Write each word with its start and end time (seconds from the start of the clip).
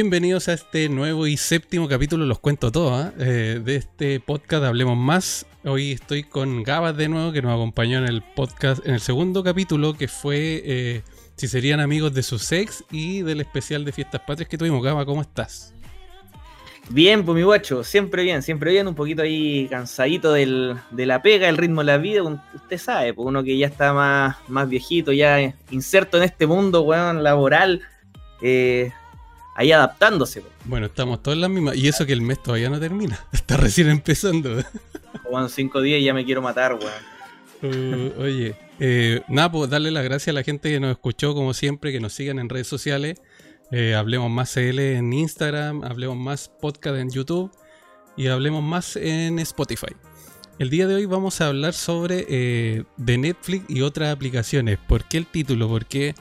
Bienvenidos 0.00 0.46
a 0.46 0.52
este 0.52 0.88
nuevo 0.88 1.26
y 1.26 1.36
séptimo 1.36 1.88
capítulo, 1.88 2.24
los 2.24 2.38
cuento 2.38 2.70
todo, 2.70 2.94
¿ah? 2.94 3.12
eh, 3.18 3.60
de 3.64 3.74
este 3.74 4.20
podcast 4.20 4.62
Hablemos 4.62 4.96
Más. 4.96 5.44
Hoy 5.64 5.90
estoy 5.90 6.22
con 6.22 6.62
Gabas 6.62 6.96
de 6.96 7.08
nuevo, 7.08 7.32
que 7.32 7.42
nos 7.42 7.52
acompañó 7.52 7.98
en 7.98 8.04
el 8.04 8.22
podcast, 8.22 8.86
en 8.86 8.94
el 8.94 9.00
segundo 9.00 9.42
capítulo, 9.42 9.94
que 9.94 10.06
fue 10.06 10.62
eh, 10.64 11.02
si 11.34 11.48
serían 11.48 11.80
amigos 11.80 12.14
de 12.14 12.22
su 12.22 12.38
sex 12.38 12.84
y 12.92 13.22
del 13.22 13.40
especial 13.40 13.84
de 13.84 13.90
Fiestas 13.90 14.20
Patrias 14.24 14.48
que 14.48 14.56
tuvimos. 14.56 14.84
Gaba, 14.84 15.04
¿cómo 15.04 15.20
estás? 15.20 15.74
Bien, 16.90 17.24
pues 17.24 17.34
mi 17.34 17.42
guacho, 17.42 17.82
siempre 17.82 18.22
bien, 18.22 18.44
siempre 18.44 18.70
bien, 18.70 18.86
un 18.86 18.94
poquito 18.94 19.22
ahí 19.22 19.66
cansadito 19.68 20.32
del, 20.32 20.76
de 20.92 21.06
la 21.06 21.22
pega, 21.22 21.48
el 21.48 21.56
ritmo 21.56 21.80
de 21.80 21.86
la 21.86 21.98
vida, 21.98 22.22
usted 22.54 22.78
sabe, 22.78 23.14
pues 23.14 23.26
uno 23.26 23.42
que 23.42 23.58
ya 23.58 23.66
está 23.66 23.92
más, 23.92 24.36
más 24.46 24.68
viejito, 24.68 25.12
ya 25.12 25.56
inserto 25.72 26.18
en 26.18 26.22
este 26.22 26.46
mundo, 26.46 26.82
weón, 26.82 27.24
laboral, 27.24 27.82
eh, 28.42 28.92
ahí 29.58 29.72
adaptándose. 29.72 30.44
Bueno, 30.64 30.86
estamos 30.86 31.20
todos 31.20 31.34
en 31.34 31.40
la 31.40 31.48
misma. 31.48 31.74
Y 31.74 31.88
eso 31.88 32.06
que 32.06 32.12
el 32.12 32.22
mes 32.22 32.40
todavía 32.40 32.70
no 32.70 32.78
termina. 32.78 33.26
Está 33.32 33.56
recién 33.56 33.90
empezando. 33.90 34.62
Como 35.24 35.48
cinco 35.48 35.80
días 35.80 36.00
y 36.00 36.04
ya 36.04 36.14
me 36.14 36.24
quiero 36.24 36.40
matar, 36.40 36.74
weón. 36.74 37.18
Uh, 37.60 38.22
oye, 38.22 38.54
eh, 38.78 39.20
nada, 39.26 39.50
pues 39.50 39.68
darle 39.68 39.90
las 39.90 40.04
gracias 40.04 40.28
a 40.28 40.32
la 40.32 40.44
gente 40.44 40.70
que 40.70 40.78
nos 40.78 40.92
escuchó, 40.92 41.34
como 41.34 41.54
siempre, 41.54 41.90
que 41.90 41.98
nos 41.98 42.12
sigan 42.12 42.38
en 42.38 42.48
redes 42.48 42.68
sociales. 42.68 43.20
Eh, 43.72 43.96
hablemos 43.96 44.30
más 44.30 44.54
CL 44.54 44.78
en 44.78 45.12
Instagram, 45.12 45.82
hablemos 45.82 46.16
más 46.16 46.48
podcast 46.48 46.96
en 46.96 47.10
YouTube 47.10 47.50
y 48.16 48.28
hablemos 48.28 48.62
más 48.62 48.94
en 48.94 49.40
Spotify. 49.40 49.92
El 50.60 50.70
día 50.70 50.86
de 50.86 50.94
hoy 50.94 51.06
vamos 51.06 51.40
a 51.40 51.48
hablar 51.48 51.74
sobre 51.74 52.26
eh, 52.28 52.84
de 52.96 53.18
Netflix 53.18 53.64
y 53.68 53.80
otras 53.80 54.14
aplicaciones. 54.14 54.78
¿Por 54.78 55.02
qué 55.04 55.18
el 55.18 55.26
título? 55.26 55.68
Porque 55.68 56.14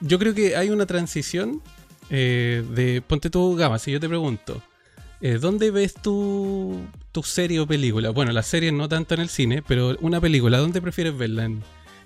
yo 0.00 0.18
creo 0.20 0.32
que 0.32 0.56
hay 0.56 0.70
una 0.70 0.86
transición 0.86 1.60
eh, 2.10 2.64
de 2.70 3.02
ponte 3.02 3.30
tu 3.30 3.54
gama, 3.56 3.78
si 3.78 3.92
yo 3.92 4.00
te 4.00 4.08
pregunto, 4.08 4.62
eh, 5.20 5.38
¿dónde 5.40 5.70
ves 5.70 5.94
tu, 5.94 6.80
tu 7.12 7.22
serie 7.22 7.60
o 7.60 7.66
película? 7.66 8.10
Bueno, 8.10 8.32
la 8.32 8.42
serie 8.42 8.72
no 8.72 8.88
tanto 8.88 9.14
en 9.14 9.20
el 9.20 9.28
cine, 9.28 9.62
pero 9.66 9.96
una 10.00 10.20
película, 10.20 10.58
¿dónde 10.58 10.80
prefieres 10.80 11.16
verla? 11.16 11.44
¿En, 11.44 11.62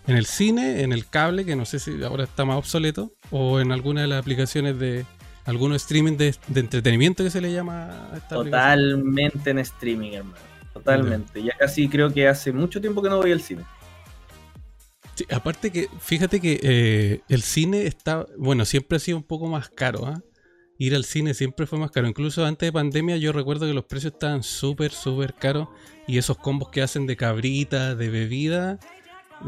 el 0.07 0.27
cine, 0.27 0.83
en 0.83 0.93
el 0.93 1.07
cable, 1.07 1.45
que 1.45 1.55
no 1.55 1.65
sé 1.65 1.79
si 1.79 2.03
ahora 2.03 2.25
está 2.25 2.45
más 2.45 2.57
obsoleto, 2.57 3.13
o 3.31 3.61
en 3.61 3.71
alguna 3.71 4.03
de 4.03 4.09
las 4.09 4.21
aplicaciones 4.21 4.79
de 4.79 5.05
algunos 5.45 5.83
streaming 5.83 6.17
de, 6.17 6.35
entretenimiento 6.55 7.23
que 7.23 7.31
se 7.31 7.41
le 7.41 7.53
llama 7.53 8.09
a 8.13 8.17
esta 8.17 8.37
Totalmente 8.37 9.51
en 9.51 9.59
streaming, 9.59 10.13
hermano. 10.13 10.37
Totalmente. 10.73 11.43
Ya 11.43 11.57
casi 11.59 11.89
creo 11.89 12.13
que 12.13 12.27
hace 12.27 12.51
mucho 12.51 12.81
tiempo 12.81 13.03
que 13.03 13.11
no 13.11 13.19
voy 13.19 13.33
al 13.33 13.43
cine 13.43 13.63
aparte 15.31 15.71
que, 15.71 15.89
fíjate 16.01 16.41
que 16.41 16.61
eh, 16.63 17.21
el 17.29 17.43
cine 17.43 17.87
está, 17.87 18.27
bueno, 18.37 18.65
siempre 18.65 18.97
ha 18.97 19.01
sido 19.01 19.19
un 19.19 19.25
poco 19.25 19.47
más 19.47 19.69
caro, 19.69 20.07
¿ah? 20.07 20.23
Ir 20.79 20.95
al 20.97 21.05
cine 21.05 21.35
siempre 21.35 21.67
fue 21.67 21.79
más 21.79 21.91
caro. 21.91 22.09
Incluso 22.09 22.45
antes 22.45 22.67
de 22.67 22.73
pandemia 22.73 23.17
yo 23.17 23.33
recuerdo 23.33 23.67
que 23.67 23.75
los 23.75 23.85
precios 23.85 24.15
estaban 24.15 24.43
súper, 24.43 24.91
súper 24.91 25.35
caros. 25.35 25.69
Y 26.09 26.19
esos 26.19 26.39
combos 26.39 26.71
que 26.71 26.83
hacen 26.83 27.07
de 27.07 27.17
cabrita, 27.17 27.95
de 27.95 28.11
bebida, 28.11 28.81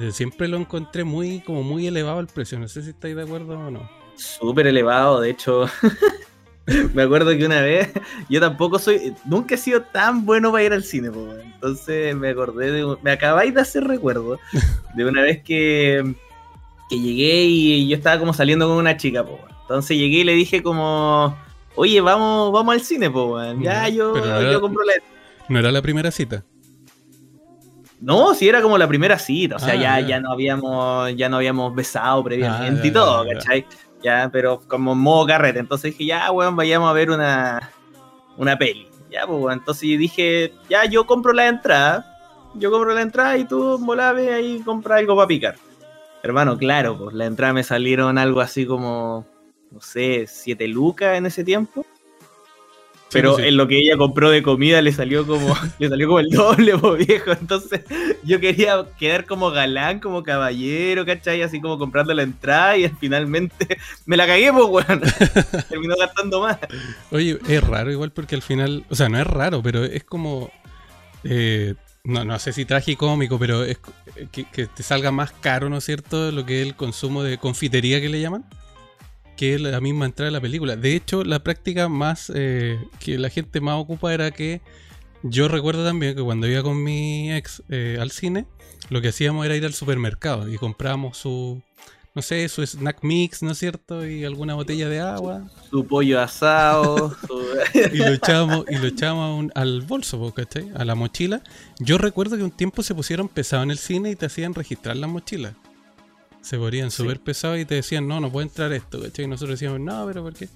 eh, 0.01 0.13
siempre 0.13 0.47
lo 0.47 0.59
encontré 0.59 1.03
muy, 1.03 1.41
como 1.41 1.65
muy 1.65 1.89
elevado 1.89 2.21
el 2.21 2.29
precio. 2.29 2.59
No 2.59 2.69
sé 2.69 2.83
si 2.83 2.91
estáis 2.91 3.17
de 3.17 3.23
acuerdo 3.23 3.59
o 3.59 3.71
no. 3.71 3.91
Súper 4.15 4.69
elevado, 4.69 5.21
de 5.21 5.31
hecho. 5.31 5.67
me 6.95 7.03
acuerdo 7.03 7.31
que 7.37 7.45
una 7.45 7.61
vez, 7.61 7.91
yo 8.29 8.41
tampoco 8.41 8.79
soy, 8.79 9.15
nunca 9.25 9.55
he 9.55 9.59
sido 9.59 9.83
tan 9.83 10.25
bueno 10.25 10.51
para 10.51 10.65
ir 10.65 10.73
al 10.73 10.85
cine, 10.85 11.11
entonces 11.45 12.17
me 12.17 12.31
acordé 12.31 12.73
de, 12.73 12.97
me 13.03 13.11
acabáis 13.11 13.55
de 13.55 13.61
hacer 13.61 13.85
recuerdo 13.85 14.39
de 14.95 15.05
una 15.05 15.23
vez 15.23 15.43
que, 15.43 16.15
que 16.89 16.99
llegué 16.99 17.45
y 17.45 17.89
yo 17.89 17.97
estaba 17.97 18.19
como 18.19 18.33
saliendo 18.33 18.67
con 18.67 18.77
una 18.77 18.97
chica, 18.97 19.25
entonces 19.63 19.97
llegué 19.97 20.19
y 20.19 20.25
le 20.25 20.33
dije 20.33 20.63
como, 20.63 21.37
oye, 21.75 22.01
vamos, 22.01 22.53
vamos 22.53 22.75
al 22.75 22.81
cine, 22.81 23.13
ya 23.61 23.89
yo, 23.89 24.15
yo 24.51 24.61
compro 24.61 24.85
la... 24.85 24.95
¿No 25.49 25.59
era 25.59 25.71
la 25.71 25.83
primera 25.83 26.11
cita? 26.11 26.45
No, 28.01 28.35
sí 28.35 28.49
era 28.49 28.61
como 28.61 28.77
la 28.77 28.87
primera 28.87 29.19
cita, 29.19 29.57
o 29.57 29.59
sea, 29.59 29.73
ah, 29.73 29.77
ya, 29.77 30.01
ya. 30.01 30.21
no 30.21 30.33
habíamos, 30.33 31.15
ya 31.17 31.29
no 31.29 31.37
habíamos 31.37 31.75
besado 31.75 32.23
previamente 32.23 32.83
ah, 32.83 32.87
y 32.87 32.91
todo, 32.91 33.27
¿cachai? 33.27 33.63
ya, 33.63 33.69
pero 34.33 34.61
como 34.67 34.95
modo 34.95 35.27
carrete. 35.27 35.59
Entonces 35.59 35.93
dije, 35.93 36.07
ya, 36.07 36.31
weón, 36.31 36.57
vayamos 36.57 36.91
a 36.91 36.93
ver 36.93 37.11
una, 37.11 37.71
una 38.37 38.59
peli. 38.59 38.89
Ya, 39.11 39.27
pues, 39.27 39.41
weón. 39.41 39.59
Entonces 39.59 39.99
dije, 39.99 40.53
ya, 40.69 40.85
yo 40.85 41.07
compro 41.07 41.33
la 41.33 41.49
entrada. 41.49 42.11
Yo 42.55 42.71
compro 42.71 42.95
la 42.95 43.03
entrada 43.03 43.37
y 43.37 43.45
tú, 43.45 43.79
volave 43.79 44.33
ahí 44.33 44.61
compra 44.65 44.97
algo 44.97 45.17
para 45.17 45.27
picar. 45.27 45.57
Hermano, 46.23 46.57
claro, 46.57 46.97
pues 46.97 47.15
la 47.15 47.27
entrada 47.27 47.53
me 47.53 47.65
salieron 47.65 48.17
algo 48.17 48.41
así 48.41 48.65
como, 48.65 49.27
no 49.71 49.81
sé, 49.81 50.27
7 50.27 50.69
lucas 50.69 51.19
en 51.19 51.27
ese 51.27 51.45
tiempo. 51.45 51.85
Pero 53.15 53.39
en 53.39 53.57
lo 53.57 53.67
que 53.67 53.79
ella 53.79 53.97
compró 53.97 54.31
de 54.31 54.43
comida 54.43 54.83
le 54.83 54.93
salió 54.93 55.27
como, 55.27 55.55
le 55.79 55.89
salió 55.89 56.09
como 56.09 56.21
el 56.21 56.29
doble, 56.29 56.75
viejo. 57.07 57.33
Entonces 57.33 57.83
yo 58.23 58.41
quería 58.41 58.85
quedar 58.99 59.25
como 59.25 59.51
galán, 59.51 60.01
como 60.01 60.23
caballero, 60.23 61.07
¿cachai? 61.07 61.43
Así 61.43 61.61
como 61.61 61.79
comprando 61.79 62.13
la 62.13 62.23
entrada 62.23 62.77
y 62.77 62.89
finalmente 63.01 63.79
me 64.07 64.17
la 64.17 64.27
cagué, 64.27 64.53
pues, 64.53 64.67
weón. 64.67 65.03
Terminó 65.69 65.97
gastando 65.97 66.41
más. 66.43 66.59
Oye, 67.11 67.39
es 67.49 67.65
raro 67.65 67.91
igual 67.91 68.13
porque 68.13 68.35
al 68.35 68.43
final, 68.43 68.85
o 68.91 68.95
sea, 68.95 69.09
no 69.09 69.19
es 69.19 69.27
raro, 69.27 69.63
pero 69.63 69.85
es 69.85 70.05
como... 70.05 70.51
Eh, 71.25 71.75
no, 72.03 72.23
no 72.23 72.39
sé 72.39 72.53
si 72.53 72.67
tragicómico, 72.67 73.39
pero 73.39 73.65
es 73.65 73.79
que, 74.31 74.45
que 74.45 74.67
te 74.67 74.83
salga 74.83 75.11
más 75.11 75.33
caro, 75.33 75.71
¿no 75.71 75.79
es 75.79 75.85
cierto? 75.85 76.31
Lo 76.33 76.45
que 76.45 76.61
es 76.61 76.67
el 76.67 76.75
consumo 76.75 77.23
de 77.23 77.39
confitería 77.39 77.99
que 77.99 78.11
le 78.11 78.21
llaman 78.21 78.45
que 79.37 79.59
la 79.59 79.81
misma 79.81 80.07
entrada 80.07 80.27
de 80.27 80.33
la 80.33 80.41
película. 80.41 80.77
De 80.77 80.95
hecho, 80.95 81.25
la 81.25 81.43
práctica 81.43 81.89
más 81.89 82.31
eh, 82.35 82.79
que 83.01 83.19
la 83.19 83.31
gente 83.31 83.61
más 83.61 83.77
ocupa 83.77 84.13
era 84.13 84.31
que 84.31 84.61
yo 85.23 85.49
recuerdo 85.49 85.85
también 85.85 86.15
que 86.15 86.23
cuando 86.23 86.47
iba 86.47 86.63
con 86.63 86.83
mi 86.83 87.33
ex 87.33 87.63
eh, 87.69 87.99
al 88.01 88.11
cine, 88.11 88.47
lo 88.91 89.01
que 89.01 89.09
hacíamos 89.09 89.45
era 89.47 89.57
ir 89.57 89.65
al 89.65 89.73
supermercado 89.73 90.49
y 90.53 90.59
comprábamos 90.59 91.17
su, 91.17 91.63
no 92.15 92.23
sé, 92.23 92.49
su 92.49 92.63
snack 92.63 92.99
mix, 93.03 93.43
¿no 93.43 93.53
es 93.53 93.59
cierto? 93.59 94.07
Y 94.07 94.25
alguna 94.25 94.55
botella 94.55 94.89
de 94.89 95.01
agua. 95.01 95.49
Su 95.71 95.87
pollo 95.87 96.21
asado. 96.21 97.17
y 97.93 97.99
lo 97.99 98.09
echábamos, 98.09 98.67
y 98.69 98.77
lo 98.77 98.87
echábamos 98.87 99.51
al 99.55 99.81
bolso, 99.83 100.33
¿cachai? 100.33 100.71
A 100.75 100.85
la 100.85 100.95
mochila. 100.95 101.43
Yo 101.81 101.97
recuerdo 101.99 102.37
que 102.37 102.45
un 102.45 102.51
tiempo 102.51 102.83
se 102.83 102.95
pusieron 102.95 103.29
pesados 103.29 103.65
en 103.65 103.71
el 103.71 103.79
cine 103.79 104.11
y 104.11 104.17
te 104.17 104.27
hacían 104.27 104.55
registrar 104.55 104.97
las 104.97 105.09
mochilas 105.09 105.55
se 106.45 106.59
ponían 106.59 106.91
súper 106.91 107.21
pesados 107.21 107.59
y 107.59 107.65
te 107.65 107.77
decían, 107.77 108.07
no, 108.07 108.21
no 108.21 108.31
puede 108.31 108.49
entrar 108.49 108.71
esto, 108.73 109.01
¿cachai? 109.01 109.25
Y 109.25 109.29
nosotros 109.29 109.59
decíamos, 109.59 109.81
no, 109.81 110.07
pero 110.07 110.23
¿por 110.23 110.35
qué? 110.35 110.51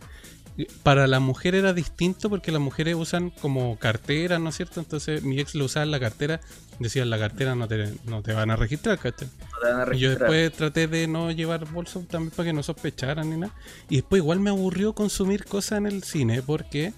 Para 0.82 1.06
la 1.06 1.18
mujer 1.18 1.54
era 1.54 1.72
distinto 1.72 2.28
porque 2.28 2.52
las 2.52 2.60
mujeres 2.60 2.94
usan 2.94 3.30
como 3.30 3.78
cartera, 3.78 4.38
¿no 4.38 4.50
es 4.50 4.56
cierto? 4.56 4.80
Entonces 4.80 5.22
mi 5.22 5.40
ex 5.40 5.54
lo 5.54 5.64
usaba 5.64 5.84
en 5.84 5.90
la 5.90 6.00
cartera, 6.00 6.40
decían, 6.78 7.08
la 7.08 7.18
cartera 7.18 7.54
no 7.54 7.66
te, 7.68 7.94
no 8.04 8.22
te 8.22 8.34
van 8.34 8.50
a 8.50 8.56
registrar, 8.56 8.98
¿cachai? 8.98 9.28
Y 9.92 9.98
yo 9.98 10.10
después 10.10 10.52
traté 10.52 10.88
de 10.88 11.06
no 11.06 11.30
llevar 11.30 11.64
bolso 11.72 12.00
también 12.00 12.32
para 12.32 12.48
que 12.48 12.52
no 12.52 12.62
sospecharan 12.62 13.30
ni 13.30 13.38
nada. 13.38 13.54
Y 13.88 13.96
después 13.96 14.20
igual 14.20 14.40
me 14.40 14.50
aburrió 14.50 14.92
consumir 14.92 15.46
cosas 15.46 15.78
en 15.78 15.86
el 15.86 16.02
cine 16.02 16.42
porque, 16.42 16.92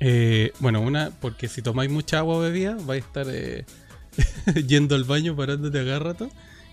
eh, 0.00 0.52
bueno, 0.58 0.82
una, 0.82 1.12
porque 1.18 1.48
si 1.48 1.62
tomáis 1.62 1.90
mucha 1.90 2.18
agua 2.18 2.36
o 2.36 2.40
bebida, 2.40 2.76
vais 2.82 3.02
a 3.02 3.06
estar 3.06 3.26
eh, 3.30 3.64
yendo 4.66 4.96
al 4.96 5.04
baño 5.04 5.34
parándote 5.34 5.78
a 5.78 5.98
rato. 5.98 6.28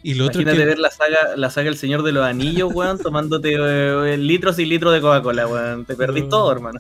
Y 0.06 0.14
lo 0.14 0.26
Imagínate 0.26 0.66
ver 0.66 0.78
la 0.78 0.92
saga, 0.92 1.36
la 1.36 1.50
saga 1.50 1.68
El 1.68 1.78
Señor 1.78 2.04
de 2.04 2.12
los 2.12 2.24
Anillos, 2.24 2.72
weón, 2.72 3.00
tomándote 3.00 3.56
eh, 3.58 4.18
litros 4.20 4.60
y 4.60 4.66
litros 4.66 4.94
de 4.94 5.02
Coca-Cola, 5.02 5.48
weón. 5.48 5.84
Te 5.84 5.96
perdís 5.96 6.30
todo, 6.30 6.52
hermano. 6.52 6.80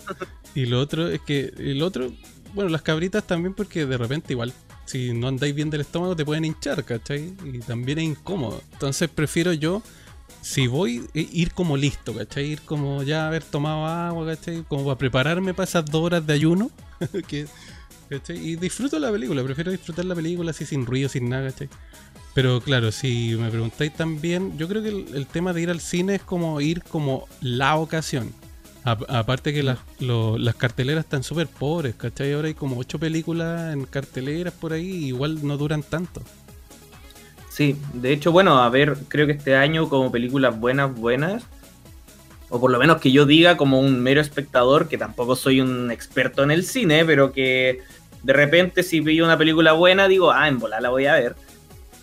Y 0.53 0.67
lo 0.67 0.79
otro 0.79 1.07
es 1.07 1.21
que, 1.21 1.51
el 1.57 1.81
otro, 1.81 2.11
bueno, 2.53 2.69
las 2.69 2.83
cabritas 2.83 3.25
también 3.25 3.55
porque 3.55 3.87
de 3.87 3.97
repente 3.97 4.33
igual, 4.33 4.53
si 4.85 5.11
no 5.11 5.27
andáis 5.27 5.55
bien 5.55 5.71
del 5.71 5.81
estómago 5.81 6.15
te 6.15 6.23
pueden 6.23 6.45
hinchar, 6.45 6.83
¿cachai? 6.83 7.33
Y 7.51 7.57
también 7.61 7.97
es 7.97 8.05
incómodo. 8.05 8.61
Entonces 8.73 9.09
prefiero 9.09 9.53
yo, 9.53 9.81
si 10.41 10.67
voy, 10.67 11.07
e, 11.15 11.27
ir 11.31 11.51
como 11.51 11.77
listo, 11.77 12.13
¿cachai? 12.13 12.51
Ir 12.51 12.61
como 12.61 13.01
ya 13.01 13.25
haber 13.25 13.41
tomado 13.41 13.87
agua, 13.87 14.35
¿cachai? 14.35 14.63
Como 14.67 14.85
para 14.85 14.99
prepararme 14.99 15.55
para 15.55 15.67
esas 15.67 15.83
dos 15.83 16.03
horas 16.03 16.27
de 16.27 16.33
ayuno. 16.33 16.69
¿cachai? 18.07 18.37
Y 18.37 18.55
disfruto 18.55 18.99
la 18.99 19.11
película, 19.11 19.43
prefiero 19.43 19.71
disfrutar 19.71 20.05
la 20.05 20.13
película 20.13 20.51
así 20.51 20.63
sin 20.63 20.85
ruido, 20.85 21.09
sin 21.09 21.27
nada, 21.27 21.49
¿cachai? 21.49 21.69
Pero 22.35 22.59
claro, 22.59 22.91
si 22.91 23.37
me 23.39 23.49
preguntáis 23.49 23.93
también, 23.93 24.57
yo 24.57 24.67
creo 24.67 24.83
que 24.83 24.89
el, 24.89 25.25
tema 25.25 25.53
de 25.53 25.61
ir 25.61 25.69
al 25.69 25.79
cine 25.79 26.15
es 26.15 26.21
como 26.21 26.59
ir 26.59 26.83
como 26.83 27.29
la 27.39 27.77
ocasión. 27.77 28.33
aparte 28.83 29.53
que 29.53 29.63
las, 29.63 29.79
las 29.99 30.55
carteleras 30.55 31.05
están 31.05 31.23
súper 31.23 31.47
pobres, 31.47 31.95
¿cachai? 31.95 32.33
Ahora 32.33 32.49
hay 32.49 32.53
como 32.53 32.77
ocho 32.77 32.99
películas 32.99 33.73
en 33.73 33.85
carteleras 33.85 34.53
por 34.53 34.73
ahí, 34.73 35.05
igual 35.05 35.47
no 35.47 35.55
duran 35.55 35.81
tanto. 35.81 36.21
Sí, 37.49 37.77
de 37.93 38.11
hecho, 38.11 38.33
bueno, 38.33 38.61
a 38.61 38.69
ver, 38.69 38.97
creo 39.07 39.27
que 39.27 39.31
este 39.31 39.55
año 39.55 39.87
como 39.87 40.11
películas 40.11 40.59
buenas, 40.59 40.93
buenas, 40.93 41.43
o 42.49 42.59
por 42.59 42.69
lo 42.69 42.79
menos 42.79 42.99
que 42.99 43.13
yo 43.13 43.25
diga 43.25 43.55
como 43.55 43.79
un 43.79 44.01
mero 44.01 44.19
espectador, 44.19 44.89
que 44.89 44.97
tampoco 44.97 45.37
soy 45.37 45.61
un 45.61 45.89
experto 45.89 46.43
en 46.43 46.51
el 46.51 46.65
cine, 46.65 47.05
pero 47.05 47.31
que 47.31 47.79
de 48.23 48.33
repente 48.33 48.83
si 48.83 48.99
pillo 48.99 49.23
una 49.23 49.37
película 49.37 49.71
buena, 49.71 50.09
digo, 50.09 50.33
ah, 50.33 50.49
en 50.49 50.59
volar 50.59 50.81
la 50.81 50.89
voy 50.89 51.05
a 51.05 51.13
ver 51.13 51.37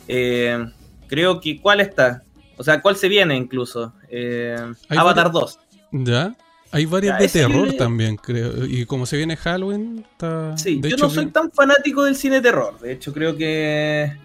eh, 0.09 0.67
creo 1.09 1.41
que, 1.41 1.61
¿cuál 1.61 1.81
está? 1.81 2.23
O 2.57 2.65
sea, 2.65 2.81
¿cuál 2.81 2.97
se 2.97 3.09
viene 3.09 3.37
incluso? 3.37 3.93
Eh, 4.09 4.57
Avatar 4.89 5.31
2. 5.31 5.59
¿Ya? 5.93 6.35
Hay 6.71 6.87
varias 6.87 7.19
de 7.19 7.29
terror 7.29 7.75
también, 7.75 8.17
creo. 8.17 8.65
Y 8.65 8.87
como 8.87 9.05
se 9.05 9.19
viene 9.19 9.37
Halloween, 9.37 10.07
está. 10.11 10.57
Sí, 10.57 10.81
yo 10.83 10.97
no 10.97 11.11
soy 11.11 11.27
tan 11.27 11.53
fanático 11.53 12.03
del 12.05 12.17
cine 12.17 12.37
de 12.37 12.43
terror. 12.43 12.79
De 12.81 12.93
hecho, 12.93 13.13
creo 13.13 13.37
que. 13.37 14.17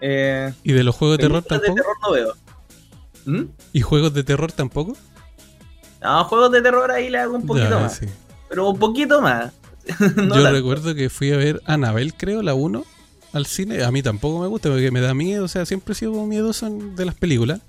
Eh, 0.00 0.52
¿Y 0.62 0.72
de 0.72 0.84
los 0.84 0.94
juegos 0.94 1.18
de 1.18 1.24
terror 1.24 1.42
tampoco? 1.42 1.68
De 1.68 1.74
terror 1.74 1.96
no 2.02 2.12
veo. 2.12 2.34
¿Mm? 3.24 3.50
¿Y 3.72 3.80
juegos 3.80 4.14
de 4.14 4.22
terror 4.22 4.52
tampoco? 4.52 4.96
No, 6.00 6.24
juegos 6.26 6.52
de 6.52 6.62
terror 6.62 6.92
ahí 6.92 7.10
le 7.10 7.18
hago 7.18 7.34
un 7.34 7.44
poquito 7.44 7.80
más. 7.80 8.00
Pero 8.48 8.70
un 8.70 8.78
poquito 8.78 9.20
más. 9.20 9.52
yo 10.16 10.50
recuerdo 10.50 10.94
que 10.94 11.10
fui 11.10 11.32
a 11.32 11.36
ver 11.36 11.60
Anabel, 11.64 12.14
creo, 12.14 12.42
la 12.42 12.54
1, 12.54 12.84
al 13.32 13.46
cine. 13.46 13.82
A 13.84 13.90
mí 13.90 14.02
tampoco 14.02 14.40
me 14.40 14.46
gusta 14.46 14.68
porque 14.70 14.90
me 14.90 15.00
da 15.00 15.14
miedo. 15.14 15.44
O 15.44 15.48
sea, 15.48 15.66
siempre 15.66 15.92
he 15.92 15.96
sido 15.96 16.12
miedoso 16.26 16.68
de 16.70 17.04
las 17.04 17.14
películas. 17.14 17.60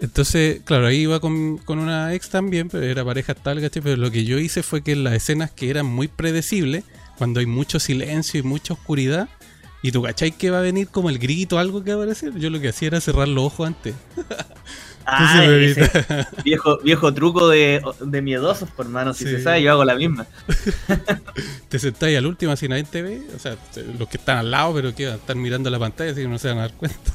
Entonces, 0.00 0.62
claro, 0.64 0.86
ahí 0.86 1.00
iba 1.02 1.20
con, 1.20 1.60
una 1.66 2.14
ex 2.14 2.30
también, 2.30 2.70
pero 2.70 2.84
era 2.84 3.04
pareja 3.04 3.34
tal, 3.34 3.60
¿cachai? 3.60 3.82
Pero 3.82 3.96
lo 3.96 4.10
que 4.10 4.24
yo 4.24 4.38
hice 4.38 4.62
fue 4.62 4.82
que 4.82 4.92
en 4.92 5.04
las 5.04 5.12
escenas 5.12 5.50
que 5.50 5.68
eran 5.68 5.84
muy 5.84 6.08
predecibles, 6.08 6.84
cuando 7.18 7.40
hay 7.40 7.46
mucho 7.46 7.78
silencio 7.78 8.40
y 8.40 8.42
mucha 8.42 8.72
oscuridad, 8.72 9.28
y 9.82 9.92
tú, 9.92 10.02
¿cachai? 10.02 10.32
Que 10.32 10.50
va 10.50 10.58
a 10.58 10.62
venir 10.62 10.88
como 10.88 11.10
el 11.10 11.18
grito, 11.18 11.58
algo 11.58 11.84
que 11.84 11.90
va 11.90 12.00
a 12.00 12.04
aparecer. 12.04 12.34
Yo 12.38 12.48
lo 12.48 12.60
que 12.60 12.70
hacía 12.70 12.88
era 12.88 13.00
cerrar 13.00 13.28
los 13.28 13.44
ojos 13.44 13.66
antes. 13.66 13.94
Ah, 15.06 15.44
viejo, 16.44 16.78
viejo 16.78 17.12
truco 17.14 17.48
de, 17.48 17.82
de 18.00 18.22
miedosos, 18.22 18.70
por 18.70 18.86
hermano. 18.86 19.12
Si 19.14 19.24
se 19.24 19.42
sabe, 19.42 19.62
yo 19.62 19.72
hago 19.72 19.84
la 19.84 19.94
misma. 19.94 20.26
te 21.68 21.78
sentáis 21.78 22.16
al 22.18 22.26
último 22.26 22.52
así 22.52 22.68
nadie 22.68 22.84
te 22.84 23.02
ve. 23.02 23.22
O 23.34 23.38
sea, 23.38 23.56
los 23.98 24.08
que 24.08 24.18
están 24.18 24.38
al 24.38 24.50
lado, 24.50 24.74
pero 24.74 24.94
que 24.94 25.08
están 25.08 25.40
mirando 25.40 25.70
la 25.70 25.78
pantalla, 25.78 26.12
así 26.12 26.22
que 26.22 26.28
no 26.28 26.38
se 26.38 26.48
van 26.48 26.58
a 26.58 26.62
dar 26.62 26.72
cuenta. 26.74 27.12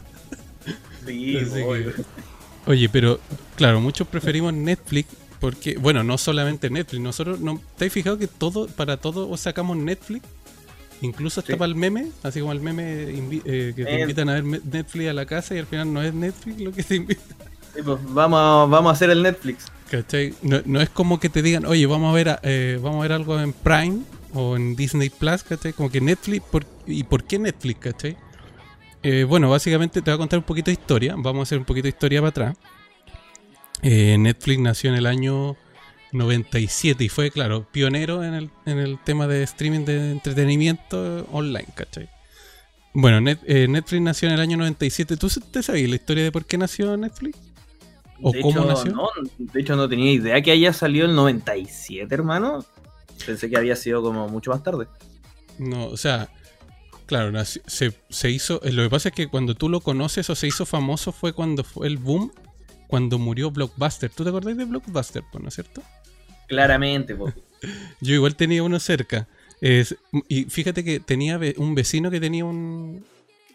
Sí, 1.05 1.37
Oye, 2.67 2.89
pero 2.89 3.19
claro, 3.55 3.79
muchos 3.79 4.07
preferimos 4.07 4.51
Netflix 4.53 5.09
porque, 5.39 5.77
bueno, 5.77 6.03
no 6.03 6.17
solamente 6.17 6.69
Netflix, 6.71 7.01
nosotros, 7.03 7.39
no, 7.39 7.61
¿te 7.77 7.85
has 7.85 7.93
fijado 7.93 8.17
que 8.17 8.25
todo, 8.25 8.67
para 8.67 8.97
todo 8.97 9.35
sacamos 9.37 9.77
Netflix? 9.77 10.25
Incluso 11.01 11.41
hasta 11.41 11.57
para 11.57 11.69
el 11.69 11.75
meme, 11.75 12.07
así 12.23 12.39
como 12.39 12.53
el 12.53 12.61
meme 12.61 13.03
eh, 13.45 13.73
que 13.75 13.85
te 13.85 14.01
invitan 14.01 14.29
a 14.29 14.33
ver 14.33 14.43
Netflix 14.45 15.09
a 15.09 15.13
la 15.13 15.25
casa 15.25 15.53
y 15.53 15.59
al 15.59 15.67
final 15.67 15.93
no 15.93 16.01
es 16.01 16.13
Netflix 16.13 16.61
lo 16.61 16.71
que 16.71 16.83
te 16.83 16.95
pues 17.83 17.99
vamos, 18.09 18.69
vamos 18.69 18.89
a 18.89 18.93
hacer 18.93 19.09
el 19.09 19.23
Netflix. 19.23 19.65
¿Cachai? 19.89 20.33
No, 20.41 20.81
es 20.81 20.89
como 20.89 21.19
que 21.19 21.29
te 21.29 21.41
digan, 21.41 21.65
oye, 21.65 21.85
vamos 21.85 22.11
a 22.11 22.13
ver 22.13 22.39
eh, 22.43 22.79
vamos 22.81 22.99
a 22.99 23.01
ver 23.03 23.11
algo 23.11 23.39
en 23.39 23.53
Prime 23.53 23.99
o 24.33 24.55
en 24.55 24.75
Disney 24.75 25.09
Plus, 25.09 25.43
¿cachai? 25.43 25.73
Como 25.73 25.89
que 25.89 26.01
Netflix, 26.01 26.45
¿y 26.87 27.03
por 27.03 27.23
qué 27.23 27.39
Netflix, 27.39 27.79
cachai? 27.79 28.17
Eh, 29.07 29.23
bueno, 29.23 29.51
básicamente 29.51 30.01
te 30.01 30.09
voy 30.09 30.15
a 30.15 30.17
contar 30.17 30.39
un 30.39 30.45
poquito 30.45 30.71
de 30.71 30.73
historia. 30.73 31.13
Vamos 31.15 31.41
a 31.41 31.43
hacer 31.43 31.59
un 31.59 31.65
poquito 31.65 31.83
de 31.83 31.89
historia 31.89 32.21
para 32.21 32.29
atrás. 32.29 32.57
Eh, 33.83 34.17
Netflix 34.17 34.59
nació 34.59 34.89
en 34.89 34.95
el 34.95 35.05
año 35.05 35.55
97 36.11 37.03
y 37.03 37.09
fue, 37.09 37.29
claro, 37.29 37.67
pionero 37.71 38.23
en 38.23 38.33
el, 38.33 38.49
en 38.65 38.79
el 38.79 38.97
tema 38.97 39.27
de 39.27 39.43
streaming 39.43 39.85
de 39.85 40.11
entretenimiento 40.11 41.27
online, 41.31 41.67
¿cachai? 41.75 42.09
Bueno, 42.93 43.21
Netflix 43.21 44.01
nació 44.01 44.29
en 44.29 44.33
el 44.33 44.41
año 44.41 44.57
97. 44.57 45.17
¿Tú 45.17 45.29
te 45.51 45.61
sabías 45.61 45.87
la 45.87 45.97
historia 45.97 46.23
de 46.23 46.31
por 46.31 46.45
qué 46.45 46.57
nació 46.57 46.97
Netflix? 46.97 47.37
¿O 48.21 48.33
cómo 48.41 48.65
nació? 48.65 48.91
No, 48.91 49.09
de 49.37 49.61
hecho, 49.61 49.75
no 49.75 49.89
tenía 49.89 50.11
idea 50.11 50.41
que 50.41 50.51
haya 50.51 50.71
salido 50.73 51.05
el 51.05 51.15
97, 51.15 52.13
hermano. 52.13 52.65
Pensé 53.25 53.49
que 53.49 53.57
había 53.57 53.75
sido 53.75 54.01
como 54.01 54.27
mucho 54.29 54.51
más 54.51 54.63
tarde. 54.63 54.87
No, 55.57 55.87
o 55.87 55.97
sea, 55.97 56.29
Claro, 57.05 57.45
se, 57.45 57.93
se, 58.09 58.29
hizo. 58.31 58.61
Eh, 58.63 58.71
lo 58.71 58.83
que 58.83 58.89
pasa 58.89 59.09
es 59.09 59.15
que 59.15 59.27
cuando 59.27 59.53
tú 59.53 59.69
lo 59.69 59.79
conoces 59.81 60.29
o 60.29 60.35
se 60.35 60.47
hizo 60.47 60.65
famoso 60.65 61.11
fue 61.11 61.33
cuando 61.33 61.63
fue 61.63 61.87
el 61.87 61.97
boom, 61.97 62.31
cuando 62.87 63.19
murió 63.19 63.51
Blockbuster. 63.51 64.09
¿Tú 64.09 64.23
te 64.23 64.29
acordás 64.29 64.57
de 64.57 64.65
Blockbuster, 64.65 65.23
no 65.39 65.47
es 65.47 65.53
cierto? 65.53 65.83
Claramente, 66.47 67.15
Yo 68.01 68.13
igual 68.13 68.35
tenía 68.35 68.63
uno 68.63 68.79
cerca. 68.79 69.27
y 70.27 70.45
fíjate 70.45 70.83
que 70.83 70.99
tenía 70.99 71.39
un 71.57 71.75
vecino 71.75 72.09
que 72.09 72.19
tenía 72.19 72.45
un. 72.45 73.05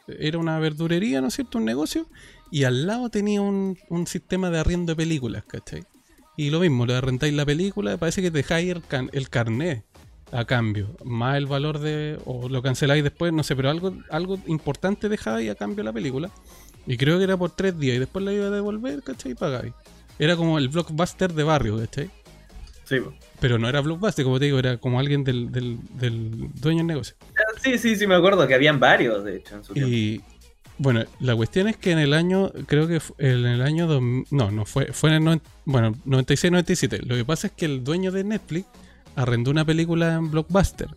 Era 0.07 0.39
una 0.39 0.59
verdurería, 0.59 1.21
¿no 1.21 1.29
es 1.29 1.35
cierto? 1.35 1.59
Un 1.59 1.65
negocio. 1.65 2.07
Y 2.50 2.64
al 2.64 2.87
lado 2.87 3.11
tenía 3.11 3.41
un, 3.41 3.79
un 3.88 4.06
sistema 4.06 4.50
de 4.50 4.58
arriendo 4.58 4.93
de 4.93 4.97
películas, 4.97 5.44
¿cachai? 5.47 5.85
Y 6.37 6.50
lo 6.50 6.61
mismo, 6.61 6.87
le 6.87 7.00
rentáis 7.00 7.35
la 7.35 7.44
película, 7.44 7.97
parece 7.97 8.23
que 8.23 8.31
dejáis 8.31 8.70
el, 8.70 8.82
el 9.12 9.29
carnet 9.29 9.85
a 10.32 10.44
cambio, 10.44 10.97
más 11.05 11.37
el 11.37 11.47
valor 11.47 11.81
de. 11.81 12.19
o 12.25 12.49
lo 12.49 12.62
canceláis 12.62 13.02
después, 13.02 13.32
no 13.32 13.43
sé, 13.43 13.56
pero 13.56 13.70
algo, 13.70 13.94
algo 14.11 14.38
importante 14.47 15.08
dejáis 15.08 15.50
a 15.50 15.55
cambio 15.55 15.85
la 15.85 15.93
película. 15.93 16.31
Y 16.87 16.97
creo 16.97 17.19
que 17.19 17.25
era 17.25 17.37
por 17.37 17.50
tres 17.50 17.79
días 17.79 17.97
y 17.97 17.99
después 17.99 18.25
la 18.25 18.32
iba 18.32 18.47
a 18.47 18.50
devolver, 18.50 19.02
¿cachai? 19.02 19.32
Y 19.32 19.35
pagáis. 19.35 19.73
Era 20.19 20.37
como 20.37 20.58
el 20.58 20.69
blockbuster 20.69 21.32
de 21.32 21.43
barrio, 21.43 21.79
¿cachai? 21.79 22.11
Sí. 22.85 22.97
Pero 23.38 23.58
no 23.58 23.69
era 23.69 23.81
blockbuster, 23.81 24.25
como 24.25 24.38
te 24.38 24.47
digo, 24.47 24.58
era 24.58 24.76
como 24.76 24.99
alguien 24.99 25.25
del, 25.25 25.50
del, 25.52 25.79
dueño 26.55 26.79
del 26.79 26.87
negocio. 26.87 27.17
Ah, 27.20 27.58
sí, 27.62 27.79
sí, 27.79 27.97
sí, 27.97 28.06
me 28.06 28.14
acuerdo 28.14 28.47
que 28.47 28.55
habían 28.55 28.81
varios, 28.81 29.25
de 29.25 29.37
hecho, 29.37 29.56
en 29.56 29.64
su 29.64 29.73
y, 29.76 30.23
Bueno, 30.82 31.05
la 31.19 31.37
cuestión 31.37 31.69
es 31.69 31.77
que 31.77 31.91
en 31.91 31.99
el 31.99 32.15
año, 32.15 32.50
creo 32.67 32.88
que 32.88 33.03
en 33.19 33.44
el 33.44 33.61
año, 33.61 33.87
no, 34.31 34.50
no 34.50 34.65
fue, 34.65 34.94
fue 34.94 35.15
en 35.15 35.29
el, 35.29 35.43
bueno, 35.67 35.93
96-97. 36.06 37.03
Lo 37.03 37.17
que 37.17 37.25
pasa 37.27 37.49
es 37.49 37.53
que 37.53 37.67
el 37.67 37.85
dueño 37.85 38.11
de 38.11 38.25
Netflix 38.25 38.67
arrendó 39.15 39.50
una 39.50 39.62
película 39.67 40.15
en 40.15 40.31
Blockbuster. 40.31 40.88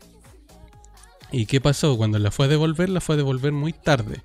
¿Y 1.34 1.48
qué 1.48 1.60
pasó? 1.60 1.98
Cuando 1.98 2.18
la 2.18 2.32
fue 2.32 2.46
a 2.46 2.48
devolver, 2.48 2.88
la 2.88 3.02
fue 3.02 3.16
a 3.16 3.18
devolver 3.18 3.52
muy 3.52 3.74
tarde. 3.74 4.22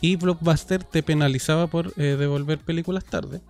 Y 0.00 0.16
Blockbuster 0.16 0.82
te 0.82 1.04
penalizaba 1.04 1.68
por 1.68 1.92
eh, 1.96 2.16
devolver 2.18 2.58
películas 2.58 3.04
tarde. 3.04 3.40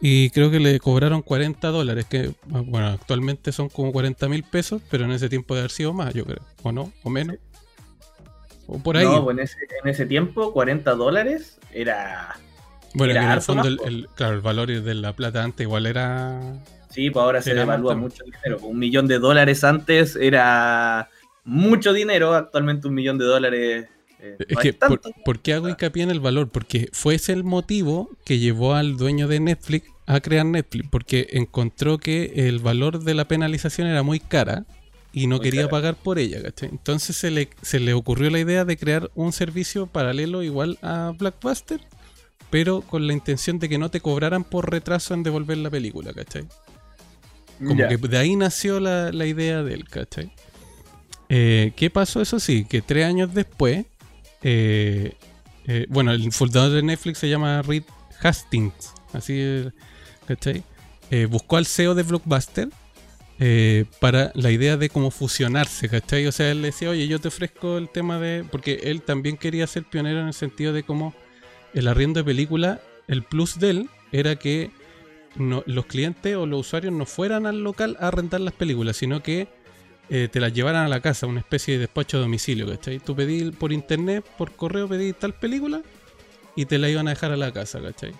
Y 0.00 0.30
creo 0.30 0.50
que 0.50 0.58
le 0.58 0.80
cobraron 0.80 1.20
40 1.20 1.68
dólares, 1.68 2.06
que 2.06 2.32
bueno, 2.46 2.86
actualmente 2.86 3.52
son 3.52 3.68
como 3.68 3.92
40 3.92 4.26
mil 4.30 4.42
pesos, 4.42 4.80
pero 4.90 5.04
en 5.04 5.10
ese 5.10 5.28
tiempo 5.28 5.52
de 5.52 5.60
haber 5.60 5.70
sido 5.70 5.92
más, 5.92 6.14
yo 6.14 6.24
creo. 6.24 6.40
¿O 6.62 6.72
no? 6.72 6.90
¿O 7.02 7.10
menos? 7.10 7.36
¿O 8.66 8.78
por 8.78 8.96
ahí? 8.96 9.04
No, 9.04 9.24
pues 9.24 9.56
en 9.82 9.88
ese, 9.88 10.06
tiempo 10.06 10.52
40 10.52 10.94
dólares 10.94 11.58
era... 11.72 12.36
Bueno, 12.94 13.14
en 13.14 13.30
el 13.30 13.40
fondo, 13.40 13.68
el, 13.68 14.08
claro, 14.14 14.34
el 14.34 14.40
valor 14.40 14.68
de 14.68 14.94
la 14.94 15.14
plata 15.14 15.42
antes 15.42 15.64
igual 15.64 15.86
era 15.86 16.40
Sí, 16.94 17.10
pues 17.10 17.24
ahora 17.24 17.42
se 17.42 17.54
le 17.54 17.62
evalúa 17.62 17.96
mucho 17.96 18.22
dinero. 18.22 18.58
Un 18.62 18.78
millón 18.78 19.08
de 19.08 19.18
dólares 19.18 19.64
antes 19.64 20.14
era 20.14 21.08
mucho 21.42 21.92
dinero, 21.92 22.34
actualmente 22.34 22.86
un 22.86 22.94
millón 22.94 23.18
de 23.18 23.24
dólares. 23.24 23.88
Eh, 24.20 24.36
es 24.48 24.58
que, 24.58 24.72
por, 25.24 25.40
qué 25.40 25.54
hago 25.54 25.68
hincapié 25.68 26.04
en 26.04 26.12
el 26.12 26.20
valor? 26.20 26.50
Porque 26.50 26.88
fue 26.92 27.16
ese 27.16 27.32
el 27.32 27.42
motivo 27.42 28.10
que 28.24 28.38
llevó 28.38 28.74
al 28.74 28.96
dueño 28.96 29.26
de 29.26 29.40
Netflix 29.40 29.90
a 30.06 30.20
crear 30.20 30.46
Netflix, 30.46 30.88
porque 30.88 31.26
encontró 31.32 31.98
que 31.98 32.48
el 32.48 32.60
valor 32.60 33.02
de 33.02 33.14
la 33.14 33.26
penalización 33.26 33.88
era 33.88 34.04
muy 34.04 34.20
cara 34.20 34.64
y 35.14 35.28
no 35.28 35.38
quería 35.38 35.68
pagar 35.68 35.94
por 35.94 36.18
ella, 36.18 36.42
¿cachai? 36.42 36.70
Entonces 36.70 37.16
se 37.16 37.30
le, 37.30 37.48
se 37.62 37.78
le 37.78 37.94
ocurrió 37.94 38.30
la 38.30 38.40
idea 38.40 38.64
de 38.64 38.76
crear 38.76 39.12
un 39.14 39.32
servicio 39.32 39.86
paralelo 39.86 40.42
igual 40.42 40.76
a 40.82 41.12
Blackbuster, 41.16 41.80
pero 42.50 42.80
con 42.80 43.06
la 43.06 43.12
intención 43.12 43.60
de 43.60 43.68
que 43.68 43.78
no 43.78 43.90
te 43.90 44.00
cobraran 44.00 44.42
por 44.42 44.70
retraso 44.70 45.14
en 45.14 45.22
devolver 45.22 45.58
la 45.58 45.70
película, 45.70 46.12
¿cachai? 46.12 46.48
Como 47.58 47.86
que 47.88 47.96
de 47.96 48.18
ahí 48.18 48.34
nació 48.34 48.80
la, 48.80 49.24
idea 49.24 49.62
del, 49.62 49.88
¿cachai? 49.88 50.32
Eh, 51.28 51.72
¿Qué 51.76 51.90
pasó? 51.90 52.20
Eso 52.20 52.40
sí, 52.40 52.64
que 52.64 52.82
tres 52.82 53.06
años 53.06 53.32
después, 53.32 53.86
eh, 54.42 55.14
eh, 55.68 55.86
bueno, 55.90 56.10
el 56.10 56.32
fundador 56.32 56.72
de 56.72 56.82
Netflix 56.82 57.18
se 57.18 57.28
llama 57.28 57.62
Reed 57.62 57.84
Hastings, 58.20 58.92
así, 59.12 59.64
¿cachai? 60.26 60.64
buscó 61.30 61.58
al 61.58 61.66
CEO 61.66 61.94
de 61.94 62.02
Blockbuster 62.02 62.68
para 64.00 64.30
la 64.34 64.50
idea 64.50 64.76
de 64.76 64.88
cómo 64.88 65.10
fusionarse, 65.10 65.88
¿cachai? 65.88 66.26
O 66.26 66.32
sea, 66.32 66.50
él 66.50 66.62
decía, 66.62 66.90
oye, 66.90 67.08
yo 67.08 67.18
te 67.18 67.28
ofrezco 67.28 67.78
el 67.78 67.88
tema 67.88 68.18
de... 68.18 68.44
Porque 68.50 68.80
él 68.84 69.02
también 69.02 69.36
quería 69.36 69.66
ser 69.66 69.84
pionero 69.84 70.20
en 70.20 70.28
el 70.28 70.34
sentido 70.34 70.72
de 70.72 70.82
cómo 70.82 71.14
el 71.74 71.88
arriendo 71.88 72.20
de 72.20 72.24
película, 72.24 72.80
el 73.08 73.22
plus 73.22 73.58
de 73.58 73.70
él 73.70 73.90
era 74.12 74.36
que 74.36 74.70
los 75.36 75.86
clientes 75.86 76.36
o 76.36 76.46
los 76.46 76.60
usuarios 76.60 76.92
no 76.92 77.06
fueran 77.06 77.46
al 77.46 77.62
local 77.62 77.96
a 78.00 78.10
rentar 78.10 78.40
las 78.40 78.54
películas, 78.54 78.96
sino 78.96 79.22
que 79.22 79.48
eh, 80.10 80.28
te 80.30 80.38
las 80.38 80.52
llevaran 80.52 80.84
a 80.84 80.88
la 80.88 81.00
casa, 81.00 81.26
una 81.26 81.40
especie 81.40 81.74
de 81.74 81.80
despacho 81.80 82.18
a 82.18 82.20
domicilio, 82.20 82.68
¿cachai? 82.68 83.00
Tú 83.00 83.16
pedí 83.16 83.50
por 83.50 83.72
internet, 83.72 84.24
por 84.38 84.52
correo, 84.52 84.88
pedí 84.88 85.12
tal 85.12 85.34
película 85.34 85.82
y 86.54 86.66
te 86.66 86.78
la 86.78 86.88
iban 86.88 87.08
a 87.08 87.10
dejar 87.10 87.32
a 87.32 87.36
la 87.36 87.52
casa, 87.52 87.80
¿cachai? 87.80 88.12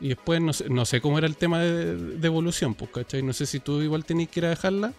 Y 0.00 0.08
después 0.08 0.40
no 0.40 0.52
sé, 0.52 0.68
no 0.68 0.84
sé 0.84 1.00
cómo 1.00 1.18
era 1.18 1.26
el 1.26 1.36
tema 1.36 1.60
de 1.60 1.96
devolución, 1.96 2.74
pues, 2.74 2.90
¿cachai? 2.90 3.22
No 3.22 3.32
sé 3.32 3.46
si 3.46 3.60
tú 3.60 3.80
igual 3.80 4.04
tenías 4.04 4.28
que 4.28 4.40
ir 4.40 4.46
a 4.46 4.50
dejarla 4.50 4.92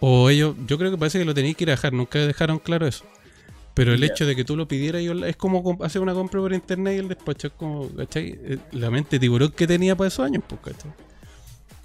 o 0.00 0.30
ellos, 0.30 0.54
yo 0.66 0.78
creo 0.78 0.90
que 0.90 0.98
parece 0.98 1.18
que 1.18 1.24
lo 1.24 1.34
tenías 1.34 1.56
que 1.56 1.64
ir 1.64 1.70
a 1.70 1.72
dejar, 1.72 1.92
nunca 1.92 2.18
dejaron 2.18 2.58
claro 2.58 2.86
eso. 2.86 3.04
Pero 3.74 3.94
el 3.94 4.02
hecho 4.02 4.26
de 4.26 4.34
que 4.34 4.44
tú 4.44 4.56
lo 4.56 4.66
pidieras 4.66 5.02
es 5.26 5.36
como 5.36 5.78
hacer 5.84 6.02
una 6.02 6.12
compra 6.12 6.40
por 6.40 6.52
internet 6.52 6.96
y 6.96 6.98
el 6.98 7.08
despacho 7.08 7.46
es 7.46 7.52
como, 7.52 7.88
¿cachai? 7.94 8.36
Eh, 8.42 8.58
la 8.72 8.90
mente 8.90 9.20
tiburón 9.20 9.52
que 9.52 9.68
tenía 9.68 9.94
para 9.94 10.08
esos 10.08 10.26
años, 10.26 10.42
pues, 10.48 10.60
¿cachai? 10.60 10.90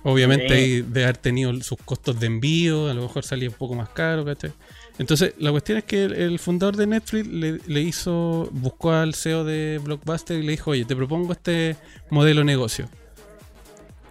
Obviamente 0.02 0.84
de 0.84 1.04
haber 1.04 1.18
tenido 1.18 1.54
sus 1.62 1.78
costos 1.86 2.20
de 2.20 2.28
envío, 2.28 2.90
a 2.90 2.94
lo 2.96 3.04
mejor 3.04 3.24
salía 3.24 3.48
un 3.48 3.56
poco 3.56 3.76
más 3.76 3.90
caro, 3.90 4.26
¿cachai? 4.26 4.52
Entonces, 5.00 5.34
la 5.40 5.52
cuestión 5.52 5.80
es 5.80 5.86
que 5.86 6.04
el, 6.04 6.38
fundador 6.38 6.76
de 6.76 6.86
Netflix 6.86 7.28
le, 7.28 7.82
hizo, 7.82 8.48
buscó 8.52 8.92
al 8.92 9.16
CEO 9.16 9.44
de 9.44 9.80
Blockbuster 9.84 10.38
y 10.38 10.44
le 10.44 10.52
dijo, 10.52 10.72
oye, 10.72 10.86
te 10.86 10.96
propongo 10.96 11.34
este 11.34 11.76
modelo 12.12 12.42
de 12.42 12.46
negocio. 12.46 12.90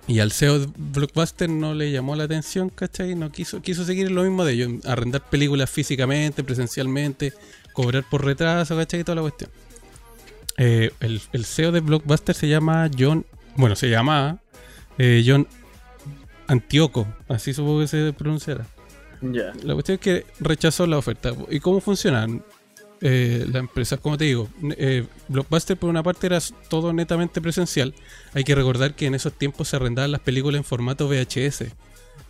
Y 0.08 0.18
al 0.18 0.32
CEO 0.32 0.58
de 0.58 0.68
Blockbuster 0.76 1.48
no 1.48 1.74
le 1.74 1.92
llamó 1.92 2.16
la 2.16 2.24
atención, 2.24 2.68
¿cachai? 2.68 3.14
No 3.14 3.30
quiso, 3.30 3.62
quiso 3.62 3.84
seguir 3.84 4.10
lo 4.10 4.24
mismo 4.24 4.44
de 4.44 4.54
ellos, 4.54 4.84
arrendar 4.84 5.22
películas 5.30 5.70
físicamente, 5.70 6.42
presencialmente, 6.42 7.32
cobrar 7.72 8.02
por 8.08 8.24
retraso, 8.24 8.76
¿cachai? 8.76 9.00
Y 9.00 9.04
toda 9.04 9.16
la 9.16 9.22
cuestión. 9.22 9.50
Eh, 10.58 10.90
el, 10.98 11.22
el, 11.32 11.44
CEO 11.44 11.70
de 11.70 11.80
Blockbuster 11.80 12.34
se 12.34 12.48
llama 12.48 12.90
John, 12.98 13.24
bueno, 13.56 13.76
se 13.76 13.88
llama 13.88 14.38
eh, 14.98 15.24
John 15.26 15.46
Antioco, 16.48 17.06
así 17.28 17.54
supongo 17.54 17.80
que 17.80 17.86
se 17.86 18.12
pronunciará. 18.12 18.66
La 19.22 19.74
cuestión 19.74 19.94
es 19.94 20.00
que 20.00 20.26
rechazó 20.40 20.86
la 20.86 20.98
oferta. 20.98 21.32
¿Y 21.50 21.60
cómo 21.60 21.80
funcionan 21.80 22.44
eh, 23.00 23.44
las 23.46 23.60
empresas? 23.60 24.00
Como 24.00 24.18
te 24.18 24.24
digo, 24.24 24.48
eh, 24.76 25.06
Blockbuster 25.28 25.76
por 25.76 25.90
una 25.90 26.02
parte 26.02 26.26
era 26.26 26.38
todo 26.68 26.92
netamente 26.92 27.40
presencial. 27.40 27.94
Hay 28.34 28.44
que 28.44 28.54
recordar 28.54 28.94
que 28.94 29.06
en 29.06 29.14
esos 29.14 29.32
tiempos 29.32 29.68
se 29.68 29.76
arrendaban 29.76 30.10
las 30.10 30.20
películas 30.20 30.58
en 30.58 30.64
formato 30.64 31.08
VHS. 31.08 31.64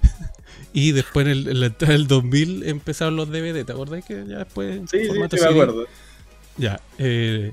y 0.72 0.92
después 0.92 1.26
en, 1.26 1.61
la 1.61 1.66
entrada 1.66 1.94
del 1.94 2.06
2000 2.06 2.68
empezaron 2.68 3.16
los 3.16 3.30
DVD. 3.30 3.64
¿Te 3.64 3.72
acordás 3.72 4.04
que 4.04 4.25
ya 4.26 4.38
después 4.38 4.80
sí, 4.90 5.06
formato 5.06 5.37
sí, 5.37 5.42
me 5.42 5.49
acuerdo. 5.49 5.87
Ya. 6.58 6.80
Eh, 6.99 7.52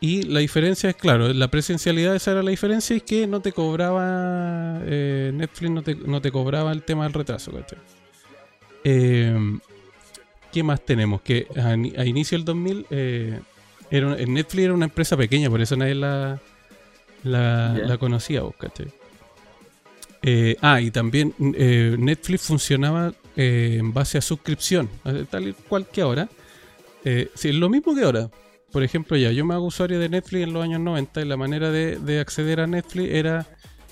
y 0.00 0.22
la 0.22 0.40
diferencia 0.40 0.90
es, 0.90 0.96
claro, 0.96 1.32
la 1.32 1.48
presencialidad 1.48 2.14
esa 2.14 2.30
era 2.30 2.42
la 2.42 2.50
diferencia 2.50 2.94
y 2.94 3.00
que 3.00 3.26
no 3.26 3.40
te 3.40 3.52
cobraba, 3.52 4.80
eh, 4.84 5.32
Netflix 5.34 5.70
no 5.70 5.82
te, 5.82 5.94
no 5.96 6.20
te, 6.20 6.30
cobraba 6.30 6.70
el 6.70 6.82
tema 6.84 7.04
del 7.04 7.14
retraso, 7.14 7.50
¿cachai? 7.50 7.78
Eh, 8.84 9.58
¿Qué 10.52 10.62
más 10.62 10.84
tenemos? 10.84 11.20
Que 11.20 11.46
a, 11.56 11.74
inicio 12.06 12.38
del 12.38 12.44
2000, 12.44 12.86
eh, 12.90 13.40
era, 13.90 14.16
Netflix 14.16 14.64
era 14.64 14.74
una 14.74 14.86
empresa 14.86 15.16
pequeña, 15.16 15.50
por 15.50 15.60
eso 15.60 15.76
nadie 15.76 15.94
la, 15.94 16.40
la, 17.22 17.96
conocía, 17.98 18.42
¿cachai? 18.58 18.88
Eh, 20.22 20.56
ah, 20.62 20.80
y 20.80 20.90
también 20.90 21.34
eh, 21.38 21.96
Netflix 21.98 22.42
funcionaba 22.42 23.12
en 23.36 23.92
base 23.92 24.18
a 24.18 24.20
suscripción, 24.20 24.88
tal 25.30 25.48
y 25.48 25.52
cual 25.52 25.86
que 25.86 26.00
ahora. 26.00 26.28
sí, 27.04 27.48
es 27.48 27.54
lo 27.54 27.68
mismo 27.68 27.94
que 27.94 28.02
ahora 28.02 28.30
por 28.72 28.82
ejemplo, 28.82 29.16
ya, 29.16 29.32
yo 29.32 29.44
me 29.44 29.54
hago 29.54 29.64
usuario 29.64 29.98
de 29.98 30.08
Netflix 30.08 30.42
en 30.44 30.52
los 30.52 30.62
años 30.62 30.80
90 30.80 31.22
y 31.22 31.24
la 31.24 31.36
manera 31.36 31.70
de, 31.70 32.20
acceder 32.20 32.60
a 32.60 32.66
Netflix 32.66 33.10
era, 33.10 33.46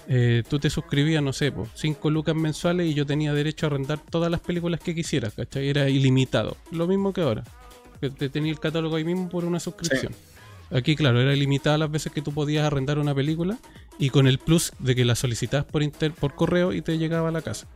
eh, 0.09 0.43
tú 0.49 0.59
te 0.59 0.71
suscribías, 0.71 1.23
no 1.23 1.33
sé, 1.33 1.53
5 1.75 2.11
lucas 2.11 2.35
mensuales 2.35 2.87
y 2.87 2.95
yo 2.95 3.07
tenía 3.07 3.33
derecho 3.33 3.67
a 3.67 3.69
arrendar 3.69 3.99
todas 3.99 4.31
las 4.31 4.41
películas 4.41 4.81
que 4.81 4.95
quisieras, 4.95 5.35
¿cachai? 5.35 5.69
Era 5.69 5.89
ilimitado. 5.89 6.57
Lo 6.71 6.87
mismo 6.87 7.13
que 7.13 7.23
ahora, 7.23 7.45
que 8.01 8.11
te 8.11 8.29
tenía 8.29 8.53
el 8.53 8.61
catálogo 8.61 8.97
ahí 8.97 9.05
mismo 9.05 9.29
por 9.29 9.45
una 9.45 9.59
suscripción. 9.59 10.13
Aquí, 10.71 10.97
claro, 10.97 11.21
era 11.21 11.35
ilimitada 11.35 11.79
las 11.79 11.91
veces 11.91 12.13
que 12.13 12.23
tú 12.23 12.33
podías 12.33 12.65
arrendar 12.65 12.99
una 12.99 13.15
película 13.15 13.59
y 13.99 14.11
con 14.11 14.27
el 14.27 14.39
plus 14.39 14.73
de 14.79 14.95
que 14.95 15.05
la 15.05 15.15
solicitabas 15.15 15.67
por, 15.67 15.83
inter 15.83 16.13
por 16.13 16.35
correo 16.35 16.73
y 16.73 16.83
te 16.83 16.99
llegaba 16.99 17.29
a 17.29 17.33
la 17.33 17.43
casa. 17.43 17.67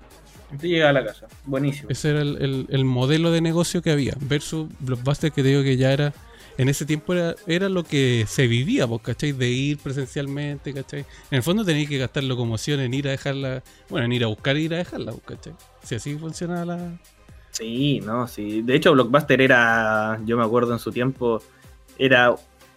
Te 0.61 0.69
llegaba 0.69 0.91
a 0.91 0.95
la 0.95 1.05
casa, 1.05 1.29
buenísimo. 1.45 1.89
Ese 1.91 2.11
era 2.11 2.23
el, 2.23 2.67
el 2.69 2.85
modelo 2.85 3.31
de 3.31 3.41
negocio 3.41 3.83
que 3.83 3.93
había, 3.93 4.15
versus 4.21 4.69
Blockbuster 4.81 5.31
que 5.31 5.43
te 5.43 5.49
digo 5.51 5.63
que 5.63 5.77
ya 5.77 5.93
era 5.93 6.13
en 6.59 6.69
ese 6.69 6.85
tiempo 6.85 7.13
era, 7.15 7.35
era 7.47 7.69
lo 7.69 7.85
que 7.85 8.25
se 8.29 8.47
vivía, 8.47 8.87
vos, 8.87 9.01
¿cachai? 9.03 9.33
De 9.33 9.49
ir 9.49 9.79
presencialmente, 9.79 10.75
¿cachai? 10.75 11.01
En 11.31 11.37
el 11.37 11.43
fondo 11.43 11.65
tenías 11.65 11.89
que 11.89 11.99
gastar 11.99 12.25
locomoción 12.25 12.81
en 12.81 12.93
ir 12.95 13.09
a 13.09 13.13
dejarla, 13.13 13.63
bueno, 13.89 14.07
en 14.07 14.13
ir 14.13 14.25
a 14.25 14.29
buscar 14.29 14.57
e 14.57 14.61
ir 14.61 14.75
a 14.75 14.79
dejarla, 14.79 15.15
¿cachai? 15.25 15.55
Si 15.83 15.95
así 15.95 16.17
funcionaba 16.17 16.65
la... 16.65 16.99
Sí, 17.51 18.01
no, 18.01 18.29
sí. 18.29 18.63
De 18.63 18.77
hecho, 18.77 18.93
Blockbuster 18.93 19.41
era, 19.41 20.21
yo 20.25 20.37
me 20.37 20.45
acuerdo 20.45 20.73
en 20.73 20.79
su 20.79 20.93
tiempo, 20.93 21.43
era 21.99 22.35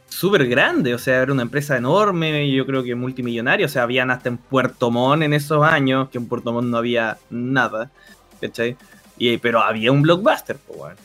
súper 0.08 0.48
grande, 0.48 0.94
o 0.94 0.98
sea, 0.98 1.22
era 1.22 1.32
una 1.32 1.42
empresa 1.42 1.76
enorme, 1.76 2.52
yo 2.52 2.66
creo 2.66 2.84
que 2.84 2.96
multimillonaria, 2.96 3.66
o 3.66 3.70
sea, 3.70 3.84
habían 3.84 4.12
hasta 4.12 4.30
en 4.30 4.38
Puerto 4.38 4.92
Montt 4.92 5.24
en 5.24 5.34
esos 5.34 5.64
años, 5.64 6.10
que 6.10 6.18
en 6.18 6.28
Puerto 6.28 6.54
Montt 6.54 6.68
no 6.68 6.78
había 6.78 7.18
nada, 7.30 7.92
¿cachai? 8.40 8.78
Y, 9.18 9.38
pero 9.38 9.62
había 9.62 9.92
un 9.92 10.02
Blockbuster, 10.02 10.58
pues, 10.58 10.80
bueno. 10.80 10.98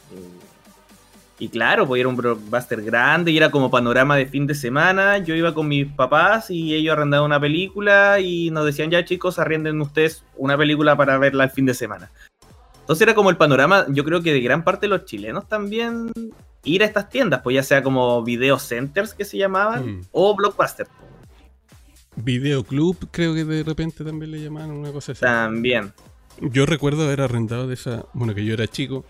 Y 1.40 1.48
claro, 1.50 1.86
pues 1.86 2.00
era 2.00 2.08
un 2.08 2.16
blockbuster 2.16 2.82
grande 2.82 3.30
y 3.30 3.36
era 3.36 3.50
como 3.50 3.70
panorama 3.70 4.16
de 4.16 4.26
fin 4.26 4.46
de 4.46 4.54
semana. 4.54 5.18
Yo 5.18 5.36
iba 5.36 5.54
con 5.54 5.68
mis 5.68 5.86
papás 5.86 6.50
y 6.50 6.74
ellos 6.74 6.92
arrendaban 6.92 7.26
una 7.26 7.40
película 7.40 8.18
y 8.18 8.50
nos 8.50 8.66
decían, 8.66 8.90
ya 8.90 9.04
chicos, 9.04 9.38
arrienden 9.38 9.80
ustedes 9.80 10.24
una 10.36 10.58
película 10.58 10.96
para 10.96 11.16
verla 11.18 11.44
el 11.44 11.50
fin 11.50 11.66
de 11.66 11.74
semana. 11.74 12.10
Entonces 12.80 13.02
era 13.02 13.14
como 13.14 13.30
el 13.30 13.36
panorama, 13.36 13.86
yo 13.90 14.02
creo 14.02 14.22
que 14.22 14.32
de 14.32 14.40
gran 14.40 14.64
parte 14.64 14.86
de 14.86 14.88
los 14.88 15.04
chilenos 15.04 15.46
también 15.46 16.10
ir 16.64 16.82
a 16.82 16.86
estas 16.86 17.08
tiendas, 17.08 17.42
pues 17.42 17.54
ya 17.54 17.62
sea 17.62 17.82
como 17.82 18.24
video 18.24 18.58
centers 18.58 19.14
que 19.14 19.24
se 19.24 19.38
llamaban 19.38 19.98
mm. 19.98 20.00
o 20.10 20.34
blockbuster. 20.34 20.88
Video 22.16 22.64
club 22.64 22.96
creo 23.12 23.34
que 23.34 23.44
de 23.44 23.62
repente 23.62 24.04
también 24.04 24.32
le 24.32 24.42
llamaban 24.42 24.72
una 24.72 24.90
cosa 24.90 25.12
así. 25.12 25.20
También. 25.20 25.92
Yo 26.40 26.66
recuerdo 26.66 27.04
haber 27.04 27.20
arrendado 27.20 27.68
de 27.68 27.74
esa, 27.74 28.06
bueno 28.12 28.34
que 28.34 28.44
yo 28.44 28.54
era 28.54 28.66
chico, 28.66 29.04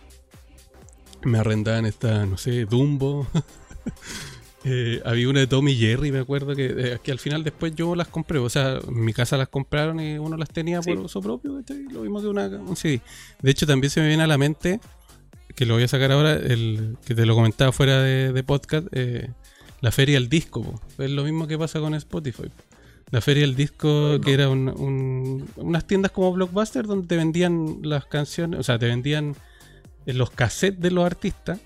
me 1.22 1.38
arrendaban 1.38 1.86
esta, 1.86 2.26
no 2.26 2.36
sé, 2.36 2.64
Dumbo. 2.64 3.26
Eh, 4.64 5.00
había 5.04 5.28
una 5.28 5.40
de 5.40 5.46
Tommy 5.46 5.74
Jerry, 5.76 6.10
me 6.10 6.18
acuerdo 6.18 6.54
que, 6.54 6.66
eh, 6.66 6.98
que, 7.02 7.12
al 7.12 7.18
final 7.18 7.44
después 7.44 7.74
yo 7.74 7.94
las 7.94 8.08
compré. 8.08 8.38
O 8.38 8.50
sea, 8.50 8.80
en 8.86 9.04
mi 9.04 9.14
casa 9.14 9.36
las 9.36 9.48
compraron 9.48 10.00
y 10.00 10.18
uno 10.18 10.36
las 10.36 10.50
tenía 10.50 10.80
por 10.82 10.98
uso 10.98 11.22
propio. 11.22 11.62
Lo 11.90 12.00
mismo 12.00 12.20
que 12.20 12.26
una, 12.26 12.48
un 12.48 12.76
CD. 12.76 13.00
De 13.40 13.50
hecho, 13.50 13.66
también 13.66 13.90
se 13.90 14.00
me 14.00 14.08
viene 14.08 14.24
a 14.24 14.26
la 14.26 14.36
mente, 14.36 14.80
que 15.54 15.64
lo 15.64 15.74
voy 15.74 15.84
a 15.84 15.88
sacar 15.88 16.12
ahora, 16.12 16.34
el 16.34 16.96
que 17.06 17.14
te 17.14 17.24
lo 17.24 17.34
comentaba 17.34 17.72
fuera 17.72 18.02
de, 18.02 18.44
podcast, 18.44 18.88
eh, 18.92 19.30
la 19.80 19.92
feria 19.92 20.16
del 20.16 20.28
disco. 20.28 20.80
Es 20.98 21.10
lo 21.10 21.24
mismo 21.24 21.46
que 21.46 21.56
pasa 21.56 21.80
con 21.80 21.94
Spotify. 21.94 22.50
La 23.10 23.22
feria 23.22 23.44
del 23.44 23.56
disco, 23.56 24.20
que 24.20 24.34
era 24.34 24.50
unas 24.50 25.86
tiendas 25.86 26.12
como 26.12 26.32
Blockbuster 26.32 26.86
donde 26.86 27.06
te 27.06 27.16
vendían 27.16 27.78
las 27.82 28.04
canciones, 28.04 28.60
o 28.60 28.62
sea, 28.62 28.78
te 28.78 28.86
vendían 28.86 29.28
en 29.28 29.36
los 30.14 30.30
cassettes 30.30 30.80
de 30.80 30.90
los 30.90 31.04
artistas 31.04 31.58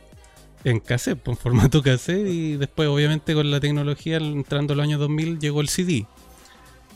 en 0.65 0.81
cassette, 0.81 1.19
pues, 1.19 1.37
en 1.37 1.43
formato 1.43 1.83
cassette 1.83 2.27
y 2.27 2.57
después 2.57 2.89
obviamente 2.89 3.35
con 3.35 3.51
la 3.51 3.61
tecnología 3.61 4.17
entrando 4.17 4.75
los 4.75 4.85
años 4.85 5.01
2000 5.01 5.39
llegó 5.39 5.61
el 5.61 5.69
CD. 5.69 6.07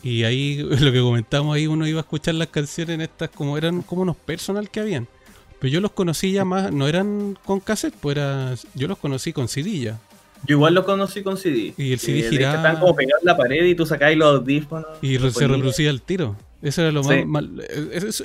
Y 0.03 0.25
ahí 0.25 0.57
lo 0.81 0.93
que 0.93 1.01
comentamos 1.01 1.55
ahí 1.55 1.67
uno 1.67 1.87
iba 1.87 2.01
a 2.01 2.03
escuchar 2.03 2.35
las 2.35 2.49
canciones 2.49 2.95
en 2.95 3.01
estas 3.01 3.31
como 3.31 3.59
eran 3.59 3.83
como 3.83 4.03
unos 4.03 4.17
personal 4.17 4.71
que 4.71 4.81
habían. 4.81 5.09
Pero 5.59 5.73
yo 5.73 5.81
los 5.81 5.93
conocí 5.93 6.33
ya 6.33 6.45
más, 6.45 6.71
no 6.71 6.87
eran 6.87 7.39
con 7.45 7.61
cassette, 7.61 7.95
pues 8.01 8.17
era, 8.17 8.55
yo 8.75 8.89
los 8.89 8.99
conocí 8.99 9.33
con 9.33 9.49
CD 9.49 9.79
ya. 9.79 9.99
Yo 10.45 10.57
igual 10.57 10.75
los 10.75 10.85
conocí 10.85 11.23
con 11.23 11.39
CD. 11.39 11.75
Y 11.77 11.93
el 11.93 11.99
CD 11.99 12.29
giraba. 12.29 12.57
Están 12.57 12.79
como 12.79 12.95
pegados 12.95 13.23
en 13.23 13.27
la 13.27 13.37
pared 13.37 13.65
y 13.65 13.75
tú 13.75 13.87
sacáis 13.87 14.19
los 14.19 14.39
audífonos. 14.39 14.87
Y 15.01 15.19
se 15.19 15.49
reproducía 15.49 15.91
el 15.91 16.03
tiro. 16.03 16.37
Eso 16.67 16.83
era 16.83 16.91
lo 16.91 17.05
más, 17.05 17.45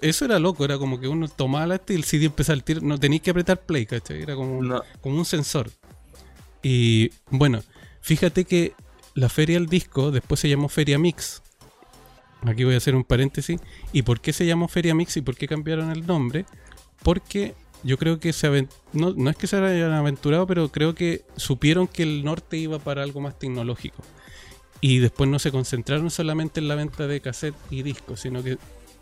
eso, 0.02 0.26
era 0.26 0.40
loco, 0.40 0.66
era 0.66 0.80
como 0.80 1.00
que 1.00 1.08
uno 1.08 1.28
tomaba 1.28 1.68
la 1.68 1.76
este 1.76 1.94
y 1.94 1.98
el 1.98 2.04
CD 2.04 2.26
empezaba 2.26 2.56
el 2.56 2.64
tiro. 2.64 2.82
No 2.82 3.00
tenías 3.00 3.22
que 3.22 3.30
apretar 3.30 3.62
play, 3.62 3.86
¿cachai? 3.86 4.24
Era 4.24 4.34
como, 4.34 4.82
como 5.00 5.16
un 5.16 5.26
sensor. 5.26 5.70
Y 6.64 7.12
bueno, 7.30 7.62
fíjate 8.02 8.46
que 8.46 8.74
la 9.14 9.30
feria 9.30 9.60
del 9.60 9.68
disco 9.68 10.10
después 10.10 10.40
se 10.40 10.50
llamó 10.50 10.70
Feria 10.70 10.98
Mix. 10.98 11.44
Aquí 12.42 12.64
voy 12.64 12.74
a 12.74 12.78
hacer 12.78 12.96
un 12.96 13.04
paréntesis. 13.04 13.62
¿Y 13.94 14.02
por 14.02 14.20
qué 14.22 14.34
se 14.34 14.48
llamó 14.48 14.68
Feria 14.68 14.96
Mix 14.96 15.18
y 15.18 15.22
por 15.22 15.36
qué 15.36 15.48
cambiaron 15.48 15.92
el 15.92 16.08
nombre? 16.08 16.46
Porque 17.04 17.54
yo 17.84 18.00
creo 18.00 18.20
que 18.20 18.34
se 18.34 18.68
no, 18.92 19.14
no 19.14 19.30
es 19.30 19.38
que 19.38 19.46
se 19.46 19.58
hayan 19.58 19.94
aventurado, 19.94 20.48
pero 20.48 20.70
creo 20.70 20.96
que 20.96 21.26
supieron 21.36 21.88
que 21.88 22.02
el 22.02 22.24
norte 22.24 22.58
iba 22.58 22.80
para 22.80 23.04
algo 23.04 23.22
más 23.22 23.38
tecnológico. 23.38 24.02
Y 24.82 24.98
después 25.00 25.30
no 25.30 25.38
se 25.38 25.52
concentraron 25.52 26.10
solamente 26.10 26.60
en 26.60 26.68
la 26.68 26.76
venta 26.76 27.08
de 27.08 27.22
cassette 27.22 27.56
y 27.70 27.84
discos, 27.84 28.20
sino 28.20 28.44
que 28.44 28.58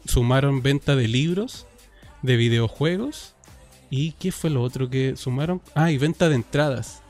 sumaron 0.06 0.62
venta 0.62 0.96
de 0.96 1.08
libros, 1.08 1.66
de 2.22 2.36
videojuegos. 2.36 3.34
¿Y 3.90 4.12
qué 4.14 4.32
fue 4.32 4.50
lo 4.50 4.62
otro 4.62 4.90
que 4.90 5.16
sumaron? 5.16 5.62
Ah, 5.74 5.92
y 5.92 5.98
venta 5.98 6.30
de 6.30 6.36
entradas 6.36 7.02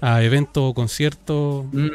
a 0.00 0.22
eventos 0.22 0.62
o 0.64 0.74
conciertos. 0.74 1.64
Mm, 1.72 1.88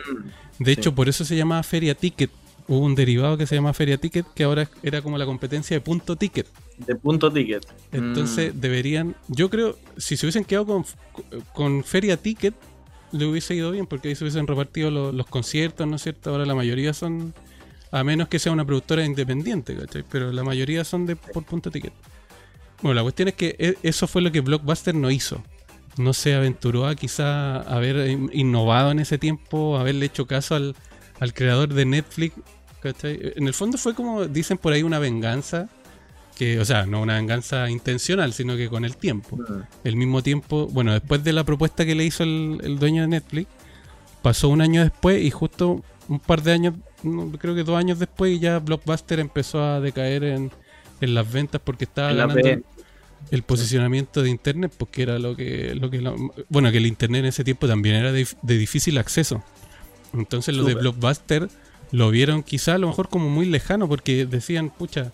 de 0.60 0.72
hecho, 0.72 0.96
por 0.96 1.10
eso 1.10 1.26
se 1.26 1.36
llamaba 1.36 1.64
Feria 1.64 1.96
Ticket. 1.96 2.32
Hubo 2.68 2.86
un 2.86 2.96
derivado 2.96 3.38
que 3.38 3.46
se 3.46 3.56
llama 3.56 3.74
Feria 3.74 3.98
Ticket, 3.98 4.26
que 4.34 4.44
ahora 4.44 4.70
era 4.82 5.02
como 5.02 5.18
la 5.18 5.26
competencia 5.26 5.76
de 5.76 5.82
punto 5.82 6.16
ticket. 6.16 6.48
De 6.78 6.96
punto 6.96 7.32
ticket. 7.32 7.68
Entonces 7.92 8.56
mm. 8.56 8.60
deberían, 8.60 9.16
yo 9.28 9.50
creo, 9.50 9.78
si 9.98 10.16
se 10.16 10.26
hubiesen 10.26 10.46
quedado 10.46 10.66
con, 10.68 10.86
con 11.54 11.84
Feria 11.84 12.16
Ticket, 12.16 12.54
le 13.12 13.26
hubiese 13.26 13.56
ido 13.56 13.72
bien 13.72 13.88
porque 13.88 14.10
ahí 14.10 14.16
se 14.16 14.24
hubiesen 14.24 14.48
repartido 14.48 14.92
los, 14.92 15.26
conciertos, 15.28 15.88
¿no 15.88 15.96
es 15.96 16.04
cierto? 16.04 16.32
Ahora 16.32 16.46
la 16.46 16.56
mayoría 16.56 16.94
son, 16.94 17.34
a 17.92 18.04
menos 18.04 18.28
que 18.28 18.40
sea 18.40 18.52
una 18.52 18.66
productora 18.66 19.06
independiente, 19.06 19.76
¿cachai? 19.76 20.04
Pero 20.10 20.32
la 20.32 20.44
mayoría 20.44 20.84
son 20.84 21.06
de 21.06 21.16
por 21.16 21.44
punto 21.44 21.72
ticket. 21.72 21.94
Bueno, 22.82 22.96
la 22.96 23.04
cuestión 23.04 23.28
es 23.28 23.36
que 23.36 23.56
e, 23.60 23.78
eso 23.84 24.08
fue 24.08 24.22
lo 24.22 24.32
que 24.32 24.42
Blockbuster 24.42 24.96
no 24.96 25.12
hizo. 25.12 25.44
No 25.98 26.14
se 26.14 26.34
aventuró 26.34 26.88
a 26.88 26.96
quizá 26.96 27.58
haber 27.62 28.10
innovado 28.32 28.92
en 28.92 29.00
ese 29.00 29.18
tiempo, 29.18 29.78
haberle 29.78 30.06
hecho 30.06 30.26
caso 30.26 30.56
al, 30.56 30.76
al 31.20 31.34
creador 31.34 31.74
de 31.74 31.86
Netflix. 31.86 32.36
¿cachai? 32.82 33.34
En 33.36 33.48
el 33.48 33.54
fondo 33.54 33.78
fue 33.78 33.94
como 33.94 34.26
dicen 34.26 34.58
por 34.58 34.74
ahí 34.74 34.84
una 34.84 35.00
venganza 35.00 35.70
que, 36.42 36.60
o 36.60 36.66
sea, 36.66 36.88
no 36.88 37.04
una 37.04 37.18
venganza 37.18 37.70
intencional, 37.70 38.34
sino 38.34 38.58
que 38.58 38.68
con 38.68 38.84
el 38.84 38.98
tiempo. 38.98 39.38
Mm. 39.38 39.62
El 39.84 39.96
mismo 39.96 40.24
tiempo, 40.24 40.66
bueno, 40.72 40.92
después 40.92 41.24
de 41.24 41.34
la 41.34 41.44
propuesta 41.44 41.86
que 41.86 41.94
le 41.94 42.04
hizo 42.04 42.24
el, 42.24 42.80
dueño 42.80 43.04
de 43.04 43.10
Netflix, 43.10 43.48
pasó 44.24 44.50
un 44.50 44.60
año 44.62 44.82
después 44.82 45.24
y 45.24 45.30
justo 45.30 45.84
un 46.08 46.20
par 46.20 46.42
de 46.42 46.54
años 46.54 46.74
creo 47.38 47.54
que 47.54 47.64
dos 47.64 47.78
años 47.78 48.00
después 48.00 48.40
ya 48.40 48.58
Blockbuster 48.58 49.20
empezó 49.20 49.64
a 49.64 49.80
decaer 49.80 50.24
en, 50.24 50.52
las 51.02 51.32
ventas 51.32 51.62
porque 51.64 51.86
estaba 51.86 52.12
ganando 52.12 52.64
el 53.30 53.44
posicionamiento 53.44 54.24
de 54.24 54.32
internet 54.32 54.74
porque 54.76 55.04
era 55.04 55.20
lo 55.20 55.36
que 55.36 55.76
lo 55.76 55.92
que 55.92 56.00
bueno 56.50 56.72
que 56.72 56.78
el 56.78 56.88
internet 56.88 57.20
en 57.20 57.26
ese 57.28 57.44
tiempo 57.44 57.68
también 57.68 57.96
era 57.96 58.12
de, 58.12 58.28
difícil 58.44 58.98
acceso 58.98 59.44
entonces 60.14 60.56
los 60.56 60.66
de 60.66 60.76
Blockbuster 60.76 61.50
lo 61.92 62.10
vieron 62.12 62.44
quizá 62.44 62.76
a 62.76 62.78
lo 62.78 62.88
mejor 62.88 63.10
como 63.10 63.30
muy 63.30 63.48
lejano 63.48 63.88
porque 63.88 64.26
decían 64.28 64.70
pucha 64.70 65.12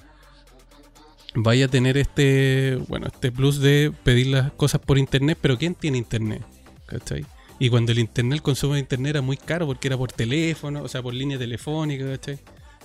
vaya 1.40 1.66
a 1.66 1.68
tener 1.68 1.98
este 1.98 2.80
bueno 2.88 3.08
este 3.08 3.32
plus 3.32 3.60
de 3.60 3.94
pedir 4.04 4.28
las 4.28 4.52
cosas 4.54 4.82
por 4.82 4.98
internet 4.98 5.38
pero 5.40 5.58
quién 5.58 5.76
tiene 5.76 5.98
internet 5.98 6.42
¿cachai? 6.88 7.26
y 7.60 7.70
cuando 7.70 7.92
el 7.92 8.00
internet 8.00 8.38
el 8.38 8.42
consumo 8.42 8.74
de 8.74 8.80
internet 8.80 9.12
era 9.12 9.22
muy 9.22 9.38
caro 9.38 9.68
porque 9.68 9.88
era 9.88 9.98
por 9.98 10.12
teléfono 10.12 10.82
o 10.82 10.88
sea 10.88 11.02
por 11.02 11.14
línea 11.14 11.38
telefónica 11.38 12.06
¿cachai? 12.06 12.40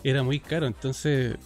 era 0.04 0.22
muy 0.22 0.38
caro 0.38 0.66
entonces 0.66 1.36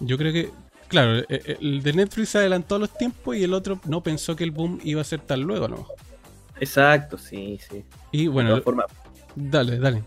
yo 0.00 0.18
creo 0.18 0.32
que 0.32 0.50
Claro, 0.88 1.18
eh, 1.18 1.26
eh, 1.28 1.58
el 1.60 1.82
de 1.82 1.92
Netflix 1.92 2.30
se 2.30 2.38
adelantó 2.38 2.76
a 2.76 2.78
los 2.78 2.96
tiempos 2.96 3.36
y 3.36 3.44
el 3.44 3.52
otro 3.52 3.78
no 3.84 4.02
pensó 4.02 4.34
que 4.34 4.44
el 4.44 4.50
boom 4.50 4.80
iba 4.82 5.02
a 5.02 5.04
ser 5.04 5.20
tan 5.20 5.42
luego, 5.42 5.68
¿no? 5.68 5.86
Exacto, 6.60 7.18
sí, 7.18 7.58
sí. 7.70 7.84
Y 8.10 8.26
bueno, 8.26 8.62
dale, 9.36 9.78
dale. 9.78 10.02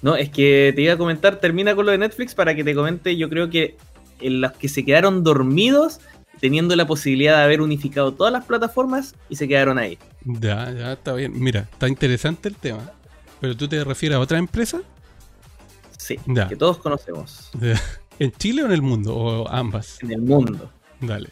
No, 0.00 0.14
es 0.14 0.30
que 0.30 0.72
te 0.76 0.82
iba 0.82 0.94
a 0.94 0.96
comentar, 0.96 1.40
termina 1.40 1.74
con 1.74 1.84
lo 1.84 1.90
de 1.90 1.98
Netflix 1.98 2.32
para 2.32 2.54
que 2.54 2.62
te 2.62 2.74
comente, 2.74 3.16
yo 3.16 3.28
creo 3.28 3.50
que 3.50 3.76
en 4.20 4.40
los 4.40 4.52
que 4.52 4.68
se 4.68 4.84
quedaron 4.84 5.24
dormidos 5.24 6.00
teniendo 6.40 6.76
la 6.76 6.86
posibilidad 6.86 7.38
de 7.38 7.42
haber 7.44 7.60
unificado 7.60 8.12
todas 8.12 8.32
las 8.32 8.44
plataformas 8.44 9.14
y 9.28 9.36
se 9.36 9.48
quedaron 9.48 9.78
ahí. 9.78 9.98
Ya, 10.24 10.70
ya, 10.72 10.92
está 10.92 11.12
bien. 11.14 11.32
Mira, 11.34 11.68
está 11.72 11.88
interesante 11.88 12.48
el 12.48 12.56
tema. 12.56 12.92
¿Pero 13.40 13.56
tú 13.56 13.68
te 13.68 13.82
refieres 13.84 14.16
a 14.16 14.20
otra 14.20 14.38
empresa? 14.38 14.80
Sí, 15.96 16.16
que 16.48 16.56
todos 16.56 16.78
conocemos. 16.78 17.50
¿En 18.18 18.32
Chile 18.32 18.62
o 18.62 18.66
en 18.66 18.72
el 18.72 18.82
mundo? 18.82 19.14
¿O 19.14 19.48
ambas? 19.48 20.02
En 20.02 20.12
el 20.12 20.22
mundo. 20.22 20.70
Dale. 21.00 21.30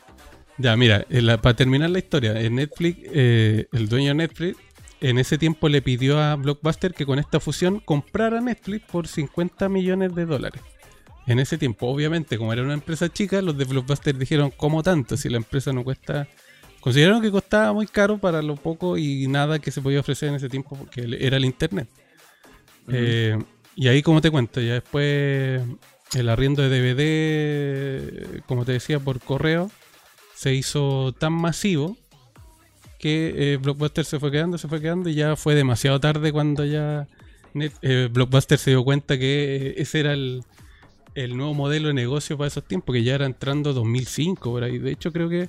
Ya, 0.59 0.77
mira, 0.77 1.05
para 1.43 1.55
terminar 1.55 1.91
la 1.91 1.99
historia, 1.99 2.41
en 2.41 2.55
Netflix, 2.55 2.99
eh, 3.13 3.67
el 3.73 3.89
dueño 3.89 4.09
de 4.09 4.15
Netflix, 4.15 4.57
en 5.01 5.19
ese 5.19 5.37
tiempo 5.37 5.69
le 5.69 5.83
pidió 5.83 6.19
a 6.19 6.35
Blockbuster 6.37 6.95
que 6.95 7.05
con 7.05 7.19
esta 7.19 7.41
fusión 7.41 7.81
comprara 7.81 8.41
Netflix 8.41 8.87
por 8.87 9.07
50 9.07 9.69
millones 9.69 10.15
de 10.15 10.25
dólares. 10.25 10.63
En 11.27 11.41
ese 11.41 11.59
tiempo, 11.59 11.89
obviamente, 11.89 12.39
como 12.39 12.53
era 12.53 12.63
una 12.63 12.75
empresa 12.75 13.13
chica, 13.13 13.43
los 13.43 13.59
de 13.59 13.65
Blockbuster 13.65 14.17
dijeron, 14.17 14.53
¿cómo 14.57 14.83
tanto? 14.83 15.17
Si 15.17 15.29
la 15.29 15.39
empresa 15.39 15.73
no 15.73 15.83
cuesta... 15.83 16.29
Consideraron 16.81 17.21
que 17.21 17.33
costaba 17.33 17.73
muy 17.73 17.89
caro 17.89 18.19
para 18.19 18.43
lo 18.43 18.55
poco 18.55 18.97
y 18.97 19.27
nada 19.27 19.59
que 19.59 19.73
se 19.73 19.83
podía 19.83 19.99
ofrecer 19.99 20.29
en 20.29 20.37
ese 20.37 20.49
tiempo 20.49 20.77
porque 20.77 21.19
era 21.19 21.37
el 21.37 21.45
Internet. 21.45 21.89
Eh, 22.89 23.37
y 23.75 23.89
ahí, 23.89 24.03
como 24.03 24.21
te 24.21 24.31
cuento, 24.31 24.61
ya 24.61 24.75
después 24.75 25.63
el 26.15 26.29
arriendo 26.29 26.63
de 26.63 26.69
DVD, 26.81 28.43
como 28.47 28.65
te 28.65 28.71
decía, 28.71 29.01
por 29.01 29.19
correo, 29.19 29.69
se 30.37 30.55
hizo 30.55 31.13
tan 31.13 31.33
masivo 31.33 31.97
que 33.01 33.55
eh, 33.55 33.57
Blockbuster 33.57 34.05
se 34.05 34.21
fue 34.21 34.31
quedando, 34.31 34.57
se 34.57 34.69
fue 34.69 34.81
quedando 34.81 35.09
y 35.09 35.15
ya 35.15 35.35
fue 35.35 35.57
demasiado 35.57 35.99
tarde 35.99 36.31
cuando 36.31 36.65
ya 36.65 37.09
eh, 37.83 38.09
Blockbuster 38.13 38.59
se 38.59 38.71
dio 38.71 38.85
cuenta 38.85 39.19
que 39.19 39.75
ese 39.77 40.01
era 40.01 40.13
el, 40.13 40.43
nuevo 41.37 41.55
modelo 41.55 41.89
de 41.89 41.95
negocio 41.95 42.37
para 42.37 42.49
esos 42.49 42.65
tiempos, 42.65 42.93
que 42.95 43.03
ya 43.03 43.15
era 43.15 43.27
entrando 43.27 43.73
2005 43.73 44.51
por 44.51 44.63
ahí. 44.63 44.79
De 44.79 44.93
hecho, 44.93 45.13
creo 45.13 45.29
que 45.29 45.49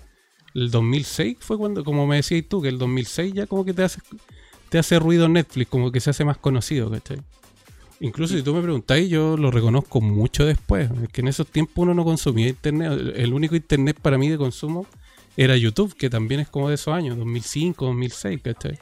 el 0.54 0.72
2006 0.72 1.38
fue 1.40 1.58
cuando, 1.58 1.84
como 1.84 2.08
me 2.08 2.16
decías 2.16 2.46
tú, 2.48 2.62
que 2.62 2.70
el 2.70 2.78
2006 2.78 3.34
ya 3.34 3.48
como 3.48 3.66
que 3.66 3.74
te 3.74 3.84
hace, 3.84 4.00
te 4.70 4.80
hace 4.80 4.98
ruido 4.98 5.28
Netflix, 5.28 5.70
como 5.70 5.92
que 5.92 6.00
se 6.00 6.10
hace 6.10 6.26
más 6.26 6.38
conocido, 6.38 6.90
¿cachai? 6.90 7.20
Incluso 8.00 8.36
si 8.36 8.44
tú 8.44 8.54
me 8.54 8.62
preguntáis, 8.62 9.10
yo 9.10 9.38
lo 9.38 9.52
reconozco 9.52 10.01
mucho 10.01 10.46
después. 10.46 10.90
Es 11.03 11.10
que 11.10 11.22
en 11.22 11.27
esos 11.27 11.48
tiempos 11.48 11.84
uno 11.84 11.94
no 11.94 12.03
consumía 12.03 12.48
internet. 12.48 13.14
El 13.16 13.34
único 13.34 13.56
internet 13.56 13.98
para 14.01 14.18
mí 14.18 14.30
de 14.30 14.38
consumo 14.38 14.86
era 15.36 15.58
YouTube, 15.58 15.96
que 15.96 16.10
también 16.10 16.42
es 16.42 16.50
como 16.50 16.70
de 16.70 16.75
esos 16.75 16.94
años, 16.94 17.18
2005, 17.18 17.86
2006, 17.86 18.42
¿cachai? 18.42 18.80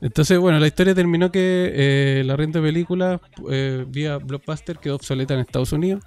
Entonces, 0.00 0.38
bueno, 0.38 0.58
la 0.58 0.66
historia 0.66 0.94
terminó 0.94 1.30
que 1.32 1.72
eh, 1.74 2.22
la 2.24 2.36
renta 2.36 2.60
de 2.60 2.68
películas 2.68 3.20
eh, 3.50 3.84
vía 3.88 4.18
Blockbuster 4.18 4.78
quedó 4.78 4.96
obsoleta 4.96 5.34
en 5.34 5.40
Estados 5.40 5.72
Unidos 5.72 6.04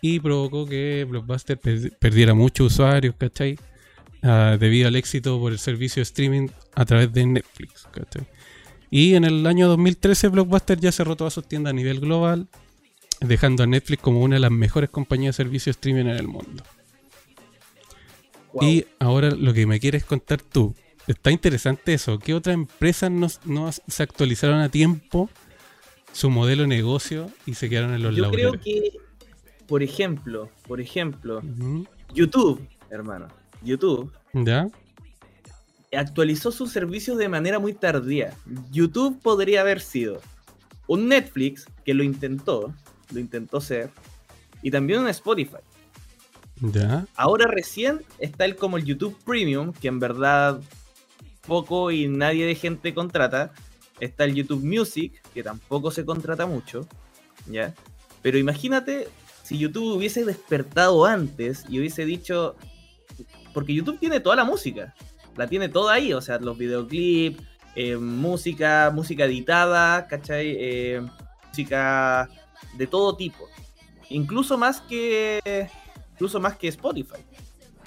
y 0.00 0.18
provocó 0.18 0.66
que 0.66 1.06
Blockbuster 1.08 1.58
perdiera 1.98 2.34
muchos 2.34 2.72
usuarios, 2.72 3.14
¿cachai? 3.16 3.58
Ah, 4.22 4.56
debido 4.58 4.88
al 4.88 4.96
éxito 4.96 5.38
por 5.40 5.52
el 5.52 5.58
servicio 5.58 6.00
de 6.00 6.04
streaming 6.04 6.48
a 6.74 6.84
través 6.84 7.12
de 7.12 7.26
Netflix, 7.26 7.86
¿cachai? 7.92 8.26
Y 8.90 9.14
en 9.14 9.24
el 9.24 9.46
año 9.46 9.68
2013 9.68 10.28
Blockbuster 10.28 10.78
ya 10.78 10.92
cerró 10.92 11.16
todas 11.16 11.32
sus 11.32 11.46
tiendas 11.46 11.70
a 11.70 11.74
nivel 11.74 12.00
global, 12.00 12.48
dejando 13.20 13.62
a 13.62 13.66
Netflix 13.66 14.02
como 14.02 14.20
una 14.20 14.36
de 14.36 14.40
las 14.40 14.50
mejores 14.50 14.90
compañías 14.90 15.36
de 15.36 15.44
servicio 15.44 15.70
streaming 15.70 16.06
en 16.06 16.16
el 16.16 16.28
mundo. 16.28 16.62
Y 18.60 18.84
ahora 18.98 19.30
lo 19.30 19.54
que 19.54 19.66
me 19.66 19.80
quieres 19.80 20.04
contar 20.04 20.42
tú, 20.42 20.74
está 21.06 21.30
interesante 21.30 21.94
eso, 21.94 22.18
¿qué 22.18 22.34
otras 22.34 22.54
empresas 22.54 23.10
no, 23.10 23.72
se 23.72 24.02
actualizaron 24.02 24.60
a 24.60 24.68
tiempo 24.68 25.30
su 26.12 26.30
modelo 26.30 26.62
de 26.62 26.68
negocio 26.68 27.30
y 27.46 27.54
se 27.54 27.68
quedaron 27.68 27.94
en 27.94 28.02
los 28.02 28.14
Yo 28.14 28.30
creo 28.30 28.52
que, 28.52 28.92
por 29.66 29.82
ejemplo, 29.82 30.50
por 30.66 30.80
ejemplo, 30.80 31.42
YouTube, 32.12 32.66
hermano, 32.90 33.28
YouTube. 33.62 34.12
¿Ya? 34.34 34.68
actualizó 35.96 36.50
sus 36.52 36.72
servicios 36.72 37.18
de 37.18 37.28
manera 37.28 37.58
muy 37.58 37.74
tardía. 37.74 38.34
YouTube 38.70 39.20
podría 39.20 39.60
haber 39.60 39.80
sido 39.80 40.20
un 40.86 41.08
Netflix 41.08 41.66
que 41.84 41.94
lo 41.94 42.02
intentó, 42.02 42.72
lo 43.12 43.20
intentó 43.20 43.60
ser, 43.60 43.90
y 44.62 44.70
también 44.70 45.00
un 45.00 45.08
Spotify. 45.08 45.58
¿Ya? 46.60 47.06
Ahora 47.16 47.46
recién 47.46 48.02
está 48.18 48.44
el 48.44 48.56
como 48.56 48.76
el 48.76 48.84
YouTube 48.84 49.16
Premium, 49.24 49.72
que 49.72 49.88
en 49.88 49.98
verdad 49.98 50.60
poco 51.46 51.90
y 51.90 52.08
nadie 52.08 52.46
de 52.46 52.54
gente 52.54 52.94
contrata. 52.94 53.52
Está 54.00 54.24
el 54.24 54.34
YouTube 54.34 54.64
Music, 54.64 55.22
que 55.32 55.42
tampoco 55.42 55.90
se 55.90 56.04
contrata 56.04 56.46
mucho. 56.46 56.86
¿Ya? 57.46 57.74
Pero 58.22 58.38
imagínate 58.38 59.08
si 59.42 59.58
YouTube 59.58 59.96
hubiese 59.96 60.24
despertado 60.24 61.04
antes 61.04 61.64
y 61.68 61.78
hubiese 61.78 62.04
dicho. 62.04 62.56
Porque 63.52 63.74
YouTube 63.74 63.98
tiene 63.98 64.20
toda 64.20 64.36
la 64.36 64.44
música 64.44 64.94
la 65.36 65.46
tiene 65.46 65.68
toda 65.68 65.94
ahí, 65.94 66.12
o 66.12 66.20
sea, 66.20 66.38
los 66.38 66.56
videoclips, 66.58 67.42
eh, 67.74 67.96
música, 67.96 68.90
música 68.92 69.24
editada, 69.24 70.06
¿cachai? 70.06 70.56
Eh, 70.58 71.02
música 71.48 72.28
de 72.76 72.86
todo 72.86 73.16
tipo. 73.16 73.48
Incluso 74.10 74.58
más 74.58 74.80
que. 74.80 75.68
Incluso 76.12 76.40
más 76.40 76.56
que 76.56 76.68
Spotify. 76.68 77.22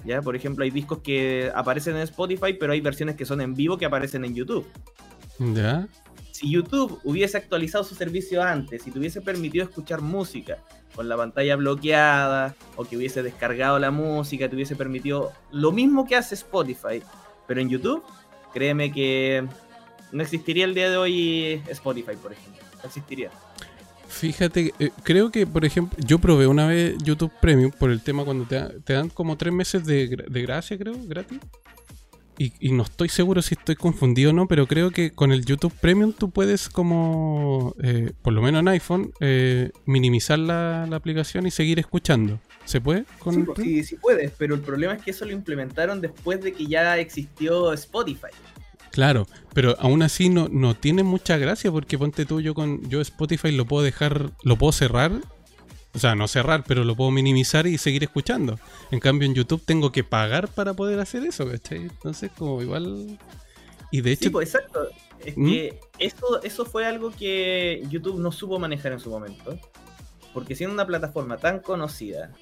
¿Ya? 0.05 0.21
Por 0.21 0.35
ejemplo, 0.35 0.63
hay 0.63 0.71
discos 0.71 0.99
que 0.99 1.51
aparecen 1.53 1.95
en 1.95 2.03
Spotify, 2.03 2.53
pero 2.53 2.73
hay 2.73 2.81
versiones 2.81 3.15
que 3.15 3.25
son 3.25 3.41
en 3.41 3.53
vivo 3.53 3.77
que 3.77 3.85
aparecen 3.85 4.23
en 4.23 4.35
YouTube. 4.35 4.67
¿Ya? 5.39 5.87
Si 6.31 6.51
YouTube 6.51 6.99
hubiese 7.03 7.37
actualizado 7.37 7.83
su 7.83 7.95
servicio 7.95 8.43
antes 8.43 8.85
y 8.85 8.91
te 8.91 8.99
hubiese 8.99 9.21
permitido 9.21 9.63
escuchar 9.63 10.01
música 10.01 10.57
con 10.93 11.09
la 11.09 11.17
pantalla 11.17 11.55
bloqueada, 11.55 12.55
o 12.75 12.85
que 12.85 12.97
hubiese 12.97 13.23
descargado 13.23 13.79
la 13.79 13.91
música, 13.91 14.47
te 14.47 14.55
hubiese 14.55 14.75
permitido 14.75 15.31
lo 15.51 15.71
mismo 15.71 16.05
que 16.05 16.15
hace 16.15 16.35
Spotify, 16.35 17.01
pero 17.47 17.61
en 17.61 17.69
YouTube, 17.69 18.03
créeme 18.53 18.91
que 18.91 19.45
no 20.11 20.23
existiría 20.23 20.65
el 20.65 20.73
día 20.73 20.89
de 20.89 20.97
hoy 20.97 21.63
Spotify, 21.67 22.15
por 22.21 22.31
ejemplo. 22.31 22.63
No 22.81 22.87
existiría. 22.87 23.31
Fíjate, 24.15 24.73
eh, 24.79 24.91
creo 25.03 25.29
que, 25.29 25.45
por 25.45 25.65
ejemplo, 25.65 25.97
yo 26.05 26.19
probé 26.19 26.47
una 26.47 26.65
vez 26.67 26.95
YouTube 27.03 27.33
Premium 27.41 27.71
por 27.71 27.91
el 27.91 28.01
tema 28.01 28.23
cuando 28.23 28.45
te, 28.45 28.93
dan 28.93 29.09
como 29.09 29.37
tres 29.37 29.53
meses 29.53 29.85
de, 29.85 30.07
de 30.07 30.41
gracia, 30.41 30.77
creo, 30.77 30.95
gratis. 31.05 31.39
Y, 32.37 32.71
no 32.71 32.83
estoy 32.83 33.07
seguro 33.07 33.41
si 33.41 33.55
estoy 33.55 33.75
confundido 33.75 34.31
o 34.31 34.33
no, 34.33 34.47
pero 34.47 34.67
creo 34.67 34.91
que 34.91 35.11
con 35.11 35.31
el 35.31 35.45
YouTube 35.45 35.73
Premium 35.79 36.11
tú 36.11 36.31
puedes 36.31 36.67
como, 36.67 37.73
eh, 37.81 38.11
por 38.21 38.33
lo 38.33 38.41
menos 38.41 38.59
en 38.59 38.67
iPhone, 38.67 39.13
eh, 39.21 39.71
minimizar 39.85 40.39
la, 40.39 40.83
aplicación 40.83 41.45
y 41.47 41.51
seguir 41.51 41.79
escuchando. 41.79 42.39
¿Se 42.65 42.81
puede? 42.81 43.05
Con 43.19 43.47
sí, 43.55 43.83
sí, 43.83 43.95
puedes, 43.95 44.31
pero 44.31 44.55
el 44.55 44.61
problema 44.61 44.93
es 44.93 45.03
que 45.03 45.11
eso 45.11 45.23
lo 45.23 45.31
implementaron 45.31 46.01
después 46.01 46.41
de 46.41 46.51
que 46.51 46.65
ya 46.65 46.97
existió 46.97 47.71
Spotify. 47.73 48.31
Claro, 48.95 49.27
pero 49.53 49.75
aún 49.79 50.01
así 50.01 50.29
no, 50.29 50.47
no 50.49 50.73
tiene 50.73 51.03
mucha 51.03 51.37
gracia 51.37 51.71
porque 51.71 51.97
ponte 51.97 52.25
tú, 52.25 52.41
yo 52.41 52.53
con 52.55 52.89
yo 52.89 53.01
Spotify 53.01 53.51
lo 53.51 53.65
puedo 53.65 53.83
dejar, 53.83 54.31
lo 54.43 54.55
puedo 54.57 54.71
cerrar 54.71 55.11
o 55.95 55.99
sea, 55.99 56.13
no 56.13 56.27
cerrar, 56.27 56.65
pero 56.67 56.83
lo 56.83 56.95
puedo 56.95 57.09
minimizar 57.09 57.67
y 57.67 57.77
seguir 57.77 58.03
escuchando. 58.03 58.59
En 58.91 58.99
cambio, 58.99 59.27
en 59.27 59.33
YouTube 59.33 59.63
tengo 59.65 59.93
que 59.93 60.03
pagar 60.03 60.49
para 60.49 60.73
poder 60.73 60.99
hacer 60.99 61.23
eso, 61.23 61.49
¿cachai? 61.49 61.83
Entonces, 61.83 62.31
como 62.37 62.61
igual. 62.61 63.17
Y 63.91 64.01
de 64.01 64.11
hecho. 64.11 64.25
Sí, 64.25 64.29
pues 64.29 64.53
exacto. 64.53 64.89
Es 65.23 65.37
¿Mm? 65.37 65.45
que 65.45 65.79
eso, 65.97 66.43
eso 66.43 66.65
fue 66.65 66.85
algo 66.85 67.11
que 67.11 67.81
YouTube 67.89 68.19
no 68.19 68.33
supo 68.33 68.59
manejar 68.59 68.91
en 68.91 68.99
su 68.99 69.09
momento. 69.09 69.57
Porque 70.33 70.53
siendo 70.53 70.73
una 70.73 70.85
plataforma 70.85 71.37
tan 71.37 71.59
conocida, 71.59 72.33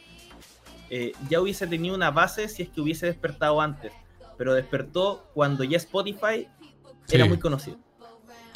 eh, 0.89 1.11
ya 1.29 1.39
hubiese 1.39 1.67
tenido 1.67 1.93
una 1.93 2.09
base 2.09 2.49
si 2.49 2.63
es 2.63 2.69
que 2.69 2.81
hubiese 2.81 3.05
despertado 3.05 3.61
antes. 3.61 3.93
Pero 4.37 4.53
despertó 4.53 5.29
cuando 5.33 5.63
ya 5.63 5.77
Spotify 5.77 6.47
era 7.09 7.25
muy 7.25 7.37
conocido. 7.37 7.77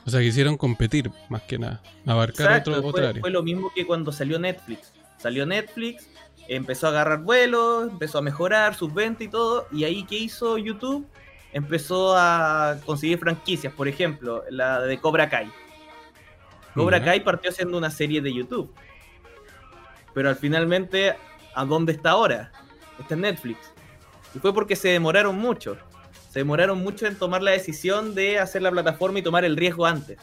O 0.05 0.09
sea, 0.09 0.21
quisieron 0.21 0.55
competir, 0.55 1.11
más 1.27 1.41
que 1.41 1.59
nada, 1.59 1.81
abarcar 2.05 2.61
otro, 2.61 2.75
fue, 2.75 2.89
otra 2.89 3.09
área. 3.09 3.21
Fue 3.21 3.29
lo 3.29 3.43
mismo 3.43 3.71
que 3.75 3.85
cuando 3.85 4.13
salió 4.13 4.39
Netflix. 4.39 4.93
Salió 5.17 5.45
Netflix, 5.45 6.09
empezó 6.47 6.87
a 6.87 6.91
agarrar 6.91 7.23
vuelos, 7.23 7.91
empezó 7.91 8.19
a 8.19 8.21
mejorar 8.21 8.73
sus 8.73 8.93
ventas 8.93 9.23
y 9.23 9.29
todo, 9.29 9.67
y 9.71 9.83
ahí 9.83 10.05
¿qué 10.05 10.15
hizo 10.17 10.57
YouTube? 10.57 11.05
Empezó 11.51 12.15
a 12.15 12.77
conseguir 12.85 13.19
franquicias, 13.19 13.73
por 13.73 13.89
ejemplo, 13.89 14.43
la 14.49 14.79
de 14.79 14.97
Cobra 14.97 15.29
Kai. 15.29 15.51
Cobra 16.73 17.03
Kai 17.03 17.23
partió 17.23 17.51
siendo 17.51 17.77
una 17.77 17.89
serie 17.89 18.21
de 18.21 18.33
YouTube. 18.33 18.73
Pero 20.13 20.29
al 20.29 20.35
finalmente, 20.35 21.15
¿a 21.53 21.65
dónde 21.65 21.91
está 21.93 22.11
ahora? 22.11 22.51
Está 22.99 23.15
en 23.15 23.21
Netflix. 23.21 23.73
Y 24.37 24.39
fue 24.39 24.53
porque 24.53 24.75
se 24.75 24.89
demoraron 24.89 25.35
mucho. 25.35 25.77
Se 26.31 26.39
demoraron 26.39 26.77
mucho 26.83 27.07
en 27.07 27.15
tomar 27.15 27.41
la 27.41 27.51
decisión 27.51 28.13
de 28.13 28.37
hacer 28.37 28.61
la 28.61 28.69
plataforma 28.69 29.17
y 29.17 29.23
tomar 29.23 29.43
el 29.45 29.57
riesgo 29.57 29.87
antes. 29.87 30.19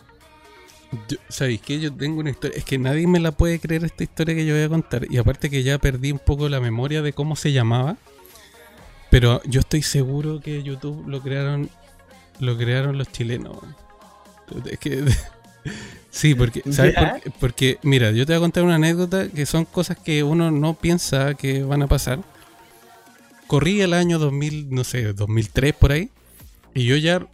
¿Sabéis 1.28 1.60
que 1.60 1.80
Yo 1.80 1.92
tengo 1.92 2.20
una 2.20 2.30
historia. 2.30 2.56
Es 2.56 2.64
que 2.64 2.78
nadie 2.78 3.08
me 3.08 3.18
la 3.18 3.32
puede 3.32 3.58
creer 3.58 3.84
esta 3.84 4.04
historia 4.04 4.36
que 4.36 4.46
yo 4.46 4.54
voy 4.54 4.62
a 4.62 4.68
contar. 4.68 5.06
Y 5.10 5.18
aparte 5.18 5.50
que 5.50 5.64
ya 5.64 5.78
perdí 5.78 6.12
un 6.12 6.20
poco 6.20 6.48
la 6.48 6.60
memoria 6.60 7.02
de 7.02 7.12
cómo 7.12 7.34
se 7.34 7.50
llamaba. 7.50 7.96
Pero 9.10 9.42
yo 9.46 9.58
estoy 9.58 9.82
seguro 9.82 10.38
que 10.38 10.62
YouTube 10.62 11.08
lo 11.08 11.20
crearon. 11.20 11.68
Lo 12.38 12.56
crearon 12.56 12.96
los 12.96 13.10
chilenos. 13.10 13.56
Es 14.70 14.78
que. 14.78 15.04
Sí, 16.10 16.36
porque, 16.36 16.62
¿sabes? 16.70 16.94
Porque, 16.94 17.30
porque, 17.40 17.78
mira, 17.82 18.12
yo 18.12 18.24
te 18.24 18.32
voy 18.32 18.36
a 18.36 18.40
contar 18.40 18.62
una 18.62 18.76
anécdota 18.76 19.28
que 19.28 19.46
son 19.46 19.64
cosas 19.64 19.98
que 19.98 20.22
uno 20.22 20.52
no 20.52 20.74
piensa 20.74 21.34
que 21.34 21.64
van 21.64 21.82
a 21.82 21.88
pasar. 21.88 22.20
Corrí 23.54 23.82
el 23.82 23.94
año 23.94 24.18
2000, 24.18 24.70
no 24.70 24.82
sé, 24.82 25.12
2003 25.12 25.74
por 25.74 25.92
ahí. 25.92 26.10
Y 26.74 26.86
yo 26.86 26.96
ya 26.96 27.24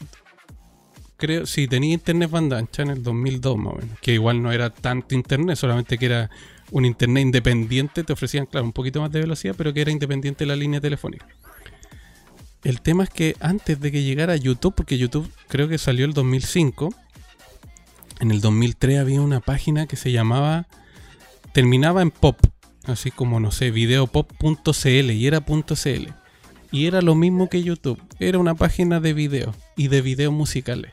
creo, 1.16 1.46
sí, 1.46 1.66
tenía 1.66 1.94
internet 1.94 2.30
banda 2.30 2.58
ancha 2.58 2.82
en 2.82 2.90
el 2.90 3.02
2002 3.02 3.56
más 3.56 3.72
o 3.72 3.76
menos. 3.78 3.98
Que 4.00 4.12
igual 4.12 4.42
no 4.42 4.52
era 4.52 4.68
tanto 4.68 5.14
internet, 5.14 5.56
solamente 5.56 5.96
que 5.96 6.04
era 6.04 6.30
un 6.72 6.84
internet 6.84 7.22
independiente. 7.22 8.04
Te 8.04 8.12
ofrecían, 8.12 8.44
claro, 8.44 8.66
un 8.66 8.74
poquito 8.74 9.00
más 9.00 9.10
de 9.10 9.20
velocidad, 9.20 9.54
pero 9.56 9.72
que 9.72 9.80
era 9.80 9.90
independiente 9.92 10.44
de 10.44 10.48
la 10.48 10.56
línea 10.56 10.78
telefónica. 10.78 11.26
El 12.64 12.82
tema 12.82 13.04
es 13.04 13.08
que 13.08 13.34
antes 13.40 13.80
de 13.80 13.90
que 13.90 14.02
llegara 14.02 14.36
YouTube, 14.36 14.74
porque 14.74 14.98
YouTube 14.98 15.26
creo 15.48 15.68
que 15.68 15.78
salió 15.78 16.04
el 16.04 16.12
2005 16.12 16.90
en 18.20 18.30
el 18.30 18.42
2003 18.42 18.98
había 18.98 19.22
una 19.22 19.40
página 19.40 19.86
que 19.86 19.96
se 19.96 20.12
llamaba, 20.12 20.66
terminaba 21.54 22.02
en 22.02 22.10
pop, 22.10 22.38
así 22.90 23.10
como, 23.10 23.40
no 23.40 23.50
sé, 23.50 23.70
videopop.cl 23.70 25.10
y 25.10 25.26
era 25.26 25.40
.cl. 25.40 26.12
Y 26.72 26.86
era 26.86 27.02
lo 27.02 27.14
mismo 27.14 27.48
que 27.48 27.62
YouTube, 27.62 28.00
era 28.20 28.38
una 28.38 28.54
página 28.54 29.00
de 29.00 29.12
video 29.12 29.54
y 29.76 29.88
de 29.88 30.02
videos 30.02 30.32
musicales. 30.32 30.92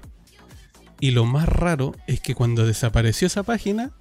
Y 1.00 1.12
lo 1.12 1.26
más 1.26 1.48
raro 1.48 1.94
es 2.08 2.20
que 2.20 2.34
cuando 2.34 2.66
desapareció 2.66 3.28
esa 3.28 3.44
página, 3.44 3.92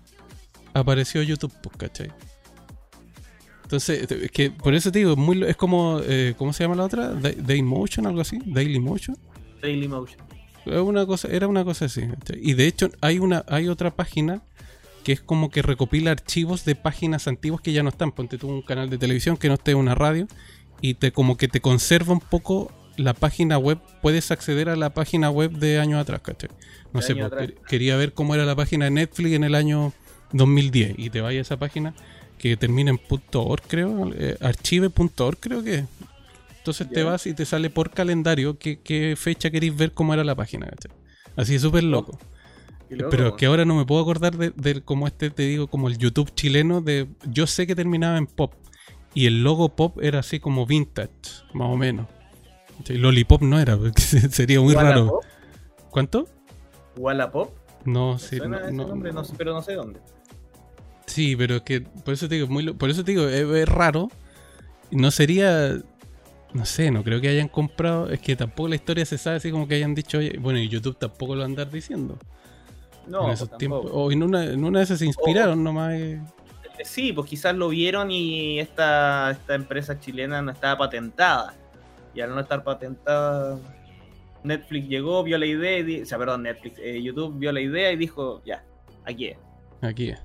apareció 0.73 1.23
YouTube, 1.23 1.53
pues, 1.63 1.77
¿cachai? 1.77 2.11
Entonces, 3.65 4.11
es 4.11 4.31
que 4.31 4.51
por 4.51 4.75
eso 4.75 4.93
te 4.93 5.01
digo, 5.01 5.13
es, 5.13 5.19
muy, 5.19 5.43
es 5.43 5.57
como, 5.57 6.01
eh, 6.05 6.35
¿cómo 6.39 6.53
se 6.53 6.65
llama 6.65 6.77
la 6.77 6.85
otra? 6.85 7.13
Daymotion, 7.15 8.07
algo 8.07 8.21
así, 8.21 8.39
Daily 8.47 8.79
Motion. 8.79 9.19
Daily 9.61 9.89
Motion. 9.89 10.21
Una 10.67 11.05
cosa, 11.05 11.29
era 11.29 11.47
una 11.47 11.65
cosa 11.65 11.85
así. 11.85 12.03
Y 12.41 12.55
de 12.55 12.67
hecho 12.67 12.91
hay 13.01 13.19
una, 13.19 13.45
hay 13.49 13.69
otra 13.69 13.95
página 13.95 14.43
que 15.07 15.13
es 15.13 15.21
como 15.21 15.51
que 15.51 15.63
recopila 15.63 16.11
archivos 16.11 16.65
de 16.65 16.75
páginas 16.75 17.29
antiguas 17.29 17.61
que 17.61 17.73
ya 17.73 17.85
no 17.85 17.91
están. 17.91 18.11
Ponte 18.11 18.39
tú 18.39 18.49
un 18.49 18.61
canal 18.61 18.91
de 18.91 18.99
televisión 18.99 19.37
que 19.37 19.47
no 19.47 19.55
esté 19.55 19.71
en 19.71 19.77
una 19.77 19.95
radio 19.95 20.27
y 20.81 20.95
te 20.95 21.13
como 21.13 21.37
que 21.37 21.47
te 21.47 21.61
conserva 21.61 22.13
un 22.13 22.19
poco 22.19 22.73
la 22.97 23.15
página 23.15 23.57
web. 23.57 23.79
Puedes 24.03 24.33
acceder 24.33 24.69
a 24.69 24.75
la 24.75 24.91
página 24.95 25.31
web 25.31 25.53
de 25.53 25.79
años 25.79 26.01
atrás, 26.01 26.23
¿cachai? 26.23 26.51
No 26.93 27.03
sé, 27.03 27.15
pues, 27.15 27.53
quería 27.69 27.95
ver 27.95 28.15
cómo 28.15 28.35
era 28.35 28.45
la 28.45 28.57
página 28.57 28.87
de 28.87 28.91
Netflix 28.91 29.37
en 29.37 29.45
el 29.45 29.55
año 29.55 29.93
2010 30.33 30.95
y 30.99 31.09
te 31.11 31.21
vaya 31.21 31.39
a 31.39 31.43
esa 31.43 31.57
página 31.57 31.95
que 32.37 32.57
termina 32.57 32.91
en 32.91 33.01
.org 33.33 33.63
creo, 33.69 34.11
eh, 34.13 34.37
archive.org 34.41 35.39
creo 35.39 35.63
que 35.63 35.85
entonces 36.59 36.91
te 36.91 37.05
vas 37.05 37.29
y 37.29 37.35
te 37.35 37.45
sale 37.45 37.71
por 37.71 37.93
calendario 37.93 38.59
qué, 38.59 39.15
fecha 39.17 39.53
queréis 39.53 39.77
ver 39.77 39.93
cómo 39.93 40.15
era 40.15 40.25
la 40.25 40.35
página. 40.35 40.69
Así 41.37 41.55
es 41.55 41.63
súper 41.63 41.85
loco. 41.85 42.19
Pero 42.89 43.37
que 43.37 43.47
ahora 43.47 43.65
no 43.65 43.75
me 43.75 43.85
puedo 43.85 44.01
acordar 44.01 44.37
de, 44.37 44.83
como 44.83 45.07
este, 45.07 45.31
te 45.31 45.43
digo, 45.43 45.67
como 45.67 45.89
el 45.89 45.99
YouTube 45.99 46.33
chileno 46.35 46.81
de... 46.81 47.09
Yo 47.25 47.47
sé 47.47 47.67
que 47.67 47.75
terminaba 47.75 48.19
en 48.19 48.27
pop. 48.27 48.55
Y 49.15 49.27
el 49.27 49.43
logo 49.43 49.71
pop 49.71 49.99
era 50.03 50.21
así 50.21 50.41
como 50.41 50.67
vintage, 50.67 51.11
más 51.53 51.69
o 51.69 51.77
menos. 51.77 52.07
Lollipop 52.89 53.43
no 53.43 53.59
era, 53.59 53.79
sería 54.31 54.61
muy 54.61 54.75
raro. 54.75 55.21
¿Cuánto? 55.91 56.29
¿Wallapop? 56.97 57.51
No, 57.85 58.19
sí. 58.19 58.39
No, 58.39 59.01
pero 59.39 59.55
no 59.55 59.63
sé 59.63 59.75
dónde. 59.75 60.01
Sí, 61.07 61.35
pero 61.37 61.57
es 61.57 61.63
que 61.63 61.81
por 61.81 62.13
eso 62.15 62.29
te 62.29 62.35
digo, 62.35 62.49
muy, 62.49 62.75
por 62.75 62.91
eso 62.91 63.05
te 63.05 63.13
digo, 63.13 63.27
es 63.27 63.69
raro. 63.69 64.09
No 64.91 65.11
sería 65.11 65.81
no 66.57 66.65
sé, 66.65 66.91
no 66.91 67.05
creo 67.05 67.21
que 67.21 67.29
hayan 67.29 67.49
comprado. 67.49 68.11
Es 68.11 68.21
que 68.21 68.35
tampoco 68.35 68.69
la 68.69 68.77
historia 68.77 69.05
se 69.05 69.19
sabe 69.19 69.37
así 69.37 69.51
como 69.51 69.69
que 69.69 69.75
hayan 69.75 69.95
dicho, 69.95 70.19
bueno, 70.41 70.59
y 70.59 70.69
YouTube 70.69 70.99
tampoco 70.99 71.35
lo 71.35 71.41
va 71.41 71.45
a 71.45 71.49
andar 71.49 71.71
diciendo. 71.71 72.19
No, 73.07 73.27
en 73.27 73.31
esos 73.31 73.49
pues 73.49 73.59
tiempos. 73.59 73.91
O 73.93 74.11
en 74.11 74.23
una, 74.23 74.45
en 74.45 74.65
una 74.65 74.81
de 74.81 74.85
esas 74.85 74.99
se 74.99 75.07
inspiraron 75.07 75.63
nomás. 75.63 75.95
Eh. 75.95 76.21
Sí, 76.85 77.13
pues 77.13 77.29
quizás 77.29 77.55
lo 77.55 77.69
vieron 77.69 78.11
y 78.11 78.61
esta, 78.61 79.31
esta 79.31 79.55
empresa 79.55 79.99
chilena 79.99 80.43
no 80.43 80.51
estaba 80.51 80.79
patentada. 80.79 81.55
Y 82.15 82.21
al 82.21 82.35
no 82.35 82.41
estar 82.41 82.65
patentada, 82.65 83.59
Netflix 84.43 84.89
llegó, 84.89 85.23
vio 85.23 85.37
la 85.39 85.47
idea, 85.47 85.81
y 85.81 86.03
o 86.03 86.07
sea, 86.07 86.19
perdón, 86.19 86.45
Netflix, 86.45 86.79
eh, 86.79 87.03
YouTube 87.03 87.39
vio 87.39 87.53
la 87.53 87.61
idea 87.61 87.93
y 87.93 87.97
dijo, 87.97 88.43
ya, 88.45 88.65
aquí 89.05 89.27
es. 89.27 89.39
Aquí 89.83 90.11
es. 90.11 90.23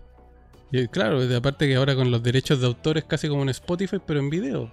Y 0.72 0.88
claro, 0.88 1.20
aparte 1.36 1.68
que 1.68 1.76
ahora 1.76 1.96
con 1.96 2.12
los 2.12 2.24
derechos 2.24 2.62
de 2.62 2.68
autor 2.68 2.98
es 2.98 3.04
casi 3.04 3.28
como 3.28 3.42
en 3.44 3.50
Spotify, 3.50 3.98
pero 4.06 4.20
en 4.20 4.30
video. 4.30 4.72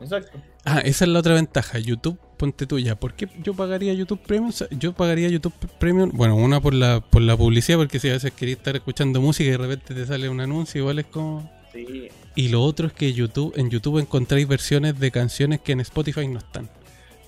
Exacto. 0.00 0.40
Ah, 0.64 0.80
esa 0.80 1.04
es 1.04 1.10
la 1.10 1.20
otra 1.20 1.34
ventaja. 1.34 1.78
YouTube, 1.78 2.18
ponte 2.44 2.66
tuya. 2.66 2.94
¿Por 2.94 3.14
qué 3.14 3.26
yo 3.42 3.54
pagaría 3.54 3.94
YouTube 3.94 4.20
Premium? 4.20 4.52
Yo 4.78 4.92
pagaría 4.92 5.28
YouTube 5.28 5.54
Premium. 5.78 6.10
Bueno, 6.12 6.36
una 6.36 6.60
por 6.60 6.74
la, 6.74 7.00
por 7.00 7.22
la 7.22 7.36
publicidad, 7.38 7.78
porque 7.78 7.98
si 7.98 8.10
a 8.10 8.12
veces 8.12 8.32
querías 8.32 8.58
estar 8.58 8.76
escuchando 8.76 9.18
música 9.22 9.48
y 9.48 9.52
de 9.52 9.56
repente 9.56 9.94
te 9.94 10.04
sale 10.04 10.28
un 10.28 10.40
anuncio, 10.40 10.82
igual 10.82 10.98
es 10.98 11.06
como. 11.06 11.50
Sí. 11.72 12.10
Y 12.34 12.48
lo 12.48 12.62
otro 12.62 12.88
es 12.88 12.92
que 12.92 13.14
YouTube, 13.14 13.54
en 13.56 13.70
YouTube 13.70 13.98
encontráis 13.98 14.46
versiones 14.46 15.00
de 15.00 15.10
canciones 15.10 15.60
que 15.60 15.72
en 15.72 15.80
Spotify 15.80 16.28
no 16.28 16.38
están. 16.38 16.68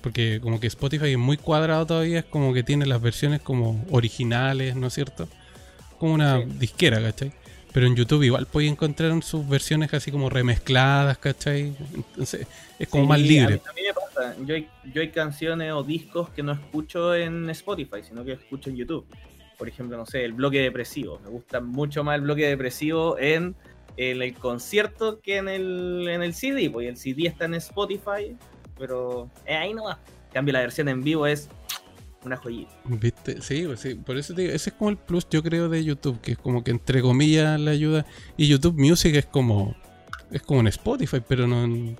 Porque 0.01 0.39
como 0.39 0.59
que 0.59 0.67
Spotify 0.67 1.13
es 1.13 1.17
muy 1.17 1.37
cuadrado 1.37 1.87
todavía, 1.87 2.19
es 2.19 2.25
como 2.25 2.53
que 2.53 2.61
tiene 2.61 2.85
las 2.85 3.01
versiones 3.01 3.41
como 3.41 3.83
originales, 3.89 4.75
¿no 4.75 4.87
es 4.87 4.93
cierto? 4.93 5.27
Como 5.97 6.13
una 6.13 6.39
disquera, 6.41 7.01
¿cachai? 7.01 7.31
Pero 7.73 7.87
en 7.87 7.95
YouTube 7.95 8.23
igual 8.23 8.45
podéis 8.45 8.71
encontrar 8.71 9.23
sus 9.23 9.47
versiones 9.47 9.93
así 9.93 10.11
como 10.11 10.29
remezcladas, 10.29 11.17
¿cachai? 11.17 11.73
Entonces 11.93 12.47
es 12.79 12.87
como 12.87 13.05
más 13.05 13.19
libre. 13.19 13.61
A 13.67 13.73
mí, 13.73 13.81
me 13.81 13.93
yo 14.45 14.55
hay, 15.01 15.09
canciones 15.09 15.71
o 15.73 15.83
discos 15.83 16.29
que 16.29 16.43
no 16.43 16.51
escucho 16.53 17.15
en 17.15 17.49
Spotify, 17.49 18.03
sino 18.03 18.23
que 18.23 18.33
escucho 18.33 18.69
en 18.69 18.77
YouTube. 18.77 19.05
Por 19.57 19.67
ejemplo, 19.67 19.97
no 19.97 20.05
sé, 20.05 20.23
el 20.23 20.33
bloque 20.33 20.59
depresivo. 20.61 21.19
Me 21.23 21.29
gusta 21.29 21.59
mucho 21.59 22.03
más 22.03 22.15
el 22.15 22.21
bloque 22.21 22.47
depresivo 22.47 23.17
en, 23.17 23.55
el 23.95 24.33
concierto 24.35 25.19
que 25.21 25.37
en 25.37 25.49
el, 25.49 26.07
en 26.07 26.21
el 26.21 26.33
CD, 26.33 26.69
porque 26.69 26.89
el 26.89 26.97
CD 26.97 27.27
está 27.27 27.45
en 27.45 27.55
Spotify, 27.55 28.37
pero 28.77 29.29
ahí 29.47 29.73
no 29.73 29.85
va. 29.85 29.99
En 30.27 30.33
cambio, 30.33 30.53
la 30.53 30.59
versión 30.59 30.87
en 30.89 31.03
vivo 31.03 31.25
es 31.25 31.49
una 32.23 32.37
joyita. 32.37 32.71
¿Viste? 32.85 33.41
Sí, 33.41 33.63
pues 33.65 33.79
sí, 33.79 33.95
por 33.95 34.17
eso 34.17 34.33
te 34.33 34.43
digo, 34.43 34.53
ese 34.53 34.69
es 34.69 34.75
como 34.75 34.91
el 34.91 34.97
plus, 34.97 35.27
yo 35.29 35.41
creo, 35.41 35.69
de 35.69 35.83
YouTube, 35.83 36.19
que 36.21 36.33
es 36.33 36.37
como 36.37 36.63
que 36.63 36.71
entre 36.71 37.01
comillas 37.01 37.59
la 37.59 37.71
ayuda. 37.71 38.05
Y 38.35 38.47
YouTube 38.47 38.77
Music 38.77 39.15
es 39.15 39.25
como. 39.25 39.75
Es 40.29 40.41
como 40.41 40.59
en 40.59 40.67
Spotify, 40.67 41.21
pero 41.25 41.47
no. 41.47 41.95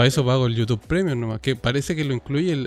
Para 0.00 0.08
eso 0.08 0.24
pago 0.24 0.46
el 0.46 0.54
YouTube 0.56 0.80
Premium 0.80 1.20
nomás, 1.20 1.40
que 1.40 1.56
parece 1.56 1.94
que 1.94 2.04
lo 2.04 2.14
incluye 2.14 2.54
el, 2.54 2.66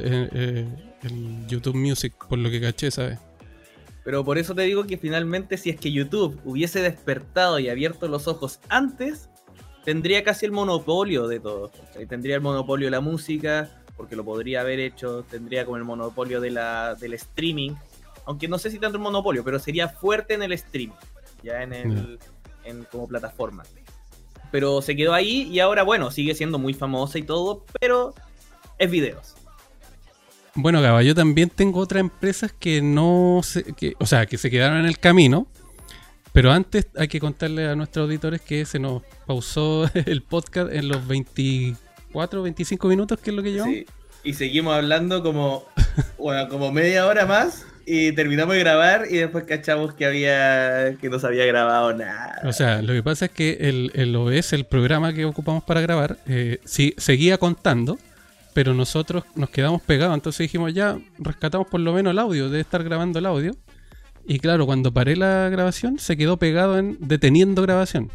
el, 1.02 1.48
YouTube 1.48 1.74
Music, 1.74 2.14
por 2.30 2.38
lo 2.38 2.52
que 2.52 2.62
caché, 2.62 2.92
¿sabes? 2.92 3.18
Pero 4.04 4.24
por 4.24 4.38
eso 4.38 4.54
te 4.54 4.62
digo 4.62 4.84
que 4.84 5.00
finalmente, 5.00 5.58
si 5.58 5.72
es 5.72 5.80
que 5.80 5.92
YouTube 5.92 6.40
hubiese 6.46 6.84
despertado 6.84 7.58
y 7.58 7.70
abierto 7.70 8.08
los 8.08 8.28
ojos 8.28 8.60
antes, 8.70 9.32
tendría 9.84 10.24
casi 10.24 10.46
el 10.46 10.52
monopolio 10.52 11.28
de 11.28 11.40
todo. 11.40 11.72
tendría 12.08 12.36
el 12.36 12.42
monopolio 12.42 12.86
de 12.86 12.92
la 12.92 13.02
música, 13.02 13.82
porque 13.98 14.16
lo 14.16 14.24
podría 14.24 14.62
haber 14.62 14.80
hecho, 14.80 15.24
tendría 15.24 15.66
como 15.66 15.78
el 15.78 15.86
monopolio 15.86 16.40
de 16.40 16.52
la, 16.52 16.94
del 16.94 17.16
streaming, 17.16 17.72
aunque 18.26 18.48
no 18.48 18.60
sé 18.60 18.70
si 18.70 18.78
tanto 18.78 18.98
el 18.98 19.04
monopolio, 19.04 19.44
pero 19.44 19.58
sería 19.58 19.90
fuerte 19.90 20.36
en 20.36 20.44
el 20.44 20.52
streaming, 20.52 20.94
ya 21.42 21.64
en 21.64 21.74
el, 21.74 22.20
en, 22.64 22.84
como 22.92 23.08
plataforma. 23.08 23.64
Pero 24.54 24.84
se 24.84 24.96
quedó 24.96 25.16
ahí 25.16 25.50
y 25.52 25.60
ahora, 25.62 25.82
bueno, 25.82 26.12
sigue 26.12 26.36
siendo 26.36 26.60
muy 26.60 26.76
famosa 26.76 27.18
y 27.18 27.24
todo, 27.24 27.66
pero 27.80 28.14
es 28.78 28.92
videos. 28.92 29.34
Bueno, 30.54 30.80
Gaba, 30.80 31.02
yo 31.02 31.16
también 31.16 31.50
tengo 31.50 31.80
otras 31.80 32.02
empresas 32.02 32.54
que 32.54 32.80
no 32.84 33.42
se, 33.44 33.64
que, 33.74 33.96
o 34.00 34.06
sea, 34.06 34.28
que 34.28 34.38
se 34.38 34.52
quedaron 34.52 34.78
en 34.78 34.86
el 34.86 35.00
camino. 35.00 35.48
Pero 36.34 36.52
antes 36.52 36.86
hay 36.96 37.08
que 37.08 37.20
contarle 37.20 37.68
a 37.68 37.76
nuestros 37.76 38.04
auditores 38.04 38.42
que 38.42 38.64
se 38.66 38.78
nos 38.78 39.02
pausó 39.26 39.90
el 40.06 40.22
podcast 40.22 40.72
en 40.72 40.88
los 40.88 41.08
20, 41.08 41.76
4 42.12 42.44
25 42.44 42.88
minutos, 42.88 43.20
que 43.20 43.32
es 43.32 43.36
lo 43.36 43.42
que 43.42 43.54
llevamos. 43.54 43.74
Sí. 43.74 43.88
Y 44.24 44.36
seguimos 44.36 44.76
hablando 44.76 45.24
como, 45.24 45.66
bueno, 46.20 46.48
como 46.48 46.72
media 46.72 47.08
hora 47.08 47.26
más 47.26 47.66
y 47.86 48.12
terminamos 48.14 48.54
de 48.54 48.60
grabar 48.60 49.06
y 49.10 49.18
después 49.18 49.44
cachamos 49.44 49.94
que 49.94 50.06
había 50.06 50.96
que 51.00 51.10
no 51.10 51.20
se 51.20 51.28
había 51.28 51.46
grabado 51.46 51.94
nada. 51.94 52.42
O 52.44 52.54
sea, 52.54 52.82
lo 52.82 52.94
que 52.94 53.04
pasa 53.04 53.26
es 53.26 53.32
que 53.32 53.58
el, 53.62 53.92
el 53.96 54.16
OBS, 54.16 54.54
el 54.54 54.66
programa 54.66 55.14
que 55.14 55.26
ocupamos 55.26 55.64
para 55.64 55.82
grabar, 55.82 56.18
eh, 56.28 56.60
seguía 56.66 57.38
contando, 57.38 57.98
pero 58.54 58.74
nosotros 58.74 59.24
nos 59.36 59.50
quedamos 59.50 59.82
pegados, 59.82 60.16
entonces 60.16 60.40
dijimos 60.40 60.74
ya, 60.74 60.98
rescatamos 61.20 61.68
por 61.68 61.82
lo 61.82 61.94
menos 61.94 62.12
el 62.12 62.20
audio, 62.20 62.50
debe 62.50 62.62
estar 62.62 62.84
grabando 62.84 63.20
el 63.20 63.26
audio. 63.26 63.56
Y 64.26 64.40
claro, 64.40 64.66
cuando 64.66 64.94
paré 64.94 65.18
la 65.18 65.50
grabación, 65.50 66.00
se 66.00 66.16
quedó 66.16 66.38
pegado 66.38 66.80
en 66.80 66.98
deteniendo 67.02 67.62
grabación. 67.62 68.10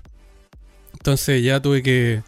Entonces 0.94 1.42
ya 1.42 1.60
tuve 1.60 1.82
que 1.82 2.22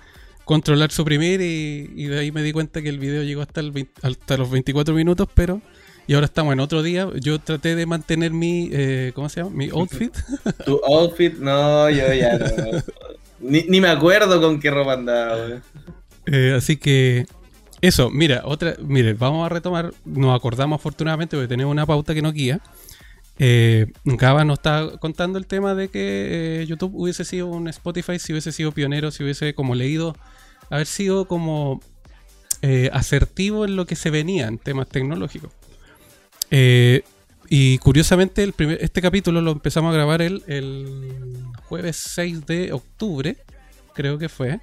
controlar, 0.45 0.91
suprimir 0.91 1.41
y, 1.41 1.91
y 1.97 2.07
de 2.07 2.19
ahí 2.19 2.33
me 2.33 2.43
di 2.43 2.53
cuenta 2.53 2.83
que 2.83 2.91
el 2.91 2.99
video 2.99 3.23
llegó 3.23 3.41
hasta, 3.41 3.61
el 3.61 3.89
hasta 4.03 4.37
los 4.37 4.51
24 4.51 4.95
minutos, 4.95 5.27
pero... 5.35 5.63
Y 6.11 6.15
ahora 6.15 6.25
estamos 6.25 6.53
en 6.53 6.59
otro 6.59 6.83
día. 6.83 7.09
Yo 7.21 7.39
traté 7.39 7.77
de 7.77 7.87
mantener 7.87 8.33
mi, 8.33 8.69
eh, 8.73 9.13
¿cómo 9.15 9.29
se 9.29 9.43
llama? 9.43 9.55
Mi 9.55 9.69
outfit. 9.69 10.13
Tu 10.67 10.81
outfit, 10.85 11.35
no, 11.39 11.89
yo 11.89 12.13
ya 12.13 12.37
no. 12.37 12.47
ni, 13.39 13.63
ni, 13.69 13.81
me 13.81 13.87
acuerdo 13.87 14.41
con 14.41 14.59
qué 14.59 14.73
ropa 14.73 14.95
andaba. 14.95 15.63
Eh, 16.27 16.55
así 16.57 16.79
que 16.79 17.27
eso, 17.81 18.11
mira, 18.11 18.43
otra, 18.45 18.75
mire, 18.81 19.15
vamos 19.15 19.47
a 19.47 19.51
retomar. 19.51 19.93
Nos 20.05 20.37
acordamos 20.37 20.81
afortunadamente 20.81 21.37
porque 21.37 21.47
tenemos 21.47 21.71
una 21.71 21.87
pauta 21.87 22.13
que 22.13 22.23
nos 22.23 22.35
guía. 22.35 22.61
Eh, 23.39 23.87
Gaba 24.03 24.45
nos 24.45 24.59
está 24.59 24.91
contando 24.99 25.39
el 25.39 25.47
tema 25.47 25.77
de 25.77 25.91
que 25.91 26.63
eh, 26.63 26.67
YouTube 26.67 26.91
hubiese 26.93 27.25
sido 27.25 27.47
un 27.47 27.69
Spotify 27.69 28.19
si 28.19 28.33
hubiese 28.33 28.51
sido 28.51 28.73
pionero, 28.73 29.13
si 29.13 29.23
hubiese 29.23 29.55
como 29.55 29.77
leído, 29.77 30.17
haber 30.71 30.89
sido 30.89 31.27
como 31.27 31.81
eh, 32.63 32.91
asertivo 32.93 33.65
en 33.65 33.77
lo 33.77 33.87
que 33.87 33.95
se 33.95 34.11
venía 34.11 34.49
en 34.49 34.59
temas 34.59 34.89
tecnológicos. 34.89 35.53
Eh, 36.51 37.03
y 37.49 37.79
curiosamente, 37.79 38.43
el 38.43 38.53
primer, 38.53 38.79
este 38.81 39.03
capítulo 39.03 39.41
lo 39.41 39.51
empezamos 39.51 39.91
a 39.91 39.97
grabar 39.97 40.23
el, 40.23 40.45
el, 40.47 41.45
jueves 41.65 41.97
6 41.97 42.47
de 42.47 42.73
octubre, 42.73 43.37
creo 43.95 44.19
que 44.19 44.29
fue. 44.29 44.61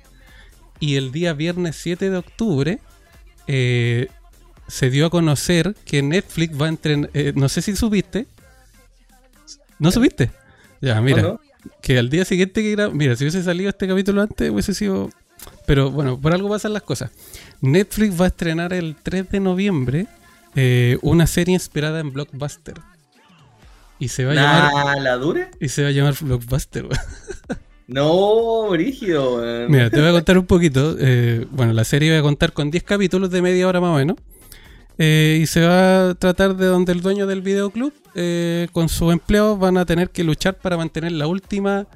Y 0.80 0.96
el 0.96 1.12
día 1.12 1.34
viernes 1.34 1.76
7 1.78 2.10
de 2.10 2.18
octubre 2.18 2.80
eh, 3.48 4.08
se 4.68 4.90
dio 4.90 5.08
a 5.08 5.10
conocer 5.10 5.76
que 5.86 6.02
Netflix 6.02 6.60
va 6.60 6.68
a 6.68 6.70
entrenar. 6.70 7.10
Eh, 7.14 7.34
no 7.36 7.50
sé 7.50 7.62
si 7.62 7.76
subiste. 7.76 8.28
¿No 9.80 9.92
subiste? 9.92 10.32
Ya, 10.82 11.02
mira. 11.02 11.22
¿No, 11.22 11.40
Que 11.82 11.98
al 11.98 12.10
día 12.10 12.26
siguiente 12.26 12.62
que 12.62 12.72
grabamos. 12.72 12.98
Mira, 12.98 13.16
si 13.16 13.24
hubiese 13.24 13.44
salido 13.44 13.70
este 13.70 13.88
capítulo 13.88 14.22
antes, 14.22 14.50
hubiese 14.50 14.74
sido. 14.74 15.10
Pero 15.66 15.92
bueno, 15.92 16.20
por 16.20 16.34
algo 16.34 16.50
pasan 16.50 16.74
las 16.74 16.84
cosas. 16.84 17.12
Netflix 17.62 18.20
va 18.20 18.26
a 18.26 18.30
estrenar 18.30 18.74
el 18.74 18.96
3 18.96 19.30
de 19.30 19.40
noviembre 19.40 20.08
eh, 20.58 20.98
una 21.04 21.28
serie 21.28 21.54
inspirada 21.54 22.00
en 22.00 22.12
Blockbuster. 22.12 22.74
Y 24.00 24.10
se 24.10 24.26
va 24.26 24.32
a 24.32 24.36
llamar. 24.36 25.02
¿La 25.02 25.16
dure? 25.18 25.52
Y 25.60 25.70
se 25.70 25.84
va 25.84 25.90
a 25.90 25.92
llamar 25.92 26.16
Blockbuster, 26.20 26.88
No, 27.88 28.68
brígido, 28.68 29.38
Mira, 29.70 29.90
te 29.90 30.02
voy 30.02 30.10
a 30.10 30.12
contar 30.12 30.38
un 30.38 30.46
poquito. 30.46 30.98
Eh, 31.00 31.48
bueno, 31.52 31.72
la 31.72 31.86
serie 31.86 32.12
va 32.12 32.20
a 32.20 32.22
contar 32.22 32.52
con 32.52 32.70
10 32.70 32.84
capítulos 32.84 33.32
de 33.32 33.42
media 33.42 33.66
hora 33.68 33.80
más 33.80 33.92
o 33.92 33.98
menos. 33.98 34.18
Eh, 34.98 35.40
y 35.42 35.46
se 35.46 35.62
va 35.62 36.10
a 36.10 36.16
tratar 36.16 36.56
de 36.56 36.66
donde 36.66 36.92
el 36.92 37.02
dueño 37.02 37.28
del 37.28 37.42
videoclub 37.42 37.94
eh, 38.16 38.68
con 38.72 38.90
sus 38.90 39.14
empleados 39.14 39.60
van 39.60 39.78
a 39.78 39.86
tener 39.86 40.10
que 40.10 40.24
luchar 40.24 40.58
para 40.58 40.76
mantener 40.76 41.12
la 41.12 41.28
última 41.28 41.88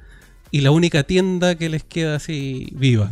y 0.52 0.60
la 0.60 0.70
única 0.70 1.02
tienda 1.02 1.56
que 1.56 1.68
les 1.68 1.82
queda 1.82 2.14
así 2.14 2.68
viva. 2.72 3.10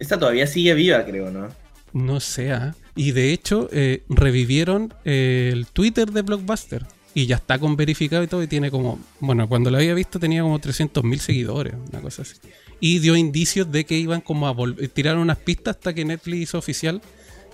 Esta 0.00 0.18
todavía 0.18 0.46
sigue 0.48 0.74
viva, 0.74 1.04
creo, 1.04 1.30
¿no? 1.30 1.48
No 1.92 2.18
sé, 2.18 2.52
¿ah? 2.52 2.74
Y 2.94 3.12
de 3.12 3.32
hecho, 3.32 3.68
eh, 3.72 4.02
revivieron 4.08 4.92
eh, 5.04 5.50
el 5.52 5.66
Twitter 5.66 6.10
de 6.10 6.22
Blockbuster. 6.22 6.84
Y 7.14 7.26
ya 7.26 7.36
está 7.36 7.58
con 7.58 7.76
verificado 7.76 8.22
y 8.22 8.26
todo. 8.26 8.42
Y 8.42 8.46
tiene 8.46 8.70
como. 8.70 8.98
Bueno, 9.20 9.48
cuando 9.48 9.70
lo 9.70 9.76
había 9.76 9.94
visto 9.94 10.18
tenía 10.18 10.42
como 10.42 10.58
300.000 10.58 11.18
seguidores, 11.18 11.74
una 11.90 12.00
cosa 12.00 12.22
así. 12.22 12.36
Y 12.80 12.98
dio 12.98 13.16
indicios 13.16 13.70
de 13.70 13.84
que 13.84 13.96
iban 13.96 14.20
como 14.20 14.48
a 14.48 14.52
volver. 14.52 14.88
Tiraron 14.88 15.20
unas 15.20 15.38
pistas 15.38 15.76
hasta 15.76 15.94
que 15.94 16.04
Netflix 16.04 16.42
hizo 16.42 16.58
oficial 16.58 17.00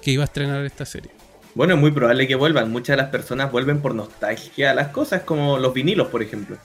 que 0.01 0.13
iba 0.13 0.23
a 0.23 0.27
estrenar 0.27 0.65
esta 0.65 0.85
serie. 0.85 1.11
Bueno, 1.55 1.75
es 1.75 1.81
muy 1.81 1.91
probable 1.91 2.29
que 2.29 2.37
vuelvan. 2.37 2.71
Muchas 2.71 2.97
de 2.97 3.03
las 3.03 3.11
personas 3.11 3.51
vuelven 3.51 3.81
por 3.81 3.95
nostalgia 3.95 4.71
a 4.71 4.75
las 4.75 4.89
cosas, 4.89 5.23
como 5.23 5.59
los 5.59 5.75
vinilos, 5.75 6.09
por 6.09 6.23
ejemplo. 6.23 6.57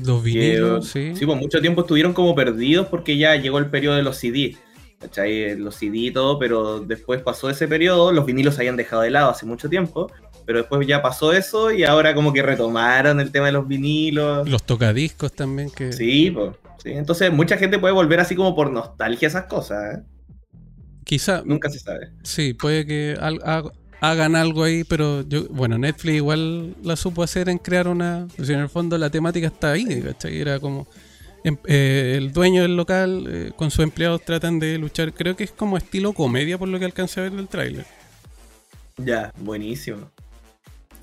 Los 0.00 0.22
vinilos, 0.22 0.88
sí. 0.88 1.12
Sí, 1.16 1.26
por 1.26 1.36
mucho 1.36 1.60
tiempo 1.60 1.82
estuvieron 1.82 2.14
como 2.14 2.34
perdidos 2.34 2.86
porque 2.86 3.16
ya 3.16 3.34
llegó 3.36 3.58
el 3.58 3.66
periodo 3.66 3.96
de 3.96 4.02
los 4.02 4.16
CD. 4.16 4.56
¿Cachai? 5.02 5.56
Los 5.56 5.76
CD 5.76 5.98
y 5.98 6.10
todo, 6.10 6.38
pero 6.38 6.80
después 6.80 7.20
pasó 7.22 7.50
ese 7.50 7.68
periodo, 7.68 8.12
los 8.12 8.24
vinilos 8.24 8.54
se 8.54 8.62
habían 8.62 8.76
dejado 8.76 9.02
de 9.02 9.10
lado 9.10 9.30
hace 9.30 9.44
mucho 9.44 9.68
tiempo, 9.68 10.10
pero 10.46 10.58
después 10.58 10.86
ya 10.86 11.02
pasó 11.02 11.32
eso 11.32 11.70
y 11.70 11.84
ahora 11.84 12.14
como 12.14 12.32
que 12.32 12.42
retomaron 12.42 13.20
el 13.20 13.30
tema 13.30 13.46
de 13.46 13.52
los 13.52 13.66
vinilos. 13.66 14.48
Los 14.48 14.64
tocadiscos 14.64 15.32
también 15.32 15.70
que... 15.70 15.92
Sí, 15.92 16.30
pues, 16.30 16.56
sí. 16.82 16.92
entonces 16.92 17.32
mucha 17.32 17.56
gente 17.56 17.78
puede 17.78 17.94
volver 17.94 18.20
así 18.20 18.34
como 18.34 18.54
por 18.54 18.70
nostalgia 18.70 19.26
a 19.26 19.30
esas 19.30 19.44
cosas. 19.44 19.98
¿eh? 19.98 20.02
Quizá... 21.04 21.42
Nunca 21.44 21.68
se 21.68 21.78
sabe. 21.78 22.12
Sí, 22.22 22.54
puede 22.54 22.86
que 22.86 23.16
hagan 24.00 24.36
algo 24.36 24.64
ahí, 24.64 24.84
pero 24.84 25.22
yo, 25.22 25.48
bueno, 25.50 25.78
Netflix 25.78 26.16
igual 26.16 26.74
la 26.82 26.96
supo 26.96 27.22
hacer 27.22 27.48
en 27.48 27.58
crear 27.58 27.88
una... 27.88 28.26
Pues 28.36 28.48
en 28.48 28.60
el 28.60 28.68
fondo 28.68 28.96
la 28.98 29.10
temática 29.10 29.48
está 29.48 29.72
ahí, 29.72 30.00
¿cachai? 30.00 30.40
Era 30.40 30.58
como 30.58 30.86
eh, 31.44 32.14
el 32.16 32.32
dueño 32.32 32.62
del 32.62 32.76
local 32.76 33.26
eh, 33.28 33.52
con 33.56 33.70
sus 33.70 33.84
empleados 33.84 34.24
tratan 34.24 34.58
de 34.58 34.78
luchar. 34.78 35.12
Creo 35.12 35.36
que 35.36 35.44
es 35.44 35.50
como 35.50 35.76
estilo 35.76 36.12
comedia 36.12 36.58
por 36.58 36.68
lo 36.68 36.78
que 36.78 36.84
alcancé 36.84 37.20
a 37.20 37.24
ver 37.24 37.32
del 37.32 37.48
tráiler. 37.48 37.86
Ya, 38.96 39.32
buenísimo. 39.38 40.10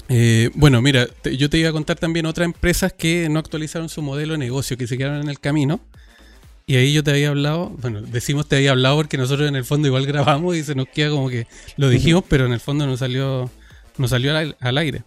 Eh, 0.08 0.50
bueno, 0.56 0.82
mira, 0.82 1.08
te, 1.08 1.38
yo 1.38 1.50
te 1.50 1.58
iba 1.58 1.70
a 1.70 1.72
contar 1.72 1.98
también 1.98 2.26
otras 2.26 2.46
empresas 2.46 2.92
que 2.94 3.30
no 3.30 3.40
actualizaron 3.40 3.90
su 3.90 4.02
modelo 4.02 4.34
de 4.34 4.40
negocio, 4.40 4.78
que 4.78 4.88
se 4.88 4.98
quedaron 4.98 5.22
en 5.22 5.30
el 5.30 5.40
camino. 5.40 5.80
Y 6.66 6.76
ahí 6.76 6.94
yo 6.94 7.04
te 7.04 7.12
había 7.12 7.30
hablado, 7.30 7.70
bueno, 7.82 8.02
decimos 8.02 8.48
te 8.48 8.58
había 8.58 8.72
hablado 8.72 8.98
porque 8.98 9.18
nosotros 9.18 9.48
en 9.50 9.56
el 9.56 9.66
fondo 9.66 9.88
igual 9.88 10.06
grabamos 10.06 10.56
y 10.56 10.64
se 10.64 10.76
nos 10.76 10.88
queda 10.88 11.10
como 11.10 11.30
que 11.30 11.48
lo 11.78 11.90
dijimos, 11.90 12.24
pero 12.28 12.46
en 12.46 12.54
el 12.54 12.60
fondo 12.60 12.86
no 12.86 12.96
salió, 12.96 13.50
no 13.98 14.08
salió 14.08 14.38
al, 14.38 14.56
al 14.60 14.78
aire. 14.78 15.04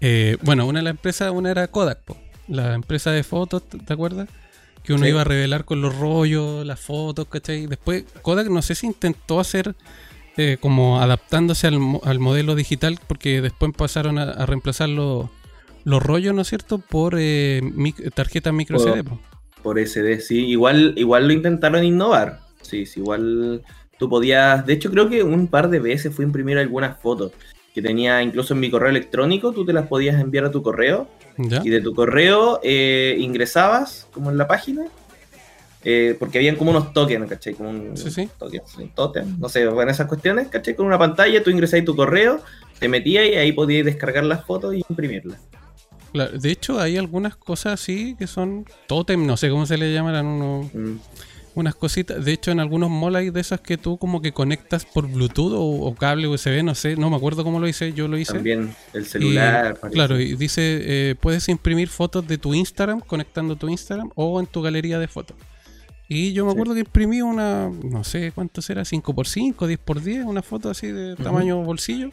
Eh, 0.00 0.38
bueno, 0.42 0.66
una 0.66 0.78
de 0.80 0.84
las 0.84 0.92
empresas, 0.92 1.32
una 1.32 1.50
era 1.50 1.68
Kodak, 1.68 2.02
po, 2.02 2.16
la 2.48 2.74
empresa 2.74 3.10
de 3.10 3.24
fotos, 3.24 3.62
¿te 3.68 3.92
acuerdas? 3.92 4.28
Que 4.86 4.94
uno 4.94 5.04
sí. 5.04 5.10
iba 5.10 5.20
a 5.20 5.24
revelar 5.24 5.64
con 5.64 5.80
los 5.82 5.98
rollos, 5.98 6.64
las 6.64 6.80
fotos, 6.80 7.26
¿cachai? 7.28 7.66
Después 7.66 8.04
Kodak 8.22 8.48
no 8.48 8.62
sé 8.62 8.74
si 8.74 8.86
intentó 8.86 9.40
hacer 9.40 9.74
eh, 10.36 10.56
como 10.60 11.00
adaptándose 11.00 11.66
al, 11.66 11.78
al, 12.04 12.18
modelo 12.18 12.54
digital, 12.54 12.98
porque 13.06 13.40
después 13.42 13.72
pasaron 13.76 14.18
a, 14.18 14.24
a 14.24 14.46
reemplazar 14.46 14.88
los, 14.88 15.28
los 15.84 16.02
rollos, 16.02 16.34
¿no 16.34 16.42
es 16.42 16.48
cierto?, 16.48 16.78
por 16.78 17.14
eh, 17.18 17.60
mic 17.62 18.12
tarjetas 18.12 18.52
micro 18.52 18.78
por, 18.78 18.92
CD. 18.92 19.04
Por 19.62 19.78
SD, 19.78 20.20
sí. 20.20 20.46
Igual, 20.46 20.94
igual 20.96 21.26
lo 21.26 21.32
intentaron 21.32 21.84
innovar. 21.84 22.40
Sí, 22.60 22.86
sí, 22.86 23.00
igual 23.00 23.62
tú 23.98 24.08
podías. 24.08 24.66
De 24.66 24.72
hecho, 24.72 24.90
creo 24.90 25.08
que 25.08 25.22
un 25.22 25.46
par 25.46 25.70
de 25.70 25.78
veces 25.78 26.14
fui 26.14 26.24
a 26.24 26.26
imprimir 26.26 26.58
algunas 26.58 27.00
fotos 27.00 27.32
que 27.72 27.82
tenía 27.82 28.22
incluso 28.22 28.54
en 28.54 28.60
mi 28.60 28.70
correo 28.70 28.90
electrónico, 28.90 29.52
tú 29.52 29.64
te 29.64 29.72
las 29.72 29.86
podías 29.86 30.20
enviar 30.20 30.46
a 30.46 30.50
tu 30.50 30.62
correo 30.62 31.08
¿Ya? 31.38 31.60
y 31.64 31.70
de 31.70 31.80
tu 31.80 31.94
correo 31.94 32.60
eh, 32.62 33.16
ingresabas 33.18 34.06
como 34.12 34.30
en 34.30 34.38
la 34.38 34.48
página, 34.48 34.86
eh, 35.84 36.16
porque 36.18 36.38
habían 36.38 36.56
como 36.56 36.70
unos 36.70 36.92
tokens, 36.92 37.28
¿cachai? 37.28 37.54
Como 37.54 37.70
un, 37.70 37.96
sí, 37.96 38.10
sí. 38.10 38.28
Token, 38.38 38.62
un 38.78 38.88
totem, 38.90 39.38
no 39.38 39.48
sé, 39.48 39.66
bueno, 39.68 39.90
esas 39.90 40.06
cuestiones, 40.06 40.48
¿cachai? 40.48 40.74
Con 40.74 40.86
una 40.86 40.98
pantalla 40.98 41.42
tú 41.42 41.50
ingresabas 41.50 41.84
tu 41.84 41.94
correo, 41.94 42.40
te 42.78 42.88
metías 42.88 43.26
y 43.26 43.34
ahí 43.34 43.52
podías 43.52 43.84
descargar 43.84 44.24
las 44.24 44.44
fotos 44.44 44.74
y 44.74 44.84
imprimirlas. 44.88 45.40
Claro, 46.12 46.38
de 46.38 46.50
hecho, 46.50 46.80
hay 46.80 46.96
algunas 46.96 47.36
cosas 47.36 47.74
así 47.74 48.16
que 48.18 48.26
son 48.26 48.64
totem, 48.86 49.26
no 49.26 49.36
sé 49.36 49.50
cómo 49.50 49.66
se 49.66 49.76
le 49.76 49.92
llamarán 49.92 50.26
unos... 50.26 50.74
Mm 50.74 50.96
unas 51.56 51.74
cositas. 51.74 52.22
De 52.24 52.32
hecho, 52.32 52.50
en 52.50 52.60
algunos 52.60 52.90
malls 52.90 53.16
hay 53.16 53.30
de 53.30 53.40
esas 53.40 53.60
que 53.60 53.78
tú 53.78 53.96
como 53.96 54.20
que 54.20 54.32
conectas 54.32 54.84
por 54.84 55.08
Bluetooth 55.08 55.54
o, 55.54 55.62
o, 55.62 55.94
cable 55.94 56.28
USB, 56.28 56.62
no 56.62 56.74
sé, 56.74 56.96
no 56.96 57.08
me 57.08 57.16
acuerdo 57.16 57.42
cómo 57.44 57.58
lo 57.58 57.66
hice, 57.66 57.94
yo 57.94 58.08
lo 58.08 58.18
hice. 58.18 58.34
También 58.34 58.74
el 58.92 59.06
celular. 59.06 59.78
Y, 59.82 59.88
claro, 59.88 60.20
y 60.20 60.36
dice, 60.36 60.60
eh, 60.62 61.14
puedes 61.18 61.48
imprimir 61.48 61.88
fotos 61.88 62.28
de 62.28 62.36
tu 62.36 62.54
Instagram 62.54 63.00
conectando 63.00 63.56
tu 63.56 63.68
Instagram 63.70 64.10
o 64.14 64.38
en 64.38 64.46
tu 64.46 64.60
galería 64.60 64.98
de 64.98 65.08
fotos. 65.08 65.36
Y 66.08 66.34
yo 66.34 66.44
me 66.44 66.52
acuerdo 66.52 66.74
sí. 66.74 66.82
que 66.82 66.86
imprimí 66.86 67.22
una, 67.22 67.70
no 67.70 68.04
sé 68.04 68.32
cuánto 68.32 68.60
será, 68.60 68.82
5x5, 68.82 69.54
10x10, 69.56 70.26
una 70.26 70.42
foto 70.42 70.68
así 70.68 70.88
de 70.88 71.14
uh 71.14 71.16
-huh. 71.16 71.22
tamaño 71.22 71.62
bolsillo. 71.62 72.10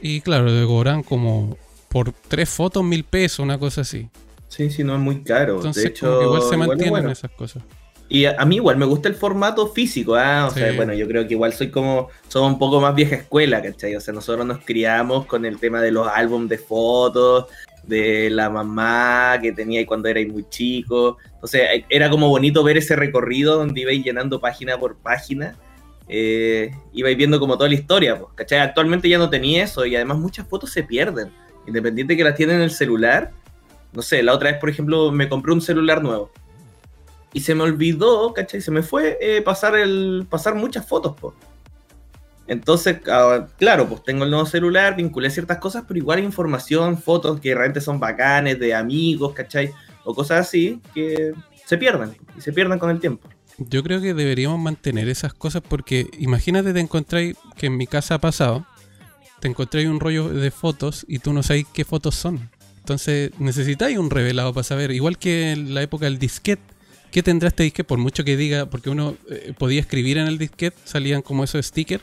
Y 0.00 0.22
claro, 0.22 0.46
te 0.48 0.66
cobran 0.66 1.02
como 1.02 1.58
por 1.90 2.10
tres 2.12 2.48
fotos 2.48 2.82
mil 2.82 3.04
pesos, 3.04 3.40
una 3.40 3.58
cosa 3.58 3.82
así. 3.82 4.08
Sí, 4.48 4.70
sí, 4.70 4.82
no 4.82 4.94
es 4.94 5.00
muy 5.00 5.22
caro. 5.22 5.56
Entonces, 5.56 5.82
de 5.82 5.88
hecho, 5.90 6.22
igual 6.22 6.42
se 6.42 6.56
mantienen 6.56 6.90
bueno. 6.90 7.10
esas 7.10 7.30
cosas. 7.32 7.62
Y 8.08 8.24
a, 8.24 8.36
a, 8.38 8.44
mí 8.44 8.56
igual 8.56 8.76
me 8.76 8.86
gusta 8.86 9.08
el 9.08 9.14
formato 9.14 9.66
físico, 9.68 10.16
¿eh? 10.16 10.40
o 10.42 10.50
sí. 10.50 10.60
sea, 10.60 10.72
bueno, 10.74 10.94
yo 10.94 11.08
creo 11.08 11.26
que 11.26 11.34
igual 11.34 11.52
soy 11.52 11.70
como, 11.70 12.08
somos 12.28 12.52
un 12.52 12.58
poco 12.58 12.80
más 12.80 12.94
vieja 12.94 13.16
escuela, 13.16 13.60
¿cachai? 13.60 13.96
O 13.96 14.00
sea, 14.00 14.14
nosotros 14.14 14.46
nos 14.46 14.64
criamos 14.64 15.26
con 15.26 15.44
el 15.44 15.58
tema 15.58 15.80
de 15.80 15.90
los 15.90 16.06
álbumes 16.06 16.48
de 16.48 16.58
fotos, 16.58 17.46
de 17.86 18.30
la 18.30 18.50
mamá 18.50 19.38
que 19.42 19.52
tenía 19.52 19.84
cuando 19.86 20.08
erais 20.08 20.28
muy 20.28 20.48
chico. 20.48 21.18
Entonces, 21.34 21.62
era 21.88 22.10
como 22.10 22.28
bonito 22.28 22.62
ver 22.62 22.76
ese 22.76 22.94
recorrido 22.96 23.56
donde 23.56 23.80
ibais 23.80 24.04
llenando 24.04 24.40
página 24.40 24.78
por 24.78 24.96
página. 24.96 25.56
Eh, 26.08 26.70
ibais 26.92 27.16
viendo 27.16 27.40
como 27.40 27.56
toda 27.56 27.68
la 27.68 27.74
historia, 27.74 28.18
pues, 28.18 28.32
¿cachai? 28.36 28.60
Actualmente 28.60 29.08
ya 29.08 29.18
no 29.18 29.28
tenía 29.28 29.64
eso 29.64 29.84
y 29.84 29.96
además 29.96 30.18
muchas 30.18 30.46
fotos 30.46 30.70
se 30.70 30.84
pierden. 30.84 31.32
independiente 31.66 32.16
que 32.16 32.22
las 32.22 32.36
tiene 32.36 32.54
en 32.54 32.60
el 32.60 32.70
celular, 32.70 33.32
no 33.92 34.02
sé, 34.02 34.22
la 34.22 34.32
otra 34.34 34.52
vez, 34.52 34.60
por 34.60 34.70
ejemplo, 34.70 35.10
me 35.10 35.28
compré 35.28 35.52
un 35.52 35.60
celular 35.60 36.02
nuevo. 36.02 36.30
Y 37.32 37.40
se 37.40 37.54
me 37.54 37.62
olvidó, 37.62 38.32
¿cachai? 38.32 38.60
Se 38.60 38.70
me 38.70 38.82
fue 38.82 39.18
eh, 39.20 39.42
pasar, 39.42 39.76
el, 39.76 40.26
pasar 40.28 40.54
muchas 40.54 40.86
fotos, 40.86 41.14
po. 41.16 41.34
Entonces, 42.46 42.98
ah, 43.08 43.46
claro, 43.58 43.88
pues 43.88 44.02
tengo 44.04 44.24
el 44.24 44.30
nuevo 44.30 44.46
celular, 44.46 44.96
vinculé 44.96 45.30
ciertas 45.30 45.58
cosas, 45.58 45.84
pero 45.86 45.98
igual 45.98 46.22
información, 46.22 46.96
fotos 46.96 47.40
que 47.40 47.54
realmente 47.54 47.80
son 47.80 47.98
bacanes, 47.98 48.58
de 48.58 48.74
amigos, 48.74 49.32
¿cachai? 49.34 49.72
O 50.04 50.14
cosas 50.14 50.46
así, 50.46 50.80
que 50.94 51.32
se 51.64 51.76
pierden, 51.76 52.16
y 52.36 52.40
se 52.40 52.52
pierden 52.52 52.78
con 52.78 52.90
el 52.90 53.00
tiempo. 53.00 53.28
Yo 53.58 53.82
creo 53.82 54.00
que 54.00 54.14
deberíamos 54.14 54.60
mantener 54.60 55.08
esas 55.08 55.32
cosas 55.32 55.62
porque 55.66 56.08
imagínate 56.18 56.72
te 56.72 56.80
encontráis, 56.80 57.36
que 57.56 57.66
en 57.66 57.76
mi 57.76 57.86
casa 57.86 58.14
ha 58.14 58.20
pasado, 58.20 58.66
te 59.40 59.48
encontráis 59.48 59.88
un 59.88 59.98
rollo 59.98 60.28
de 60.28 60.50
fotos 60.50 61.04
y 61.08 61.18
tú 61.18 61.32
no 61.32 61.42
sabes 61.42 61.64
qué 61.72 61.84
fotos 61.84 62.14
son. 62.14 62.50
Entonces 62.78 63.32
necesitáis 63.40 63.98
un 63.98 64.10
revelado 64.10 64.52
para 64.52 64.62
saber, 64.62 64.92
igual 64.92 65.18
que 65.18 65.52
en 65.52 65.74
la 65.74 65.82
época 65.82 66.04
del 66.04 66.18
disquete. 66.18 66.75
¿Qué 67.10 67.22
tendrá 67.22 67.48
este 67.48 67.62
disquete? 67.62 67.84
Por 67.84 67.98
mucho 67.98 68.24
que 68.24 68.36
diga, 68.36 68.66
porque 68.66 68.90
uno 68.90 69.16
eh, 69.30 69.52
podía 69.56 69.80
escribir 69.80 70.18
en 70.18 70.26
el 70.26 70.38
disquete, 70.38 70.76
salían 70.84 71.22
como 71.22 71.44
esos 71.44 71.64
stickers, 71.64 72.02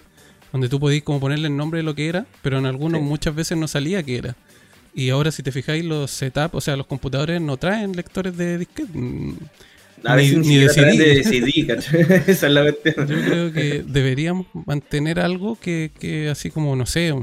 donde 0.51 0.69
tú 0.69 0.79
podías 0.79 1.03
como 1.03 1.19
ponerle 1.19 1.47
el 1.47 1.57
nombre 1.57 1.77
de 1.77 1.83
lo 1.83 1.95
que 1.95 2.07
era, 2.07 2.25
pero 2.41 2.57
en 2.57 2.65
algunos 2.65 3.01
muchas 3.01 3.35
veces 3.35 3.57
no 3.57 3.67
salía 3.67 4.03
qué 4.03 4.17
era. 4.17 4.35
Y 4.95 5.09
ahora 5.09 5.31
si 5.31 5.41
te 5.41 5.51
fijáis 5.51 5.83
los 5.83 6.11
setups, 6.11 6.53
o 6.53 6.61
sea, 6.61 6.77
los 6.77 6.85
computadores 6.85 7.41
no 7.41 7.57
traen 7.57 7.95
lectores 7.95 8.37
de 8.37 8.59
disquete. 8.59 8.91
Mm, 8.93 9.37
a 10.05 10.15
veces 10.15 10.37
ni, 10.39 10.57
de 10.57 10.69
CD. 10.69 12.23
Esa 12.27 12.47
es 12.47 12.53
la 12.53 12.61
cuestión. 12.61 13.07
Yo 13.07 13.25
creo 13.25 13.51
que 13.51 13.83
deberíamos 13.85 14.47
mantener 14.65 15.19
algo 15.19 15.57
que, 15.59 15.91
que 15.99 16.29
así 16.29 16.49
como, 16.49 16.75
no 16.75 16.85
sé, 16.85 17.13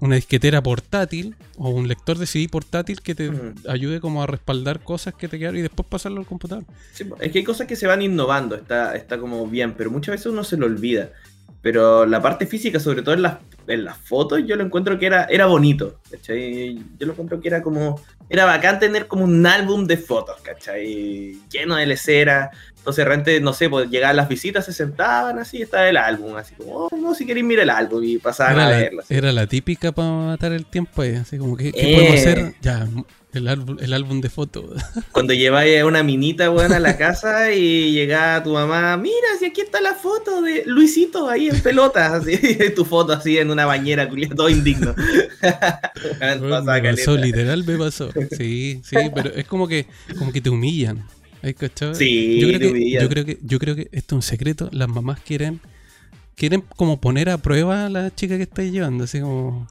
una 0.00 0.16
disquetera 0.16 0.62
portátil 0.62 1.36
o 1.56 1.70
un 1.70 1.88
lector 1.88 2.18
de 2.18 2.26
CD 2.26 2.48
portátil 2.48 3.00
que 3.02 3.14
te 3.14 3.30
ayude 3.68 4.00
como 4.00 4.22
a 4.22 4.26
respaldar 4.26 4.80
cosas 4.80 5.14
que 5.14 5.28
te 5.28 5.38
quedaron 5.38 5.58
y 5.58 5.62
después 5.62 5.86
pasarlo 5.88 6.20
al 6.20 6.26
computador. 6.26 6.64
es 7.20 7.32
que 7.32 7.38
hay 7.38 7.44
cosas 7.44 7.66
que 7.66 7.76
se 7.76 7.86
van 7.86 8.02
innovando, 8.02 8.56
está, 8.56 8.96
está 8.96 9.18
como 9.18 9.46
bien, 9.46 9.74
pero 9.74 9.90
muchas 9.90 10.14
veces 10.14 10.26
uno 10.26 10.42
se 10.44 10.56
lo 10.56 10.66
olvida. 10.66 11.10
Pero 11.62 12.06
la 12.06 12.22
parte 12.22 12.46
física, 12.46 12.80
sobre 12.80 13.02
todo 13.02 13.14
en 13.14 13.22
las, 13.22 13.36
en 13.66 13.84
las 13.84 13.98
fotos, 13.98 14.40
yo 14.46 14.56
lo 14.56 14.64
encuentro 14.64 14.98
que 14.98 15.06
era, 15.06 15.24
era 15.24 15.44
bonito. 15.44 16.00
¿cachai? 16.10 16.74
Yo 16.98 17.06
lo 17.06 17.12
encuentro 17.12 17.40
que 17.40 17.48
era 17.48 17.62
como. 17.62 18.00
Era 18.30 18.46
bacán 18.46 18.78
tener 18.78 19.06
como 19.06 19.24
un 19.24 19.44
álbum 19.46 19.86
de 19.86 19.98
fotos, 19.98 20.40
¿cachai? 20.42 21.36
Lleno 21.50 21.76
de 21.76 21.84
lecera. 21.84 22.50
Entonces, 22.80 23.04
realmente, 23.04 23.40
no 23.40 23.52
sé, 23.52 23.68
pues 23.68 23.90
llegaban 23.90 24.16
las 24.16 24.26
visitas, 24.26 24.64
se 24.64 24.72
sentaban 24.72 25.38
así, 25.38 25.60
estaba 25.60 25.86
el 25.86 25.98
álbum, 25.98 26.34
así 26.36 26.54
como, 26.54 26.72
oh, 26.72 26.96
no, 26.96 27.14
si 27.14 27.26
queréis, 27.26 27.44
mira 27.44 27.62
el 27.62 27.68
álbum 27.68 28.02
y 28.02 28.16
pasaban 28.16 28.58
a 28.58 28.70
leerlo. 28.70 29.02
Era 29.10 29.32
la 29.32 29.46
típica 29.46 29.92
para 29.92 30.10
matar 30.10 30.52
el 30.52 30.64
tiempo, 30.64 31.02
así 31.02 31.36
como, 31.36 31.58
¿qué, 31.58 31.72
qué 31.72 31.94
podemos 31.94 32.14
hacer? 32.14 32.38
Eh. 32.38 32.54
Ya, 32.62 32.88
el 33.34 33.48
álbum, 33.48 33.76
el 33.80 33.92
álbum 33.92 34.22
de 34.22 34.30
fotos. 34.30 34.82
Cuando 35.12 35.34
lleváis 35.34 35.80
a 35.80 35.84
una 35.84 36.02
minita, 36.02 36.50
weón, 36.50 36.72
a 36.72 36.80
la 36.80 36.96
casa 36.96 37.52
y 37.52 37.92
llega 37.92 38.42
tu 38.42 38.54
mamá, 38.54 38.96
mira, 38.96 39.28
si 39.38 39.44
aquí 39.44 39.60
está 39.60 39.82
la 39.82 39.94
foto 39.94 40.40
de 40.40 40.64
Luisito 40.64 41.28
ahí 41.28 41.48
en 41.48 41.60
pelotas, 41.60 42.12
así, 42.12 42.38
tu 42.74 42.86
foto 42.86 43.12
así 43.12 43.36
en 43.36 43.50
una 43.50 43.66
bañera, 43.66 44.08
todo 44.34 44.48
indigno. 44.48 44.94
eso 46.84 47.16
literal 47.18 47.62
me 47.64 47.76
pasó. 47.76 48.10
Sí, 48.36 48.80
sí, 48.82 48.96
pero 49.14 49.30
es 49.34 49.44
como 49.44 49.68
que, 49.68 49.86
como 50.18 50.32
que 50.32 50.40
te 50.40 50.48
humillan. 50.48 51.04
Sí, 51.94 52.40
yo 52.40 52.48
creo, 52.48 52.72
que, 52.72 52.90
yo 52.90 53.08
creo 53.08 53.24
que, 53.24 53.38
yo 53.42 53.58
creo 53.58 53.76
que 53.76 53.88
esto 53.92 54.14
es 54.14 54.16
un 54.16 54.22
secreto. 54.22 54.68
Las 54.72 54.88
mamás 54.88 55.20
quieren, 55.20 55.60
quieren 56.34 56.62
como 56.76 57.00
poner 57.00 57.30
a 57.30 57.38
prueba 57.38 57.86
a 57.86 57.88
la 57.88 58.14
chica 58.14 58.36
que 58.36 58.44
estáis 58.44 58.72
llevando, 58.72 59.04
así 59.04 59.20
como 59.20 59.68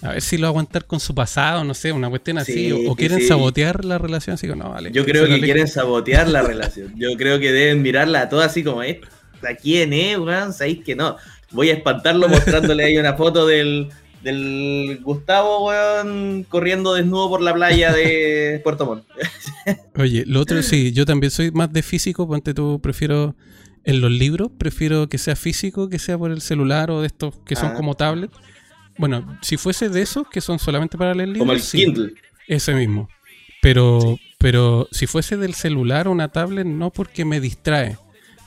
a 0.00 0.12
ver 0.12 0.22
si 0.22 0.36
lo 0.36 0.42
va 0.42 0.48
a 0.48 0.50
aguantar 0.50 0.84
con 0.84 1.00
su 1.00 1.12
pasado, 1.12 1.64
no 1.64 1.74
sé, 1.74 1.90
una 1.90 2.08
cuestión 2.08 2.38
así. 2.38 2.70
o, 2.70 2.94
quieren 2.94 3.26
sabotear 3.26 3.84
la 3.84 3.98
relación, 3.98 4.34
así 4.34 4.46
como, 4.46 4.62
no, 4.62 4.70
vale. 4.70 4.92
Yo 4.92 5.04
creo 5.04 5.26
que 5.26 5.40
quieren 5.40 5.66
sabotear 5.66 6.28
la 6.28 6.42
relación. 6.42 6.92
Yo 6.96 7.16
creo 7.16 7.40
que 7.40 7.50
deben 7.50 7.82
mirarla 7.82 8.28
toda 8.28 8.46
así 8.46 8.62
como, 8.62 8.82
¿a 8.82 9.54
quién 9.60 9.92
es, 9.92 10.18
weón? 10.18 10.52
Sabéis 10.52 10.84
que 10.84 10.94
no. 10.94 11.16
Voy 11.50 11.70
a 11.70 11.74
espantarlo 11.74 12.28
mostrándole 12.28 12.84
ahí 12.84 12.98
una 12.98 13.14
foto 13.14 13.46
del, 13.46 13.88
del 14.22 15.00
Gustavo, 15.02 15.66
weón, 15.66 16.44
corriendo 16.48 16.94
desnudo 16.94 17.28
por 17.28 17.40
la 17.40 17.54
playa 17.54 17.92
de 17.92 18.60
Puerto 18.64 18.86
Montt. 18.86 19.04
Oye, 19.96 20.24
lo 20.26 20.40
otro 20.40 20.62
sí, 20.62 20.92
yo 20.92 21.04
también 21.04 21.30
soy 21.30 21.50
más 21.50 21.72
de 21.72 21.82
físico, 21.82 22.26
ponte 22.26 22.54
tú, 22.54 22.80
prefiero 22.80 23.36
en 23.84 24.00
los 24.00 24.10
libros, 24.10 24.50
prefiero 24.58 25.08
que 25.08 25.18
sea 25.18 25.36
físico, 25.36 25.88
que 25.88 25.98
sea 25.98 26.18
por 26.18 26.30
el 26.30 26.40
celular 26.40 26.90
o 26.90 27.00
de 27.00 27.06
estos 27.06 27.34
que 27.46 27.56
son 27.56 27.70
ah. 27.72 27.74
como 27.74 27.94
tablets 27.94 28.36
bueno, 28.98 29.38
si 29.42 29.56
fuese 29.56 29.88
de 29.88 30.02
esos 30.02 30.28
que 30.28 30.40
son 30.40 30.58
solamente 30.58 30.98
para 30.98 31.14
leer 31.14 31.28
libros. 31.28 31.46
Como 31.46 31.52
el 31.52 31.62
Kindle. 31.62 32.14
Ese 32.48 32.74
mismo. 32.74 33.08
Pero, 33.62 34.18
pero 34.38 34.88
si 34.90 35.06
fuese 35.06 35.36
del 35.36 35.54
celular 35.54 36.08
o 36.08 36.12
una 36.12 36.28
tablet, 36.28 36.66
no 36.66 36.90
porque 36.90 37.24
me 37.24 37.40
distrae. 37.40 37.96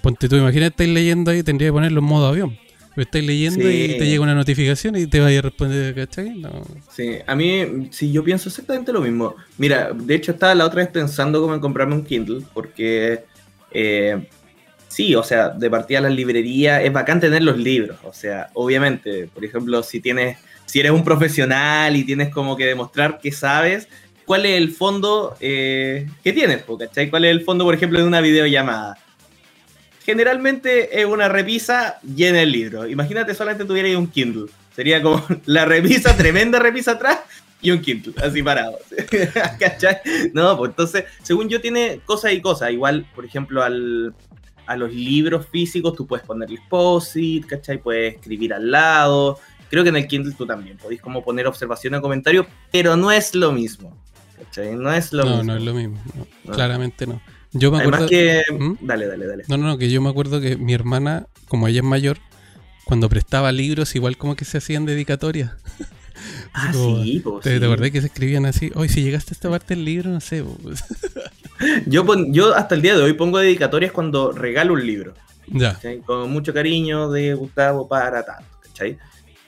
Ponte 0.01 0.27
tú, 0.27 0.35
imagínate, 0.35 0.67
estáis 0.67 0.89
leyendo 0.89 1.31
ahí, 1.31 1.41
tendría 1.41 1.69
que 1.69 1.73
ponerlo 1.73 1.99
en 1.99 2.05
modo 2.05 2.27
avión. 2.27 2.57
Pero 2.93 3.03
estáis 3.03 3.25
leyendo 3.25 3.69
y 3.69 3.97
te 3.97 4.05
llega 4.05 4.21
una 4.21 4.35
notificación 4.35 4.97
y 4.97 5.07
te 5.07 5.21
vaya 5.21 5.39
a 5.39 5.43
responder, 5.43 5.95
¿cachai? 5.95 6.35
No. 6.35 6.61
Sí, 6.91 7.19
a 7.25 7.35
mí, 7.35 7.87
sí, 7.91 8.11
yo 8.11 8.23
pienso 8.23 8.49
exactamente 8.49 8.91
lo 8.91 8.99
mismo. 8.99 9.35
Mira, 9.57 9.91
de 9.93 10.15
hecho 10.15 10.33
estaba 10.33 10.53
la 10.55 10.65
otra 10.65 10.81
vez 10.81 10.89
pensando 10.89 11.41
cómo 11.41 11.53
en 11.53 11.61
comprarme 11.61 11.95
un 11.95 12.03
Kindle, 12.03 12.43
porque 12.53 13.23
eh, 13.71 14.27
sí, 14.89 15.15
o 15.15 15.23
sea, 15.23 15.49
de 15.49 15.69
partida 15.69 15.99
a 15.99 16.01
la 16.01 16.09
librería 16.09 16.81
es 16.81 16.91
bacán 16.91 17.21
tener 17.21 17.43
los 17.43 17.57
libros. 17.57 17.97
O 18.03 18.11
sea, 18.11 18.49
obviamente, 18.53 19.29
por 19.33 19.45
ejemplo, 19.45 19.81
si 19.83 20.01
tienes, 20.01 20.37
si 20.65 20.81
eres 20.81 20.91
un 20.91 21.05
profesional 21.05 21.95
y 21.95 22.03
tienes 22.03 22.29
como 22.29 22.57
que 22.57 22.65
demostrar 22.65 23.19
que 23.19 23.31
sabes, 23.31 23.87
¿cuál 24.25 24.45
es 24.45 24.57
el 24.57 24.71
fondo 24.71 25.37
eh, 25.39 26.07
que 26.23 26.33
tienes? 26.33 26.63
¿Cachai? 26.77 27.09
¿Cuál 27.09 27.25
es 27.25 27.31
el 27.31 27.41
fondo, 27.41 27.63
por 27.63 27.73
ejemplo, 27.73 27.99
de 27.99 28.05
una 28.05 28.19
videollamada? 28.19 28.97
Generalmente 30.03 30.99
es 30.99 31.05
una 31.05 31.29
repisa 31.29 31.99
llena 32.01 32.41
el 32.41 32.51
libro. 32.51 32.87
Imagínate 32.87 33.33
solamente 33.33 33.65
tuvieras 33.65 33.95
un 33.95 34.07
Kindle. 34.07 34.47
Sería 34.75 35.01
como 35.01 35.23
la 35.45 35.65
repisa, 35.65 36.15
tremenda 36.15 36.59
repisa 36.59 36.91
atrás 36.91 37.19
y 37.61 37.71
un 37.71 37.81
Kindle, 37.81 38.13
así 38.23 38.41
parado. 38.41 38.79
¿Cachai? 39.59 39.97
No, 40.33 40.57
pues 40.57 40.71
entonces, 40.71 41.05
según 41.21 41.49
yo, 41.49 41.61
tiene 41.61 41.99
cosas 42.05 42.33
y 42.33 42.41
cosas. 42.41 42.71
Igual, 42.71 43.05
por 43.13 43.25
ejemplo, 43.25 43.61
al, 43.61 44.15
a 44.65 44.75
los 44.75 44.93
libros 44.93 45.47
físicos 45.47 45.95
tú 45.95 46.07
puedes 46.07 46.25
ponerle 46.25 46.59
post-it, 46.69 47.45
¿cachai? 47.45 47.77
Puedes 47.77 48.15
escribir 48.15 48.53
al 48.53 48.71
lado. 48.71 49.39
Creo 49.69 49.83
que 49.83 49.89
en 49.89 49.97
el 49.97 50.07
Kindle 50.07 50.33
tú 50.35 50.45
también 50.45 50.77
podéis 50.77 51.01
como 51.01 51.23
poner 51.23 51.45
observación 51.47 51.93
o 51.93 52.01
comentario, 52.01 52.47
pero 52.71 52.97
no 52.97 53.11
es 53.11 53.35
lo 53.35 53.51
mismo. 53.51 53.95
¿cachai? 54.37 54.75
No 54.75 54.91
es 54.91 55.13
lo 55.13 55.23
mismo. 55.23 55.37
No, 55.37 55.43
no 55.43 55.55
es 55.57 55.63
lo 55.63 55.73
mismo. 55.73 55.99
Claramente 56.51 57.05
no. 57.05 57.21
Yo 57.53 57.71
me 57.71 57.79
acuerdo. 57.79 58.07
que. 58.07 58.43
¿Mm? 58.51 58.73
Dale, 58.81 59.07
dale, 59.07 59.27
dale. 59.27 59.43
No, 59.47 59.57
no, 59.57 59.67
no, 59.67 59.77
que 59.77 59.89
yo 59.89 60.01
me 60.01 60.09
acuerdo 60.09 60.39
que 60.41 60.57
mi 60.57 60.73
hermana, 60.73 61.27
como 61.47 61.67
ella 61.67 61.79
es 61.79 61.85
mayor, 61.85 62.17
cuando 62.85 63.09
prestaba 63.09 63.51
libros, 63.51 63.95
igual 63.95 64.17
como 64.17 64.35
que 64.35 64.45
se 64.45 64.57
hacían 64.57 64.85
dedicatorias. 64.85 65.51
Ah, 66.53 66.71
sí, 66.73 67.21
pues, 67.23 67.43
¿Te, 67.43 67.59
sí. 67.59 67.91
que 67.91 68.01
se 68.01 68.07
escribían 68.07 68.45
así? 68.45 68.71
Hoy, 68.75 68.89
si 68.89 69.01
llegaste 69.01 69.31
a 69.31 69.33
esta 69.33 69.49
parte 69.49 69.73
del 69.73 69.85
libro, 69.85 70.09
no 70.09 70.19
sé. 70.19 70.43
yo, 71.87 72.05
yo 72.27 72.53
hasta 72.53 72.75
el 72.75 72.81
día 72.81 72.95
de 72.95 73.01
hoy 73.01 73.13
pongo 73.13 73.39
dedicatorias 73.39 73.91
cuando 73.91 74.31
regalo 74.31 74.73
un 74.73 74.85
libro. 74.85 75.13
Ya. 75.47 75.79
Con 76.05 76.31
mucho 76.31 76.53
cariño 76.53 77.09
de 77.09 77.33
Gustavo 77.33 77.87
para 77.87 78.23
tanto, 78.23 78.57
¿cachai? 78.61 78.97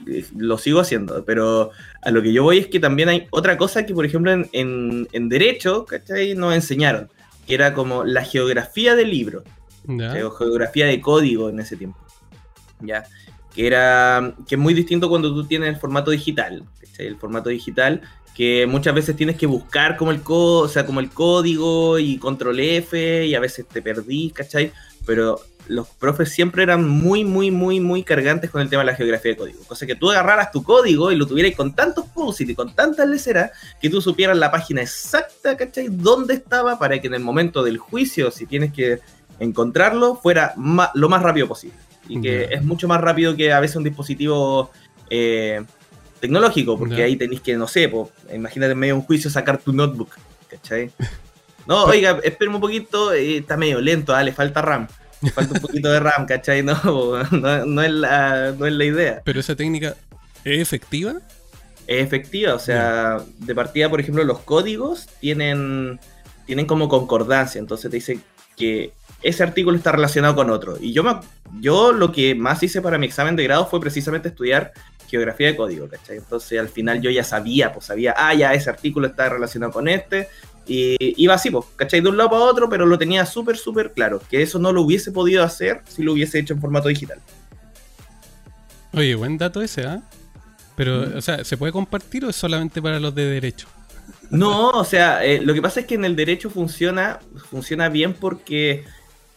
Eh, 0.08 0.26
lo 0.38 0.58
sigo 0.58 0.80
haciendo, 0.80 1.24
pero 1.24 1.72
a 2.02 2.12
lo 2.12 2.22
que 2.22 2.34
yo 2.34 2.44
voy 2.44 2.60
es 2.60 2.68
que 2.68 2.80
también 2.80 3.10
hay 3.10 3.28
otra 3.30 3.58
cosa 3.58 3.86
que, 3.86 3.94
por 3.94 4.06
ejemplo, 4.06 4.32
en, 4.32 5.08
en, 5.12 5.30
Derecho, 5.30 5.86
¿cachai? 5.86 6.36
Nos 6.36 6.56
enseñaron, 6.56 7.10
que 7.48 7.56
era 7.56 7.74
como 7.74 8.04
la 8.04 8.24
geografía 8.24 8.96
del 8.96 9.12
libro, 9.12 9.44
o 9.88 10.32
geografía 10.32 10.86
de 10.86 11.02
código 11.02 11.50
en 11.50 11.60
ese 11.60 11.76
tiempo, 11.76 12.00
¿ya? 12.80 13.06
Que 13.54 13.68
era, 13.68 14.36
que 14.48 14.56
es 14.56 14.62
muy 14.62 14.74
distinto 14.74 15.10
cuando 15.10 15.34
tú 15.34 15.46
tienes 15.46 15.70
el 15.70 15.76
formato 15.76 16.12
digital, 16.12 16.64
el 16.98 17.18
formato 17.18 17.50
digital, 17.50 18.02
que 18.36 18.66
muchas 18.66 18.96
veces 18.96 19.16
tienes 19.16 19.36
que 19.36 19.46
buscar 19.46 19.96
como 19.96 20.12
el, 20.12 20.22
o 20.26 20.68
sea, 20.68 20.86
como 20.86 21.00
el 21.00 21.10
código 21.10 22.00
y 22.00 22.18
control 22.18 22.60
F 22.60 23.26
y 23.26 23.36
a 23.36 23.40
veces 23.40 23.68
te 23.68 23.82
perdís, 23.82 24.34
¿cachai? 24.34 24.72
Pero 25.06 25.40
los 25.68 25.88
profes 25.88 26.30
siempre 26.30 26.64
eran 26.64 26.88
muy, 26.88 27.24
muy, 27.24 27.52
muy, 27.52 27.80
muy 27.80 28.04
cargantes 28.04 28.50
con 28.50 28.62
el 28.62 28.70
tema 28.70 28.82
de 28.82 28.88
la 28.92 28.96
geografía 28.96 29.32
de 29.32 29.38
código. 29.38 29.64
Cosa 29.66 29.86
que 29.86 29.96
tú 29.96 30.12
agarraras 30.12 30.52
tu 30.52 30.64
código 30.64 31.12
y 31.12 31.16
lo 31.16 31.26
tuvieras 31.26 31.56
con 31.56 31.74
tantos 31.74 32.06
post 32.08 32.42
y 32.42 32.56
con 32.56 32.76
tantas 32.76 33.08
leceras 33.08 33.52
que 33.82 33.90
tú 33.90 34.02
supieras 34.02 34.38
la 34.38 34.52
página 34.52 34.82
exacta, 34.82 35.56
¿cachai? 35.56 35.88
Dónde 35.90 36.36
estaba 36.36 36.78
para 36.78 37.00
que 37.00 37.08
en 37.08 37.14
el 37.14 37.22
momento 37.22 37.64
del 37.64 37.78
juicio, 37.78 38.32
si 38.32 38.46
tienes 38.46 38.74
que 38.74 39.00
encontrarlo, 39.40 40.16
fuera 40.16 40.54
lo 40.94 41.10
más 41.10 41.22
rápido 41.22 41.48
posible. 41.48 41.78
Y 42.08 42.22
que 42.22 42.50
es 42.52 42.64
mucho 42.64 42.88
más 42.88 43.00
rápido 43.00 43.36
que 43.36 43.54
a 43.54 43.62
veces 43.62 43.78
un 43.78 43.86
dispositivo 43.86 44.72
eh, 45.10 45.64
tecnológico, 46.20 46.78
porque 46.78 47.04
ahí 47.04 47.16
tenéis 47.16 47.42
que, 47.42 47.56
no 47.56 47.68
sé, 47.68 47.92
imagínate 48.34 48.74
en 48.74 48.80
medio 48.80 48.96
de 48.96 49.00
un 49.00 49.06
juicio 49.06 49.30
sacar 49.30 49.58
tu 49.58 49.72
notebook, 49.72 50.10
¿cachai? 50.50 50.92
No, 51.66 51.86
oiga, 51.86 52.20
espérame 52.24 52.56
un 52.56 52.62
poquito, 52.62 53.14
eh, 53.14 53.38
está 53.38 53.56
medio 53.56 53.80
lento, 53.80 54.14
ah, 54.14 54.22
le 54.22 54.34
falta 54.34 54.62
RAM. 54.62 54.86
Falta 55.36 55.54
un 55.54 55.62
poquito 55.62 55.92
de 55.92 56.00
RAM, 56.00 56.26
¿cachai? 56.26 56.64
No, 56.64 57.24
no, 57.66 57.82
es 57.82 57.92
la, 57.92 58.54
no 58.58 58.66
es 58.66 58.74
la 58.74 58.86
idea. 58.86 59.22
Pero 59.24 59.40
esa 59.40 59.56
técnica 59.56 59.96
es 60.44 60.60
efectiva. 60.60 61.16
es 61.88 62.04
efectiva. 62.04 62.54
O 62.56 62.60
sea, 62.60 63.20
de 63.40 63.56
partida, 63.56 63.90
por 63.90 64.00
ejemplo, 64.00 64.24
los 64.24 64.40
códigos 64.40 65.08
tienen, 65.20 66.00
tienen 66.46 66.66
como 66.66 66.90
concordancia. 66.90 67.60
Entonces 67.60 67.90
te 67.90 67.98
dice 67.98 68.20
que 68.56 68.94
ese 69.22 69.44
artículo 69.44 69.78
está 69.78 69.92
relacionado 69.92 70.36
con 70.36 70.50
otro. 70.50 70.78
Y 70.80 70.94
yo, 70.94 71.04
me, 71.04 71.16
yo 71.62 71.94
lo 71.94 72.12
que 72.12 72.36
más 72.36 72.62
hice 72.62 72.82
para 72.82 72.98
mi 72.98 73.06
examen 73.06 73.36
de 73.36 73.44
grado 73.44 73.66
fue 73.66 73.80
precisamente 73.80 74.28
estudiar 74.30 74.74
geografía 75.08 75.48
de 75.48 75.56
código, 75.56 75.88
¿cachai? 75.88 76.18
Entonces 76.18 76.60
al 76.60 76.70
final 76.70 77.02
yo 77.02 77.10
ya 77.10 77.24
sabía, 77.24 77.72
pues 77.72 77.86
sabía, 77.86 78.14
ah, 78.18 78.34
ya 78.34 78.54
ese 78.54 78.70
artículo 78.70 79.08
está 79.08 79.30
relacionado 79.30 79.72
con 79.72 79.88
este. 79.88 80.28
Y 80.66 80.96
iba 81.00 81.34
así, 81.34 81.50
pues, 81.50 81.66
¿cachai? 81.76 82.02
De 82.02 82.10
un 82.10 82.18
lado 82.18 82.30
para 82.30 82.44
otro, 82.44 82.70
pero 82.70 82.86
lo 82.86 82.98
tenía 82.98 83.26
súper, 83.26 83.58
súper 83.58 83.92
claro. 83.92 84.22
Que 84.30 84.42
eso 84.42 84.60
no 84.60 84.72
lo 84.72 84.82
hubiese 84.82 85.12
podido 85.12 85.44
hacer 85.44 85.82
si 85.88 86.04
lo 86.04 86.14
hubiese 86.14 86.40
hecho 86.40 86.54
en 86.54 86.62
formato 86.62 86.88
digital. 86.88 87.20
Oye, 88.94 89.16
buen 89.16 89.38
dato 89.38 89.62
ese, 89.62 89.84
¿ah? 89.84 90.02
Pero, 90.76 91.08
mm. 91.08 91.18
o 91.18 91.22
sea, 91.22 91.44
¿se 91.44 91.58
puede 91.58 91.74
compartir 91.74 92.26
o 92.26 92.30
es 92.30 92.36
solamente 92.36 92.82
para 92.82 93.00
los 93.00 93.14
de 93.14 93.26
derecho? 93.26 93.68
No, 94.30 94.70
o 94.70 94.84
sea, 94.84 95.24
eh, 95.24 95.42
lo 95.42 95.54
que 95.54 95.62
pasa 95.62 95.82
es 95.82 95.86
que 95.86 95.96
en 95.96 96.06
el 96.06 96.16
derecho 96.16 96.50
funciona, 96.50 97.20
funciona 97.50 97.90
bien 97.90 98.14
porque 98.14 98.86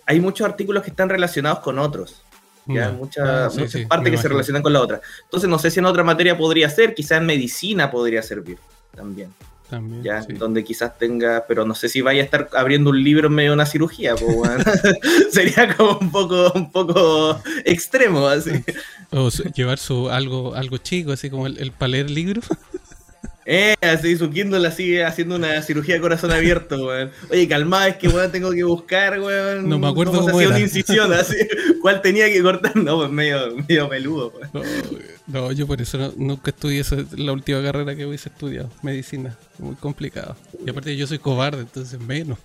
hay 0.07 0.21
muchos 0.21 0.47
artículos 0.47 0.83
que 0.83 0.91
están 0.91 1.09
relacionados 1.09 1.59
con 1.61 1.79
otros. 1.79 2.23
¿ya? 2.67 2.91
muchas, 2.91 3.57
ah, 3.57 3.89
partes 3.89 4.11
que 4.11 4.19
se 4.19 4.29
relacionan 4.29 4.63
con 4.63 4.73
la 4.73 4.81
otra. 4.81 5.01
Entonces, 5.25 5.49
no 5.49 5.59
sé 5.59 5.71
si 5.71 5.79
en 5.79 5.87
otra 5.87 6.03
materia 6.03 6.37
podría 6.37 6.69
ser, 6.69 6.95
quizás 6.95 7.19
en 7.19 7.27
medicina 7.27 7.91
podría 7.91 8.23
servir 8.23 8.59
también. 8.95 9.33
También, 9.69 10.03
ya, 10.03 10.25
donde 10.39 10.63
quizás 10.63 10.97
tenga, 10.97 11.45
pero 11.49 11.65
no 11.65 11.75
sé 11.75 11.89
si 11.89 12.01
vaya 12.01 12.23
a 12.23 12.25
estar 12.25 12.49
abriendo 12.55 12.91
un 12.91 13.03
libro 13.03 13.27
en 13.27 13.35
medio 13.35 13.51
de 13.51 13.55
una 13.55 13.67
cirugía, 13.67 14.15
pues, 14.15 14.51
sería 15.33 15.75
como 15.75 15.99
un 15.99 16.11
poco, 16.11 16.53
un 16.55 16.71
poco 16.71 17.41
extremo, 17.65 18.29
así. 18.29 18.53
O 19.11 19.29
llevar 19.55 19.79
su 19.79 20.09
algo, 20.09 20.55
algo 20.55 20.79
chico, 20.79 21.13
así 21.13 21.31
como 21.31 21.47
el, 21.47 21.59
el 21.59 21.73
para 21.73 21.89
leer 21.89 22.11
libros. 22.11 22.45
Eh, 23.49 23.77
así 23.81 24.17
su 24.17 24.29
Kindle 24.29 24.67
así 24.67 25.01
haciendo 25.01 25.37
una 25.37 25.63
cirugía 25.63 25.95
de 25.95 26.01
corazón 26.01 26.33
abierto, 26.33 26.85
weón. 26.85 27.13
Oye, 27.31 27.47
calma, 27.47 27.87
es 27.87 27.97
que 27.97 28.09
weón 28.09 28.33
tengo 28.33 28.51
que 28.51 28.65
buscar, 28.65 29.21
weón. 29.21 29.69
No 29.69 29.79
me 29.79 29.87
acuerdo 29.87 30.13
cómo, 30.13 30.27
cómo 30.27 30.39
una 30.39 30.59
incisión, 30.59 31.13
así. 31.13 31.37
¿Cuál 31.81 32.03
tenía 32.03 32.27
que 32.27 32.43
cortar? 32.43 32.75
No, 32.75 32.99
pues 32.99 33.11
medio, 33.11 33.57
medio 33.57 33.89
peludo, 33.89 34.33
weón. 34.35 34.67
No, 35.29 35.53
yo 35.53 35.67
por 35.67 35.81
eso 35.81 36.13
nunca 36.17 36.51
estudié 36.51 36.81
eso, 36.81 36.97
la 37.17 37.33
última 37.33 37.63
carrera 37.63 37.95
que 37.95 38.05
hubiese 38.05 38.29
estudiado, 38.31 38.69
medicina. 38.83 39.37
Muy 39.59 39.77
complicado. 39.77 40.37
Y 40.65 40.69
aparte 40.69 40.97
yo 40.97 41.07
soy 41.07 41.19
cobarde, 41.19 41.61
entonces 41.61 42.01
menos. 42.01 42.39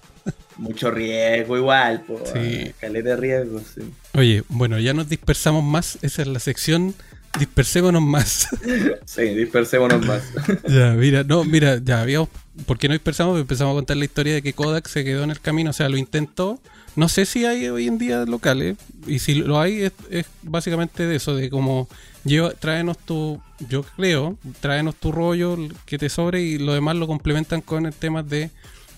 Mucho 0.57 0.91
riesgo 0.91 1.57
igual, 1.57 2.03
pues. 2.05 2.29
Sí. 2.31 2.73
Caleta 2.79 3.09
de 3.09 3.15
riesgo, 3.15 3.59
sí. 3.59 3.81
Oye, 4.13 4.43
bueno, 4.49 4.77
ya 4.77 4.93
nos 4.93 5.09
dispersamos 5.09 5.63
más. 5.63 5.97
Esa 6.03 6.21
es 6.21 6.27
la 6.27 6.39
sección 6.39 6.93
Dispersémonos 7.39 8.01
más. 8.01 8.47
Sí, 9.05 9.23
dispersémonos 9.23 10.05
más. 10.05 10.23
ya, 10.67 10.93
mira, 10.93 11.23
no, 11.23 11.43
mira, 11.43 11.79
ya 11.83 12.01
habíamos. 12.01 12.29
¿Por 12.65 12.77
qué 12.77 12.87
no 12.87 12.93
dispersamos? 12.93 13.39
Empezamos 13.39 13.73
a 13.73 13.75
contar 13.75 13.97
la 13.97 14.05
historia 14.05 14.33
de 14.33 14.41
que 14.41 14.53
Kodak 14.53 14.87
se 14.87 15.03
quedó 15.03 15.23
en 15.23 15.31
el 15.31 15.39
camino, 15.39 15.71
o 15.71 15.73
sea, 15.73 15.89
lo 15.89 15.97
intentó. 15.97 16.61
No 16.95 17.09
sé 17.09 17.25
si 17.25 17.45
hay 17.45 17.67
hoy 17.67 17.87
en 17.87 17.97
día 17.97 18.25
locales, 18.25 18.77
y 19.07 19.19
si 19.19 19.35
lo 19.35 19.59
hay, 19.59 19.89
es, 20.09 20.25
básicamente 20.41 21.05
de 21.05 21.15
eso, 21.15 21.35
de 21.35 21.49
como 21.49 21.87
lleva, 22.25 22.51
tráenos 22.51 22.97
tu, 22.97 23.41
yo 23.69 23.83
creo, 23.83 24.37
tráenos 24.59 24.95
tu 24.95 25.11
rollo 25.11 25.57
que 25.85 25.97
te 25.97 26.09
sobre 26.09 26.41
y 26.41 26.57
lo 26.57 26.73
demás 26.73 26.97
lo 26.97 27.07
complementan 27.07 27.61
con 27.61 27.85
el 27.85 27.93
tema 27.93 28.23
de 28.23 28.49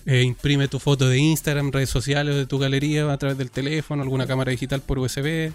eh, 0.06 0.22
imprime 0.22 0.68
tu 0.68 0.78
foto 0.78 1.08
de 1.08 1.18
Instagram, 1.18 1.72
redes 1.72 1.88
sociales, 1.88 2.36
de 2.36 2.46
tu 2.46 2.58
galería 2.58 3.10
a 3.10 3.16
través 3.16 3.38
del 3.38 3.50
teléfono, 3.50 4.02
alguna 4.02 4.26
cámara 4.26 4.50
digital 4.50 4.82
por 4.82 4.98
USB, 4.98 5.52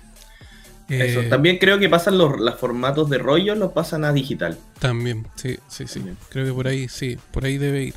eso. 0.89 1.21
Eh, 1.21 1.27
también 1.29 1.57
creo 1.57 1.79
que 1.79 1.89
pasan 1.89 2.17
los, 2.17 2.55
formatos 2.59 3.09
de 3.09 3.17
rollo, 3.17 3.55
los 3.55 3.71
pasan 3.71 4.05
a 4.05 4.13
digital. 4.13 4.57
También, 4.79 5.27
sí, 5.35 5.57
sí, 5.67 5.87
sí. 5.87 6.01
Creo 6.29 6.45
que 6.45 6.53
por 6.53 6.67
ahí, 6.67 6.87
sí, 6.87 7.17
por 7.31 7.45
ahí 7.45 7.57
debe 7.57 7.83
ir. 7.83 7.93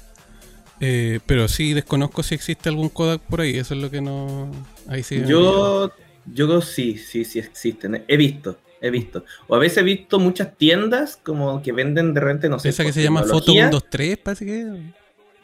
Eh, 0.80 1.20
pero 1.26 1.49
sí, 1.49 1.74
desconozco 1.74 2.22
si 2.22 2.34
existe 2.34 2.68
algún 2.68 2.88
Kodak 2.88 3.20
por 3.22 3.40
ahí, 3.40 3.57
eso 3.57 3.74
es 3.74 3.80
lo 3.80 3.90
que 3.90 4.01
no... 4.01 4.51
Ahí 4.88 5.05
sí 5.05 5.22
yo, 5.24 5.93
yo 6.26 6.61
sí, 6.61 6.99
sí, 6.99 7.24
sí 7.24 7.38
existen. 7.38 8.05
He 8.09 8.16
visto, 8.16 8.59
he 8.80 8.90
visto. 8.90 9.24
O 9.47 9.55
a 9.55 9.59
veces 9.59 9.78
he 9.78 9.82
visto 9.82 10.18
muchas 10.18 10.57
tiendas 10.57 11.18
como 11.22 11.62
que 11.62 11.72
venden 11.72 12.14
de 12.14 12.20
repente, 12.20 12.49
no 12.49 12.59
sé. 12.59 12.70
Esa 12.70 12.84
que 12.84 12.93
se 12.93 13.03
llama 13.03 13.22
Foto 13.22 13.53
123, 13.53 14.18
parece 14.18 14.45
que... 14.45 14.93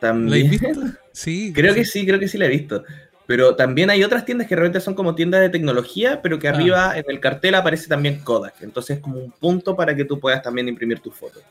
¿También? 0.01 0.45
¿La 0.45 0.51
visto? 0.51 0.69
Sí. 1.13 1.53
Creo 1.53 1.75
que 1.75 1.85
sí, 1.85 2.07
creo 2.07 2.21
que 2.21 2.29
sí 2.29 2.39
la 2.39 2.47
he 2.47 2.49
visto. 2.49 2.85
Pero 3.29 3.57
también 3.57 3.91
hay 3.91 4.03
otras 4.05 4.25
tiendas 4.25 4.47
que 4.47 4.57
realmente 4.57 4.81
son 4.81 4.95
como 4.95 5.15
tiendas 5.15 5.43
de 5.43 5.51
tecnología, 5.51 6.23
pero 6.23 6.39
que 6.39 6.49
ah. 6.49 6.53
arriba 6.53 6.97
en 6.97 7.05
el 7.09 7.21
cartel 7.21 7.57
aparece 7.57 7.87
también 7.87 8.21
Kodak. 8.21 8.55
Entonces 8.63 8.97
es 8.97 9.03
como 9.03 9.19
un 9.19 9.31
punto 9.31 9.77
para 9.77 9.95
que 9.95 10.07
tú 10.07 10.19
puedas 10.19 10.43
también 10.43 10.67
imprimir 10.67 11.01
tus 11.01 11.15
fotos. 11.15 11.43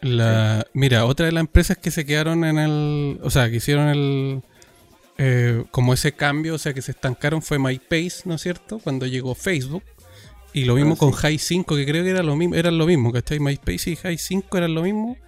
La, 0.00 0.66
Mira, 0.72 1.04
otra 1.04 1.26
de 1.26 1.32
las 1.32 1.42
empresas 1.42 1.76
que 1.76 1.90
se 1.90 2.06
quedaron 2.06 2.42
en 2.44 2.58
el. 2.58 3.18
O 3.22 3.28
sea, 3.28 3.50
que 3.50 3.56
hicieron 3.56 3.88
el. 3.88 4.42
Eh, 5.18 5.64
como 5.70 5.92
ese 5.92 6.12
cambio, 6.12 6.54
o 6.54 6.58
sea, 6.58 6.72
que 6.72 6.80
se 6.80 6.92
estancaron 6.92 7.42
fue 7.42 7.58
MySpace, 7.58 8.22
¿no 8.24 8.36
es 8.36 8.40
cierto? 8.40 8.78
Cuando 8.78 9.04
llegó 9.06 9.34
Facebook. 9.34 9.82
Y 10.54 10.64
lo 10.64 10.74
mismo 10.74 10.94
ah, 10.94 10.98
con 10.98 11.12
High 11.12 11.38
5, 11.38 11.76
que 11.76 11.84
creo 11.84 12.02
que 12.02 12.10
era 12.10 12.22
lo 12.22 12.34
mismo, 12.34 12.54
eran 12.54 12.78
lo 12.78 12.86
mismo, 12.86 13.12
¿cachai? 13.12 13.40
MySpace 13.40 13.90
y 13.90 13.96
High 13.96 14.16
5 14.16 14.56
eran 14.56 14.72
lo 14.72 14.80
mismo, 14.80 15.18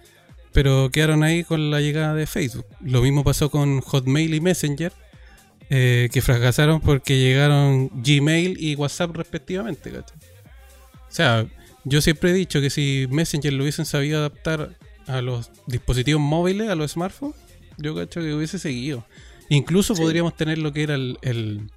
pero 0.53 0.89
quedaron 0.89 1.21
ahí 1.21 1.43
con 1.43 1.69
la 1.69 1.81
llegada 1.81 2.15
de 2.15 2.25
Facebook. 2.25 2.65
Lo 2.81 3.03
mismo 3.03 3.23
pasó 3.23 3.51
con 3.51 3.81
Hotmail 3.81 4.33
y 4.33 4.41
Messenger 4.41 4.91
eh, 5.69 6.09
que 6.11 6.21
fracasaron 6.21 6.79
porque 6.79 7.17
llegaron 7.17 7.89
Gmail 7.93 8.57
y 8.59 8.75
WhatsApp 8.75 9.15
respectivamente. 9.15 9.97
O 9.97 10.03
sea, 11.09 11.45
yo 11.83 12.01
siempre 12.01 12.31
he 12.31 12.33
dicho 12.33 12.61
que 12.61 12.69
si 12.69 13.07
Messenger 13.09 13.53
lo 13.53 13.63
hubiesen 13.63 13.85
sabido 13.85 14.19
adaptar 14.19 14.75
a 15.07 15.21
los 15.21 15.51
dispositivos 15.67 16.21
móviles, 16.21 16.69
a 16.69 16.75
los 16.75 16.91
smartphones, 16.91 17.37
yo 17.77 17.95
cacho 17.95 18.21
que 18.21 18.33
hubiese 18.33 18.59
seguido. 18.59 19.05
Incluso 19.49 19.95
podríamos 19.95 20.35
tener 20.35 20.57
lo 20.57 20.73
que 20.73 20.83
era 20.83 20.95
el, 20.95 21.17
el, 21.21 21.69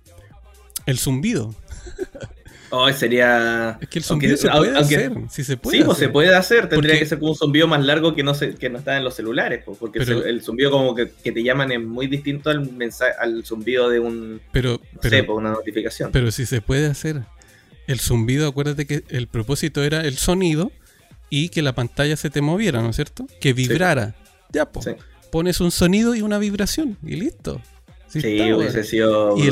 el 0.87 0.99
zumbido. 0.99 1.55
Oh, 2.71 2.91
sería. 2.93 3.79
Es 3.81 3.89
que 3.89 3.99
el 3.99 4.05
zumbido 4.05 4.37
se 4.37 4.49
puede 4.49 4.79
hacer. 4.79 5.13
Si 5.29 5.45
se 5.45 5.57
puede 5.57 5.79
sí, 5.79 5.85
pues 5.85 5.99
se 5.99 6.09
puede 6.09 6.35
hacer. 6.35 6.69
Tendría 6.69 6.99
que 6.99 7.07
ser 7.07 7.19
como 7.19 7.33
un 7.33 7.37
zumbido 7.37 7.67
más 7.67 7.85
largo 7.85 8.15
que 8.15 8.23
no 8.23 8.35
se, 8.35 8.55
que 8.55 8.71
no 8.71 8.79
está 8.79 8.97
en 8.97 9.05
los 9.05 9.15
celulares. 9.15 9.63
Pues, 9.65 9.77
porque 9.79 9.99
el 9.99 10.43
zumbido 10.43 10.71
como 10.71 10.95
que, 10.95 11.07
te 11.07 11.43
llaman 11.43 11.73
es 11.73 11.81
muy 11.81 12.07
distinto 12.07 12.51
al 12.51 12.71
mensaje, 12.73 13.13
al 13.19 13.45
zumbido 13.45 13.89
de 13.91 13.99
un. 13.99 14.41
Pero, 14.53 14.81
pues, 15.01 15.29
una 15.29 15.51
notificación. 15.51 16.13
Pero 16.13 16.31
si 16.31 16.47
se 16.47 16.61
puede 16.61 16.87
hacer. 16.87 17.23
El 17.87 17.99
zumbido, 17.99 18.47
acuérdate 18.47 18.87
que 18.87 19.03
el 19.09 19.27
propósito 19.27 19.83
era 19.83 20.03
el 20.03 20.17
sonido 20.17 20.71
y 21.29 21.49
que 21.49 21.61
la 21.61 21.75
pantalla 21.75 22.17
se 22.17 22.31
te 22.31 22.41
moviera, 22.41 22.83
¿no 22.83 22.91
es 22.91 22.97
cierto? 22.97 23.27
Que 23.41 23.53
vibrara. 23.53 24.15
Ya, 24.53 24.71
pues. 24.71 24.91
Pones 25.33 25.61
un 25.61 25.73
sonido 25.73 26.15
y 26.15 26.23
una 26.23 26.39
vibración 26.39 26.99
y 27.05 27.17
listo. 27.17 27.61
Sí, 28.11 28.53
hubiese 28.53 28.83
sido 28.83 29.37
y 29.39 29.49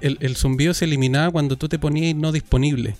el, 0.00 0.36
zumbido 0.36 0.72
se 0.72 0.86
eliminaba 0.86 1.30
cuando 1.30 1.56
tú 1.56 1.68
te 1.68 1.78
ponías 1.78 2.16
no 2.16 2.32
disponible. 2.32 2.96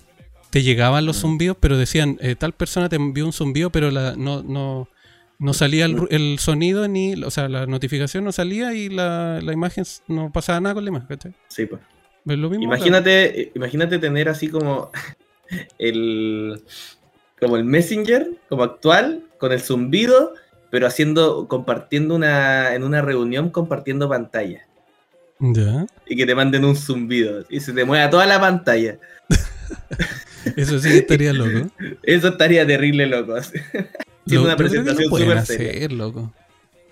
Te 0.51 0.61
llegaban 0.61 1.05
los 1.05 1.17
mm. 1.17 1.21
zumbidos, 1.21 1.57
pero 1.59 1.77
decían, 1.77 2.17
eh, 2.21 2.35
tal 2.35 2.53
persona 2.53 2.89
te 2.89 2.95
envió 2.95 3.25
un 3.25 3.33
zumbido, 3.33 3.71
pero 3.71 3.89
la, 3.89 4.15
no, 4.15 4.43
no, 4.43 4.87
no 5.39 5.53
salía 5.53 5.85
el, 5.85 6.37
sonido, 6.37 6.87
ni, 6.87 7.15
o 7.23 7.31
sea, 7.31 7.49
la 7.49 7.65
notificación 7.65 8.23
no 8.23 8.31
salía 8.31 8.73
y 8.73 8.89
la, 8.89 9.39
imagen 9.51 9.83
no 10.07 10.31
pasaba 10.31 10.59
nada 10.59 10.75
con 10.75 10.83
la 10.83 10.89
imagen, 10.89 11.07
¿cachai? 11.07 11.33
Sí, 11.47 11.65
pues. 11.65 11.81
imagínate, 12.59 13.51
imagínate 13.55 13.97
tener 13.97 14.29
así 14.29 14.47
como 14.47 14.91
el, 15.79 16.61
como 17.39 17.57
el 17.57 17.63
Messenger, 17.63 18.29
como 18.47 18.63
actual, 18.63 19.23
con 19.39 19.51
el 19.53 19.61
zumbido, 19.61 20.33
pero 20.69 20.85
haciendo, 20.85 21.47
compartiendo 21.47 22.15
una, 22.15 22.75
en 22.75 22.83
una 22.83 23.01
reunión, 23.01 23.49
compartiendo 23.49 24.07
pantalla. 24.07 24.68
Y 25.39 26.15
que 26.15 26.25
te 26.25 26.35
manden 26.35 26.65
un 26.65 26.75
zumbido 26.75 27.45
y 27.49 27.59
se 27.59 27.71
te 27.71 27.85
mueva 27.85 28.09
toda 28.09 28.25
la 28.25 28.39
pantalla. 28.39 28.99
Eso 30.55 30.79
sí 30.79 30.89
estaría 30.89 31.33
loco. 31.33 31.69
Eso 32.03 32.29
estaría 32.29 32.65
terrible 32.67 33.05
loco. 33.07 33.35
Siendo 34.25 34.45
una 34.45 34.55
presentación 34.55 35.09
súper 35.09 35.45
seria. 35.45 35.87
loco. 35.89 36.31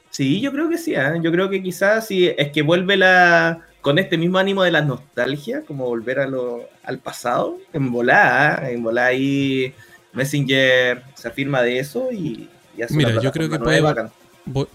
Sí, 0.09 0.41
yo 0.41 0.51
creo 0.51 0.69
que 0.69 0.77
sí. 0.77 0.95
¿eh? 0.95 1.19
Yo 1.21 1.31
creo 1.31 1.49
que 1.49 1.61
quizás 1.61 2.07
sí, 2.07 2.31
es 2.37 2.51
que 2.51 2.61
vuelve 2.61 2.97
la 2.97 3.61
con 3.81 3.99
este 3.99 4.17
mismo 4.17 4.37
ánimo 4.37 4.63
de 4.63 4.71
la 4.71 4.81
nostalgia, 4.81 5.61
como 5.61 5.85
volver 5.85 6.19
a 6.19 6.27
lo, 6.27 6.67
al 6.83 6.99
pasado, 6.99 7.57
en 7.71 7.91
volada, 7.91 8.67
¿eh? 8.67 8.73
en 8.73 8.83
volada 8.83 9.07
ahí 9.07 9.73
Messenger 10.13 11.03
se 11.15 11.27
afirma 11.27 11.61
de 11.61 11.79
eso 11.79 12.09
y, 12.11 12.49
y 12.75 12.81
hace 12.81 12.95
Mira, 12.95 13.21
yo 13.21 13.31
creo 13.31 13.49
que 13.49 13.59
puede, 13.59 13.81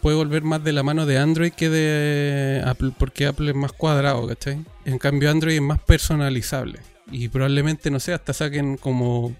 puede 0.00 0.16
volver 0.16 0.42
más 0.42 0.62
de 0.62 0.72
la 0.72 0.82
mano 0.82 1.06
de 1.06 1.18
Android 1.18 1.52
que 1.52 1.68
de 1.68 2.62
Apple, 2.64 2.92
porque 2.98 3.26
Apple 3.26 3.50
es 3.50 3.56
más 3.56 3.72
cuadrado, 3.72 4.26
¿cachai? 4.26 4.64
En 4.84 4.98
cambio 4.98 5.30
Android 5.30 5.56
es 5.56 5.62
más 5.62 5.80
personalizable. 5.80 6.80
Y 7.10 7.28
probablemente, 7.28 7.90
no 7.90 8.00
sé, 8.00 8.12
hasta 8.12 8.32
saquen 8.32 8.76
como, 8.76 9.34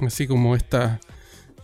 así 0.00 0.26
como 0.26 0.54
esta, 0.54 1.00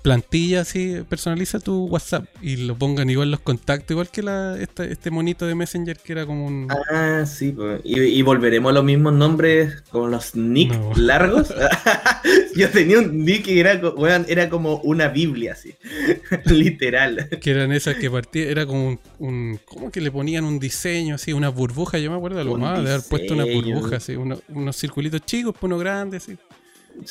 plantilla 0.02 0.62
así, 0.62 0.96
personaliza 1.08 1.60
tu 1.60 1.86
WhatsApp 1.86 2.26
y 2.42 2.56
lo 2.56 2.76
pongan 2.76 3.08
igual 3.08 3.30
los 3.30 3.40
contactos, 3.40 3.92
igual 3.92 4.08
que 4.10 4.22
la, 4.22 4.58
este 4.60 5.10
monito 5.10 5.46
de 5.46 5.54
Messenger 5.54 5.96
que 5.96 6.12
era 6.12 6.26
como 6.26 6.46
un... 6.46 6.68
Ah, 6.90 7.24
sí, 7.24 7.54
y, 7.84 8.22
volveremos 8.22 8.70
a 8.70 8.74
los 8.74 8.84
mismos 8.84 9.12
nombres 9.14 9.82
con 9.90 10.10
los 10.10 10.34
nick 10.34 10.72
largos. 10.96 11.54
Yo 12.56 12.70
tenía 12.70 12.98
un 12.98 13.24
nick 13.24 13.44
que 13.44 13.60
era, 13.60 13.80
era 14.28 14.48
como 14.48 14.76
una 14.78 15.08
Biblia, 15.08 15.52
así, 15.52 15.74
literal. 16.46 17.28
Que 17.40 17.50
eran 17.52 17.72
esas 17.72 17.96
que 17.96 18.10
partían, 18.10 18.48
era 18.48 18.66
como 18.66 18.98
un, 19.18 19.60
¿Cómo 19.64 19.90
que 19.90 20.00
le 20.00 20.10
ponían 20.10 20.44
un 20.44 20.58
diseño 20.58 21.14
así, 21.14 21.32
una 21.32 21.48
burbuja? 21.48 21.98
Yo 21.98 22.10
me 22.10 22.16
acuerdo 22.16 22.38
de 22.38 22.44
lo 22.44 22.56
más, 22.56 22.82
de 22.82 22.90
haber 22.90 23.02
puesto 23.08 23.34
una 23.34 23.44
burbuja 23.44 23.96
así, 23.96 24.16
unos 24.16 24.76
circulitos 24.76 25.24
chicos, 25.24 25.54
pues 25.58 25.64
uno 25.64 25.78
grande, 25.78 26.16
así. 26.16 26.36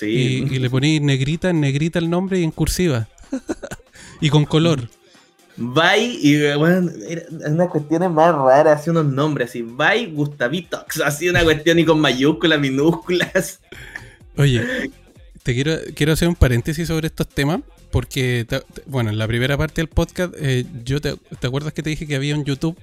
Y, 0.02 0.60
le 0.60 0.70
poní 0.70 1.00
negrita, 1.00 1.50
en 1.50 1.62
negrita 1.62 2.00
el 2.00 2.10
nombre 2.10 2.40
y 2.40 2.44
en 2.44 2.52
cursiva. 2.52 3.08
y 4.22 4.30
con 4.30 4.46
color. 4.46 4.90
Bye, 5.58 6.18
y 6.22 6.56
bueno, 6.56 6.90
era 7.08 7.24
una 7.50 7.68
cuestión 7.68 8.14
más 8.14 8.34
rara, 8.34 8.74
así 8.74 8.90
unos 8.90 9.06
nombres 9.06 9.50
así. 9.50 9.62
Bye 9.62 10.08
Gustavitox, 10.08 11.02
así 11.02 11.30
una 11.30 11.44
cuestión 11.44 11.78
y 11.80 11.86
con 11.86 12.00
mayúsculas, 12.00 12.60
minúsculas. 12.60 13.60
Oye, 14.38 14.90
te 15.44 15.54
quiero, 15.54 15.78
quiero 15.96 16.14
hacer 16.14 16.28
un 16.28 16.36
paréntesis 16.36 16.88
sobre 16.88 17.08
estos 17.08 17.28
temas, 17.28 17.62
porque, 17.92 18.48
bueno, 18.86 19.10
en 19.10 19.18
la 19.18 19.28
primera 19.28 19.58
parte 19.58 19.82
del 19.82 19.88
podcast, 19.88 20.34
eh, 20.38 20.66
yo 20.84 21.02
te, 21.02 21.16
acuerdas 21.44 21.74
que 21.74 21.84
te 21.84 21.90
dije 21.90 22.08
que 22.08 22.16
había 22.16 22.36
un 22.36 22.46
YouTube 22.46 22.78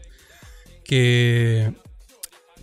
que, 0.85 1.73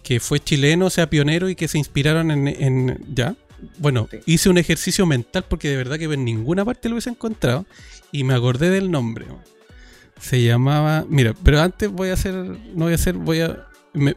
que 0.03 0.19
fue 0.19 0.39
chileno, 0.39 0.85
o 0.85 0.89
sea, 0.89 1.09
pionero 1.09 1.49
y 1.49 1.55
que 1.55 1.67
se 1.67 1.77
inspiraron 1.77 2.31
en, 2.31 2.47
en 2.47 3.03
¿ya? 3.13 3.35
Bueno, 3.77 4.07
hice 4.25 4.49
un 4.49 4.57
ejercicio 4.57 5.05
mental 5.05 5.45
porque 5.49 5.69
de 5.69 5.77
verdad 5.77 5.97
que 5.97 6.05
en 6.05 6.25
ninguna 6.25 6.65
parte 6.65 6.89
lo 6.89 6.95
hubiese 6.95 7.09
encontrado 7.09 7.65
y 8.11 8.23
me 8.23 8.33
acordé 8.33 8.69
del 8.69 8.91
nombre. 8.91 9.25
Se 10.19 10.43
llamaba, 10.43 11.05
mira, 11.09 11.33
pero 11.43 11.61
antes 11.61 11.89
voy 11.89 12.09
a 12.09 12.13
hacer, 12.13 12.33
no 12.33 12.85
voy 12.85 12.93
a 12.93 12.95
hacer, 12.95 13.15
voy 13.15 13.41
a, 13.41 13.67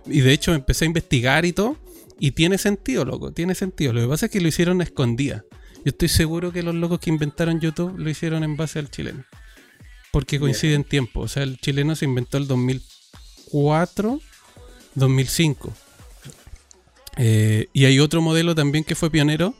y 0.06 0.20
de 0.20 0.32
hecho 0.32 0.54
empecé 0.54 0.84
a 0.84 0.86
investigar 0.86 1.44
y 1.44 1.52
todo 1.52 1.76
y 2.20 2.32
tiene 2.32 2.58
sentido, 2.58 3.04
loco, 3.04 3.32
tiene 3.32 3.54
sentido. 3.54 3.92
Lo 3.92 4.00
que 4.00 4.08
pasa 4.08 4.26
es 4.26 4.32
que 4.32 4.40
lo 4.40 4.48
hicieron 4.48 4.80
a 4.80 4.84
escondida. 4.84 5.44
Yo 5.76 5.90
estoy 5.90 6.08
seguro 6.08 6.52
que 6.52 6.62
los 6.62 6.74
locos 6.74 6.98
que 6.98 7.10
inventaron 7.10 7.60
YouTube 7.60 7.96
lo 7.96 8.10
hicieron 8.10 8.42
en 8.42 8.56
base 8.56 8.78
al 8.78 8.90
chileno. 8.90 9.24
Porque 10.10 10.40
coincide 10.40 10.74
en 10.74 10.84
tiempo. 10.84 11.20
O 11.20 11.28
sea, 11.28 11.44
el 11.44 11.58
chileno 11.58 11.94
se 11.94 12.06
inventó 12.06 12.38
el 12.38 12.48
2004, 12.48 14.20
2005. 14.94 15.72
Eh, 17.18 17.66
y 17.72 17.84
hay 17.84 17.98
otro 17.98 18.22
modelo 18.22 18.54
también 18.54 18.84
que 18.84 18.94
fue 18.94 19.10
pionero 19.10 19.54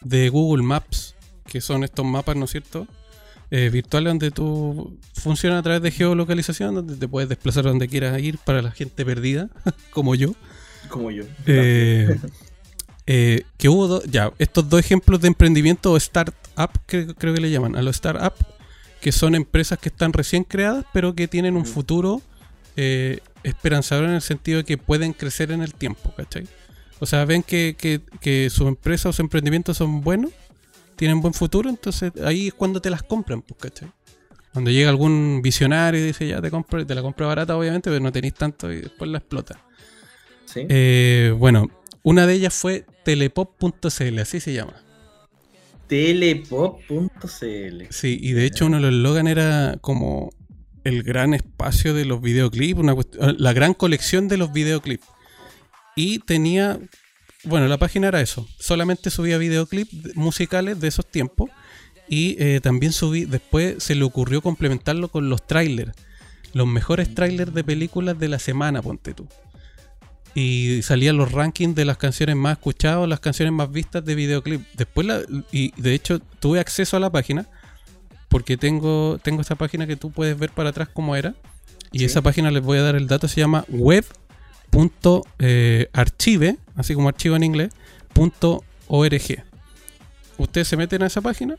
de 0.00 0.28
Google 0.28 0.62
Maps, 0.62 1.16
que 1.44 1.60
son 1.60 1.82
estos 1.82 2.06
mapas, 2.06 2.36
¿no 2.36 2.44
es 2.44 2.52
cierto? 2.52 2.86
Eh, 3.50 3.68
virtuales 3.68 4.12
donde 4.12 4.30
tú 4.30 4.96
funciona 5.12 5.58
a 5.58 5.62
través 5.62 5.82
de 5.82 5.90
geolocalización, 5.90 6.74
donde 6.74 6.96
te 6.96 7.08
puedes 7.08 7.28
desplazar 7.28 7.64
donde 7.64 7.88
quieras 7.88 8.18
ir 8.22 8.38
para 8.38 8.62
la 8.62 8.70
gente 8.70 9.04
perdida, 9.04 9.50
como 9.90 10.14
yo. 10.14 10.34
Como 10.88 11.10
yo. 11.10 11.24
Eh, 11.46 12.16
que 13.58 13.68
hubo 13.68 14.02
ya, 14.04 14.32
estos 14.38 14.68
dos 14.68 14.78
ejemplos 14.78 15.20
de 15.20 15.28
emprendimiento 15.28 15.92
o 15.92 15.96
startup, 15.96 16.70
que 16.86 17.08
creo 17.14 17.34
que 17.34 17.40
le 17.40 17.50
llaman, 17.50 17.74
a 17.74 17.82
los 17.82 17.96
startup, 17.96 18.34
que 19.00 19.10
son 19.10 19.34
empresas 19.34 19.78
que 19.80 19.88
están 19.88 20.12
recién 20.12 20.44
creadas, 20.44 20.86
pero 20.92 21.14
que 21.14 21.26
tienen 21.26 21.56
un 21.56 21.62
mm. 21.62 21.66
futuro 21.66 22.22
esperanzador 23.44 24.06
en 24.06 24.14
el 24.14 24.22
sentido 24.22 24.58
de 24.58 24.64
que 24.64 24.78
pueden 24.78 25.12
crecer 25.12 25.52
en 25.52 25.62
el 25.62 25.74
tiempo, 25.74 26.12
¿cachai? 26.16 26.48
O 27.00 27.06
sea, 27.06 27.24
ven 27.24 27.42
que, 27.42 27.76
que, 27.78 28.00
que 28.20 28.50
su 28.50 28.68
empresa 28.68 29.08
o 29.08 29.12
su 29.12 29.22
emprendimiento 29.22 29.74
son 29.74 30.00
buenos, 30.00 30.32
tienen 30.96 31.20
buen 31.20 31.34
futuro, 31.34 31.68
entonces 31.68 32.12
ahí 32.24 32.48
es 32.48 32.54
cuando 32.54 32.80
te 32.80 32.90
las 32.90 33.02
compran, 33.02 33.42
pues, 33.42 33.60
¿cachai? 33.60 33.90
Cuando 34.52 34.70
llega 34.70 34.88
algún 34.88 35.40
visionario 35.42 36.00
y 36.00 36.04
dice, 36.04 36.28
ya 36.28 36.40
te 36.40 36.50
compro, 36.50 36.86
te 36.86 36.94
la 36.94 37.02
compro 37.02 37.26
barata, 37.26 37.56
obviamente, 37.56 37.90
pero 37.90 38.00
no 38.00 38.12
tenéis 38.12 38.34
tanto 38.34 38.72
y 38.72 38.82
después 38.82 39.10
la 39.10 39.18
explota. 39.18 39.58
¿Sí? 40.44 40.64
Eh, 40.68 41.34
bueno, 41.36 41.68
una 42.04 42.26
de 42.26 42.34
ellas 42.34 42.54
fue 42.54 42.86
telepop.cl, 43.02 44.18
así 44.20 44.38
se 44.38 44.52
llama. 44.52 44.74
Telepop.cl. 45.88 47.82
Sí, 47.90 48.18
y 48.20 48.32
de 48.32 48.44
hecho 48.46 48.66
uno 48.66 48.76
de 48.76 48.82
los 48.82 48.92
eslogan 48.92 49.26
era 49.26 49.78
como 49.80 50.30
el 50.84 51.02
gran 51.02 51.34
espacio 51.34 51.94
de 51.94 52.04
los 52.04 52.20
videoclips, 52.20 52.78
una 52.78 52.94
la 53.18 53.52
gran 53.52 53.74
colección 53.74 54.28
de 54.28 54.36
los 54.36 54.52
videoclips. 54.52 55.06
Y 55.96 56.18
tenía, 56.20 56.78
bueno, 57.44 57.68
la 57.68 57.78
página 57.78 58.08
era 58.08 58.20
eso, 58.20 58.46
solamente 58.58 59.10
subía 59.10 59.38
videoclips 59.38 60.16
musicales 60.16 60.80
de 60.80 60.88
esos 60.88 61.06
tiempos. 61.06 61.50
Y 62.08 62.36
eh, 62.38 62.60
también 62.62 62.92
subí, 62.92 63.24
después 63.24 63.82
se 63.82 63.94
le 63.94 64.04
ocurrió 64.04 64.42
complementarlo 64.42 65.08
con 65.08 65.30
los 65.30 65.46
trailers, 65.46 65.92
los 66.52 66.66
mejores 66.66 67.14
trailers 67.14 67.54
de 67.54 67.64
películas 67.64 68.18
de 68.18 68.28
la 68.28 68.38
semana, 68.38 68.82
ponte 68.82 69.14
tú. 69.14 69.26
Y 70.34 70.82
salían 70.82 71.16
los 71.16 71.32
rankings 71.32 71.74
de 71.74 71.84
las 71.84 71.96
canciones 71.96 72.36
más 72.36 72.58
escuchadas, 72.58 73.08
las 73.08 73.20
canciones 73.20 73.52
más 73.54 73.70
vistas 73.70 74.04
de 74.04 74.14
videoclip. 74.16 74.60
Después, 74.74 75.06
la, 75.06 75.22
y 75.52 75.72
de 75.80 75.94
hecho, 75.94 76.18
tuve 76.40 76.60
acceso 76.60 76.96
a 76.96 77.00
la 77.00 77.10
página, 77.10 77.46
porque 78.28 78.56
tengo, 78.56 79.18
tengo 79.22 79.40
esta 79.40 79.54
página 79.54 79.86
que 79.86 79.96
tú 79.96 80.10
puedes 80.10 80.36
ver 80.36 80.50
para 80.50 80.70
atrás 80.70 80.88
cómo 80.92 81.16
era. 81.16 81.34
Y 81.92 82.04
esa 82.04 82.20
página 82.20 82.50
les 82.50 82.62
voy 82.62 82.78
a 82.78 82.82
dar 82.82 82.96
el 82.96 83.06
dato, 83.06 83.28
se 83.28 83.40
llama 83.40 83.64
web 83.68 84.04
punto, 84.74 85.24
eh, 85.38 85.88
archive, 85.92 86.56
así 86.74 86.94
como 86.94 87.08
archivo 87.08 87.36
en 87.36 87.44
inglés, 87.44 87.70
punto 88.12 88.64
org. 88.88 89.44
Ustedes 90.36 90.66
se 90.66 90.76
meten 90.76 91.04
a 91.04 91.06
esa 91.06 91.20
página, 91.20 91.56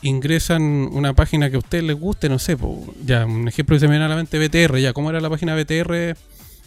ingresan 0.00 0.62
una 0.62 1.12
página 1.12 1.50
que 1.50 1.56
a 1.56 1.58
ustedes 1.58 1.84
les 1.84 2.00
guste, 2.00 2.30
no 2.30 2.38
sé, 2.38 2.56
ya 3.04 3.26
un 3.26 3.46
ejemplo 3.46 3.76
que 3.76 3.80
se 3.80 3.86
me 3.86 3.92
viene 3.92 4.06
a 4.06 4.08
la 4.08 4.16
mente 4.16 4.38
BTR, 4.38 4.78
ya 4.78 4.94
cómo 4.94 5.10
era 5.10 5.20
la 5.20 5.28
página 5.28 5.54
BTR 5.54 6.16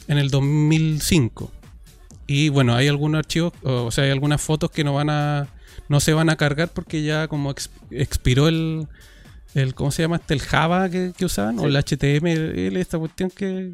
en 0.07 0.17
el 0.19 0.29
2005. 0.29 1.51
Y 2.27 2.49
bueno, 2.49 2.75
hay 2.75 2.87
algunos 2.87 3.17
archivos, 3.17 3.53
o 3.63 3.89
sea, 3.89 4.03
hay 4.03 4.11
algunas 4.11 4.39
fotos 4.39 4.69
que 4.69 4.83
no 4.83 4.93
van 4.93 5.09
a 5.09 5.47
no 5.87 5.99
se 5.99 6.13
van 6.13 6.29
a 6.29 6.35
cargar 6.35 6.69
porque 6.69 7.01
ya 7.01 7.27
como 7.27 7.51
expiró 7.89 8.47
el, 8.47 8.87
el 9.55 9.73
¿cómo 9.73 9.89
se 9.89 10.03
llama 10.03 10.17
este? 10.17 10.35
El 10.35 10.41
Java 10.41 10.87
que, 10.87 11.13
usaban, 11.25 11.57
o 11.57 11.65
el 11.65 11.75
HTML, 11.75 12.77
esta 12.77 12.99
cuestión 12.99 13.31
que 13.31 13.71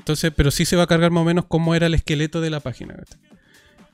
entonces, 0.00 0.32
pero 0.34 0.50
sí 0.50 0.64
se 0.64 0.76
va 0.76 0.84
a 0.84 0.86
cargar 0.86 1.10
más 1.10 1.20
o 1.22 1.24
menos 1.24 1.44
cómo 1.46 1.74
era 1.74 1.86
el 1.86 1.94
esqueleto 1.94 2.40
de 2.40 2.50
la 2.50 2.60
página. 2.60 2.96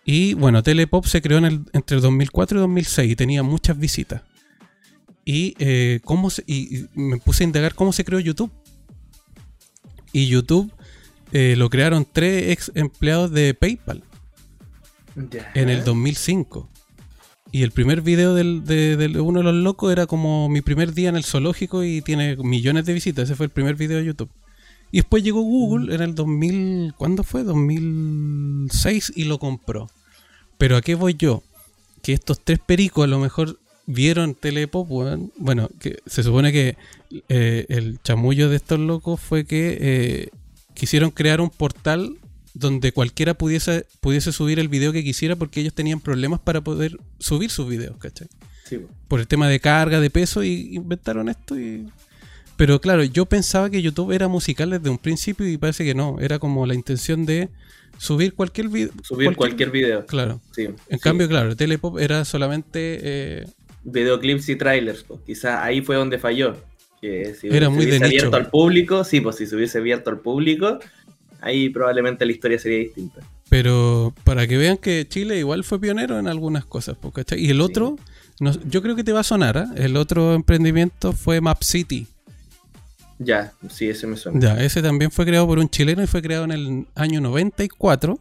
Y 0.05 0.35
bueno, 0.35 0.63
Telepop 0.63 1.05
se 1.05 1.21
creó 1.21 1.39
en 1.39 1.45
el, 1.45 1.61
entre 1.73 2.01
2004 2.01 2.59
y 2.59 2.61
2006 2.61 3.13
y 3.13 3.17
tenía 3.17 3.43
muchas 3.43 3.77
visitas. 3.77 4.23
Y, 5.25 5.57
eh, 5.59 6.01
cómo 6.05 6.29
y, 6.47 6.87
me 6.95 7.19
puse 7.19 7.43
a 7.43 7.47
indagar 7.47 7.75
cómo 7.75 7.93
se 7.93 8.05
creó 8.05 8.21
YouTube. 8.21 8.53
Y 10.13 10.29
YouTube 10.29 10.73
eh, 11.33 11.57
lo 11.59 11.69
crearon 11.69 12.07
tres 12.11 12.51
ex 12.51 12.73
empleados 12.77 13.33
de 13.33 13.53
PayPal 13.53 14.05
en 15.55 15.69
el 15.69 15.83
2005. 15.83 16.69
Y 17.51 17.63
el 17.65 17.73
primer 17.73 18.01
video 18.01 18.35
del, 18.35 18.65
de, 18.65 18.97
de, 18.97 19.21
uno 19.21 19.41
de 19.41 19.45
los 19.45 19.55
locos 19.55 19.91
era 19.91 20.07
como 20.07 20.49
mi 20.49 20.61
primer 20.61 20.95
día 20.95 21.09
en 21.09 21.17
el 21.17 21.25
zoológico 21.25 21.83
y 21.83 22.01
tiene 22.01 22.37
millones 22.37 22.87
de 22.87 22.93
visitas. 22.93 23.25
Ese 23.25 23.35
fue 23.35 23.47
el 23.47 23.51
primer 23.51 23.75
video 23.75 23.99
de 23.99 24.05
YouTube. 24.05 24.31
Y 24.97 25.01
después 25.01 25.23
llegó 25.23 25.43
Google 25.43 25.95
en 25.95 26.01
el 26.01 26.15
2000, 26.15 26.95
¿cuándo 26.97 27.23
fue? 27.23 27.45
2006 27.45 29.13
y 29.15 29.25
lo 29.25 29.39
compró. 29.39 29.91
Pero 30.57 30.75
¿a 30.75 30.81
qué 30.81 30.95
voy 30.95 31.13
yo? 31.13 31.43
Que 32.01 32.15
estos 32.15 32.41
tres 32.43 32.61
pericos 32.61 33.05
a 33.05 33.07
lo 33.07 33.19
mejor 33.19 33.61
vieron 33.85 34.35
Telepop, 34.35 34.89
bueno, 35.37 35.69
que 35.81 35.99
se 36.07 36.23
supone 36.23 36.51
que 36.51 36.79
eh, 37.29 37.67
el 37.69 38.01
chamullo 38.03 38.49
de 38.49 38.57
estos 38.57 38.79
locos 38.79 39.21
fue 39.21 39.45
que 39.45 39.77
eh, 39.79 40.29
quisieron 40.73 41.11
crear 41.11 41.43
un 41.43 41.51
portal 41.51 42.17
donde 42.55 42.93
cualquiera 42.93 43.35
pudiese, 43.35 43.85
pudiese 44.01 44.33
subir 44.33 44.59
el 44.59 44.69
video 44.69 44.95
que 44.95 45.05
quisiera 45.05 45.37
porque 45.37 45.61
ellos 45.61 45.75
tenían 45.75 46.01
problemas 46.01 46.41
para 46.41 46.63
poder 46.63 46.99
subir 47.19 47.51
sus 47.51 47.69
videos, 47.69 47.99
¿cachai? 47.99 48.29
Por 49.09 49.21
el 49.21 49.29
tema 49.29 49.47
de 49.47 49.61
carga, 49.61 50.01
de 50.01 50.09
peso, 50.09 50.43
y 50.43 50.75
inventaron 50.75 51.29
esto 51.29 51.61
y 51.61 51.87
pero 52.57 52.81
claro, 52.81 53.05
yo 53.05 53.27
pensaba 53.27 53.71
que 53.71 53.83
YouTube 53.83 54.13
era 54.13 54.29
musical 54.29 54.71
desde 54.71 54.89
un 54.89 54.99
principio 54.99 55.49
y 55.49 55.59
parece 55.59 55.85
que 55.85 55.95
no. 55.95 56.19
Era 56.21 56.39
como 56.39 56.67
la 56.67 56.75
intención 56.75 57.27
de 57.27 57.51
subir 57.99 58.35
cualquier 58.35 58.69
video. 58.69 58.91
Subir 59.03 59.37
cualquier, 59.37 59.71
video. 59.71 60.07
Claro. 60.07 60.41
Sí, 60.53 60.69
en 60.89 60.99
cambio, 60.99 61.29
claro, 61.29 61.55
Telepop 61.57 61.99
era 61.99 62.25
solamente. 62.25 62.99
Eh, 63.03 63.47
Videoclips 63.85 64.49
y 64.49 64.57
trailers. 64.57 65.05
Pues. 65.05 65.21
Quizá 65.27 65.63
ahí 65.63 65.83
fue 65.83 65.97
donde 65.97 66.19
falló. 66.19 66.57
Que 67.01 67.35
si 67.35 67.49
era 67.49 67.69
muy 67.69 67.85
hubiese 67.85 68.05
abierto 68.05 68.37
al 68.37 68.49
público, 68.49 69.05
sí, 69.05 69.21
pues 69.21 69.37
si 69.37 69.47
se 69.47 69.55
hubiese 69.55 69.79
abierto 69.79 70.09
al 70.09 70.21
público, 70.21 70.79
ahí 71.41 71.69
probablemente 71.69 72.25
la 72.25 72.33
historia 72.33 72.59
sería 72.59 72.79
distinta. 72.79 73.21
Pero 73.51 74.15
para 74.25 74.47
que 74.47 74.57
vean 74.57 74.79
que 74.79 75.07
Chile 75.07 75.39
igual 75.39 75.63
fue 75.63 75.79
pionero 75.79 76.19
en 76.19 76.27
algunas 76.27 76.65
cosas, 76.65 76.97
pues, 77.01 77.13
¿cachai? 77.15 77.45
Y 77.45 77.51
el 77.51 77.61
otro, 77.61 77.97
yo 78.67 78.83
creo 78.83 78.97
que 78.97 79.05
te 79.05 79.13
va 79.13 79.21
a 79.21 79.25
sonar, 79.25 79.57
¿eh? 79.57 79.85
el 79.85 79.97
otro 79.97 80.35
emprendimiento 80.35 81.13
fue 81.13 81.41
Map 81.41 81.63
City. 81.63 82.09
Ya, 83.19 83.53
sí, 83.71 83.89
ese 83.89 84.07
me 84.07 84.17
suena. 84.17 84.39
Ya, 84.41 84.63
ese 84.63 84.83
también 84.83 85.11
fue 85.11 85.25
creado 85.25 85.47
por 85.47 85.59
un 85.59 85.69
chileno 85.69 86.03
y 86.03 86.07
fue 86.07 86.23
creado 86.23 86.45
en 86.45 86.53
el 86.53 86.87
año 86.95 87.21
94. 87.21 88.19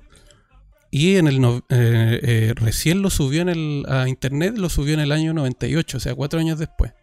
Y 0.92 1.18
en 1.18 1.28
el 1.28 1.44
eh, 1.44 1.60
eh, 1.70 2.54
recién 2.56 3.02
lo 3.02 3.10
subió 3.10 3.42
en 3.42 3.50
el, 3.50 3.86
a 3.90 4.08
internet, 4.08 4.58
lo 4.58 4.70
subió 4.70 4.94
en 4.94 5.02
el 5.02 5.12
año 5.12 5.34
98, 5.34 5.98
o 5.98 6.00
sea, 6.00 6.16
cuatro 6.16 6.40
años 6.40 6.58
después. 6.58 6.94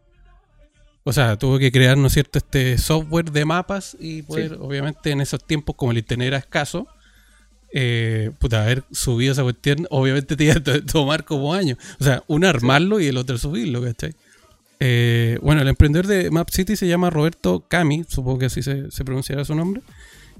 O 1.04 1.12
sea, 1.12 1.36
tuvo 1.36 1.58
que 1.58 1.70
crear, 1.72 1.98
¿no 1.98 2.06
es 2.06 2.14
cierto?, 2.14 2.38
este 2.38 2.78
software 2.78 3.30
de 3.32 3.44
mapas 3.44 3.96
y 4.00 4.22
poder, 4.22 4.56
obviamente, 4.60 5.10
en 5.10 5.20
esos 5.20 5.44
tiempos, 5.44 5.74
como 5.76 5.92
el 5.92 5.98
internet 5.98 6.28
era 6.28 6.38
escaso, 6.38 6.86
eh, 7.74 8.30
puta, 8.38 8.62
haber 8.62 8.84
subido 8.92 9.32
esa 9.32 9.42
cuestión, 9.42 9.86
obviamente 9.90 10.36
te 10.36 10.44
iba 10.44 10.54
a 10.54 10.80
tomar 10.86 11.24
como 11.24 11.52
años. 11.52 11.78
O 12.00 12.04
sea, 12.04 12.22
uno 12.28 12.46
armarlo 12.46 13.00
y 13.00 13.06
el 13.06 13.16
otro 13.16 13.36
subirlo, 13.36 13.82
¿cachai? 13.82 14.14
Eh, 14.84 15.38
bueno, 15.40 15.62
el 15.62 15.68
emprendedor 15.68 16.08
de 16.08 16.28
Map 16.32 16.50
City 16.50 16.74
se 16.74 16.88
llama 16.88 17.08
Roberto 17.08 17.64
Cami, 17.68 18.02
supongo 18.08 18.40
que 18.40 18.46
así 18.46 18.64
se, 18.64 18.90
se 18.90 19.04
pronunciará 19.04 19.44
su 19.44 19.54
nombre. 19.54 19.80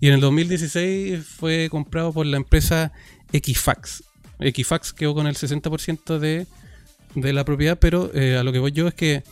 Y 0.00 0.08
en 0.08 0.14
el 0.14 0.20
2016 0.20 1.24
fue 1.24 1.68
comprado 1.70 2.12
por 2.12 2.26
la 2.26 2.38
empresa 2.38 2.90
Equifax. 3.32 4.02
Equifax 4.40 4.92
quedó 4.92 5.14
con 5.14 5.28
el 5.28 5.36
60% 5.36 6.18
de, 6.18 6.48
de 7.14 7.32
la 7.32 7.44
propiedad, 7.44 7.78
pero 7.78 8.10
eh, 8.14 8.36
a 8.36 8.42
lo 8.42 8.50
que 8.50 8.58
voy 8.58 8.72
yo 8.72 8.88
es 8.88 8.94
que, 8.94 9.22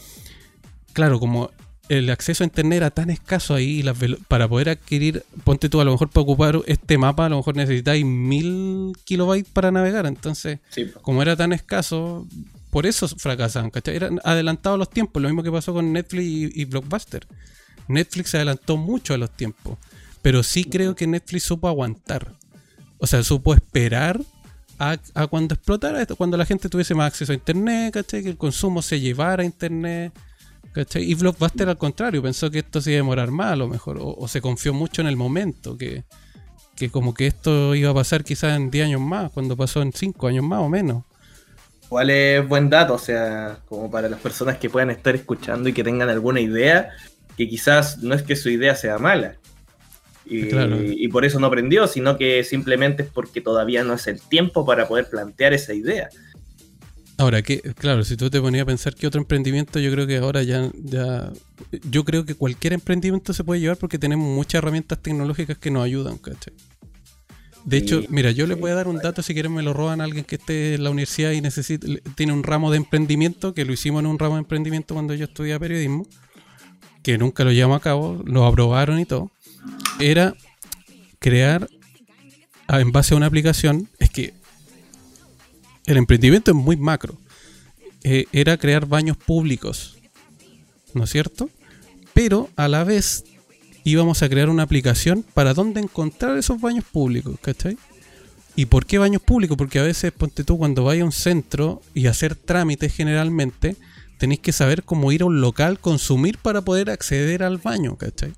claro, 0.92 1.18
como 1.18 1.50
el 1.88 2.08
acceso 2.08 2.44
a 2.44 2.46
internet 2.46 2.76
era 2.76 2.90
tan 2.92 3.10
escaso 3.10 3.56
ahí 3.56 3.84
para 4.28 4.46
poder 4.46 4.68
adquirir, 4.68 5.24
ponte 5.42 5.68
tú 5.68 5.80
a 5.80 5.84
lo 5.84 5.90
mejor 5.90 6.10
para 6.10 6.22
ocupar 6.22 6.60
este 6.66 6.98
mapa, 6.98 7.26
a 7.26 7.30
lo 7.30 7.38
mejor 7.38 7.56
necesitáis 7.56 8.04
mil 8.04 8.92
kilobytes 9.02 9.50
para 9.52 9.72
navegar. 9.72 10.06
Entonces, 10.06 10.60
como 11.02 11.20
era 11.20 11.34
tan 11.34 11.52
escaso, 11.52 12.28
por 12.70 12.86
eso 12.86 13.08
fracasaban, 13.08 13.70
¿cachai? 13.70 13.96
Eran 13.96 14.20
adelantados 14.24 14.78
los 14.78 14.90
tiempos, 14.90 15.20
lo 15.22 15.28
mismo 15.28 15.42
que 15.42 15.52
pasó 15.52 15.72
con 15.72 15.92
Netflix 15.92 16.56
y, 16.56 16.64
Blockbuster. 16.64 17.26
Netflix 17.88 18.30
se 18.30 18.36
adelantó 18.36 18.76
mucho 18.76 19.14
a 19.14 19.18
los 19.18 19.30
tiempos, 19.30 19.78
pero 20.22 20.42
sí 20.42 20.64
creo 20.64 20.94
que 20.94 21.06
Netflix 21.06 21.44
supo 21.44 21.68
aguantar. 21.68 22.34
O 22.98 23.06
sea, 23.06 23.22
supo 23.22 23.54
esperar 23.54 24.20
a, 24.78 24.98
a 25.14 25.26
cuando 25.26 25.54
explotara 25.54 26.00
esto, 26.00 26.16
cuando 26.16 26.36
la 26.36 26.46
gente 26.46 26.68
tuviese 26.68 26.94
más 26.94 27.08
acceso 27.08 27.32
a 27.32 27.34
internet, 27.34 27.94
¿cachai? 27.94 28.22
Que 28.22 28.28
el 28.28 28.36
consumo 28.36 28.82
se 28.82 29.00
llevara 29.00 29.42
a 29.42 29.46
internet 29.46 30.12
y 30.94 31.14
Blockbuster 31.14 31.68
al 31.68 31.78
contrario, 31.78 32.22
pensó 32.22 32.50
que 32.50 32.60
esto 32.60 32.80
se 32.80 32.92
iba 32.92 32.98
a 32.98 33.02
demorar 33.02 33.30
más 33.30 33.52
a 33.52 33.56
lo 33.56 33.68
mejor, 33.68 33.98
o, 34.00 34.28
se 34.28 34.40
confió 34.40 34.72
mucho 34.72 35.02
en 35.02 35.08
el 35.08 35.16
momento, 35.16 35.76
que, 35.76 36.04
como 36.92 37.12
que 37.12 37.26
esto 37.26 37.74
iba 37.74 37.90
a 37.90 37.94
pasar 37.94 38.22
quizás 38.22 38.56
en 38.56 38.70
10 38.70 38.86
años 38.86 39.00
más, 39.00 39.30
cuando 39.32 39.56
pasó 39.56 39.82
en 39.82 39.92
5 39.92 40.28
años 40.28 40.44
más 40.44 40.60
o 40.60 40.68
menos. 40.68 41.04
¿Cuál 41.90 42.10
es 42.10 42.46
buen 42.46 42.70
dato? 42.70 42.94
O 42.94 42.98
sea, 42.98 43.58
como 43.68 43.90
para 43.90 44.08
las 44.08 44.20
personas 44.20 44.58
que 44.58 44.70
puedan 44.70 44.90
estar 44.90 45.16
escuchando 45.16 45.68
y 45.68 45.72
que 45.72 45.82
tengan 45.82 46.08
alguna 46.08 46.40
idea, 46.40 46.90
que 47.36 47.48
quizás 47.48 47.98
no 47.98 48.14
es 48.14 48.22
que 48.22 48.36
su 48.36 48.48
idea 48.48 48.76
sea 48.76 48.96
mala. 48.98 49.38
Y, 50.24 50.54
y 51.04 51.08
por 51.08 51.24
eso 51.24 51.40
no 51.40 51.48
aprendió, 51.48 51.88
sino 51.88 52.16
que 52.16 52.44
simplemente 52.44 53.02
es 53.02 53.08
porque 53.08 53.40
todavía 53.40 53.82
no 53.82 53.94
es 53.94 54.06
el 54.06 54.20
tiempo 54.20 54.64
para 54.64 54.86
poder 54.86 55.10
plantear 55.10 55.52
esa 55.52 55.74
idea. 55.74 56.08
Ahora, 57.18 57.42
que, 57.42 57.60
claro, 57.60 58.04
si 58.04 58.16
tú 58.16 58.30
te 58.30 58.40
ponías 58.40 58.62
a 58.62 58.66
pensar 58.66 58.94
que 58.94 59.08
otro 59.08 59.20
emprendimiento, 59.20 59.80
yo 59.80 59.90
creo 59.90 60.06
que 60.06 60.18
ahora 60.18 60.44
ya, 60.44 60.70
ya. 60.84 61.32
Yo 61.90 62.04
creo 62.04 62.24
que 62.24 62.36
cualquier 62.36 62.74
emprendimiento 62.74 63.32
se 63.32 63.42
puede 63.42 63.60
llevar 63.60 63.78
porque 63.78 63.98
tenemos 63.98 64.32
muchas 64.32 64.60
herramientas 64.60 65.02
tecnológicas 65.02 65.58
que 65.58 65.72
nos 65.72 65.84
ayudan, 65.84 66.18
¿cachai? 66.18 66.54
De 67.64 67.76
hecho, 67.76 68.02
mira, 68.08 68.30
yo 68.30 68.46
le 68.46 68.54
voy 68.54 68.70
a 68.70 68.74
dar 68.74 68.88
un 68.88 68.98
dato 68.98 69.22
si 69.22 69.34
quieren 69.34 69.52
me 69.52 69.62
lo 69.62 69.72
roban 69.72 70.00
a 70.00 70.04
alguien 70.04 70.24
que 70.24 70.36
esté 70.36 70.74
en 70.74 70.84
la 70.84 70.90
universidad 70.90 71.32
y 71.32 71.40
necesita, 71.40 71.86
tiene 72.14 72.32
un 72.32 72.42
ramo 72.42 72.70
de 72.70 72.78
emprendimiento, 72.78 73.52
que 73.54 73.64
lo 73.64 73.72
hicimos 73.72 74.00
en 74.00 74.06
un 74.06 74.18
ramo 74.18 74.36
de 74.36 74.40
emprendimiento 74.40 74.94
cuando 74.94 75.14
yo 75.14 75.24
estudiaba 75.24 75.60
periodismo, 75.60 76.06
que 77.02 77.18
nunca 77.18 77.44
lo 77.44 77.52
llevamos 77.52 77.78
a 77.78 77.80
cabo, 77.82 78.22
lo 78.24 78.46
aprobaron 78.46 78.98
y 78.98 79.04
todo. 79.04 79.30
Era 79.98 80.34
crear 81.18 81.68
en 82.68 82.92
base 82.92 83.14
a 83.14 83.16
una 83.16 83.26
aplicación, 83.26 83.88
es 83.98 84.10
que 84.10 84.34
el 85.86 85.96
emprendimiento 85.96 86.50
es 86.52 86.56
muy 86.56 86.76
macro. 86.76 87.18
Eh, 88.02 88.26
era 88.32 88.56
crear 88.56 88.86
baños 88.86 89.16
públicos, 89.16 89.98
¿no 90.94 91.04
es 91.04 91.10
cierto? 91.10 91.50
Pero 92.14 92.48
a 92.56 92.68
la 92.68 92.84
vez 92.84 93.24
íbamos 93.84 94.22
a 94.22 94.28
crear 94.28 94.48
una 94.48 94.62
aplicación 94.62 95.24
para 95.34 95.54
dónde 95.54 95.80
encontrar 95.80 96.36
esos 96.36 96.60
baños 96.60 96.84
públicos, 96.84 97.36
¿cachai? 97.40 97.76
¿Y 98.56 98.66
por 98.66 98.84
qué 98.84 98.98
baños 98.98 99.22
públicos? 99.22 99.56
Porque 99.56 99.78
a 99.78 99.82
veces, 99.84 100.12
ponte 100.12 100.44
tú, 100.44 100.58
cuando 100.58 100.84
vayas 100.84 101.02
a 101.02 101.06
un 101.06 101.12
centro 101.12 101.80
y 101.94 102.06
hacer 102.06 102.34
trámites 102.34 102.94
generalmente, 102.94 103.76
tenéis 104.18 104.40
que 104.40 104.52
saber 104.52 104.82
cómo 104.82 105.12
ir 105.12 105.22
a 105.22 105.26
un 105.26 105.40
local, 105.40 105.78
consumir 105.78 106.36
para 106.38 106.60
poder 106.62 106.90
acceder 106.90 107.42
al 107.42 107.58
baño, 107.58 107.96
¿cachai? 107.96 108.32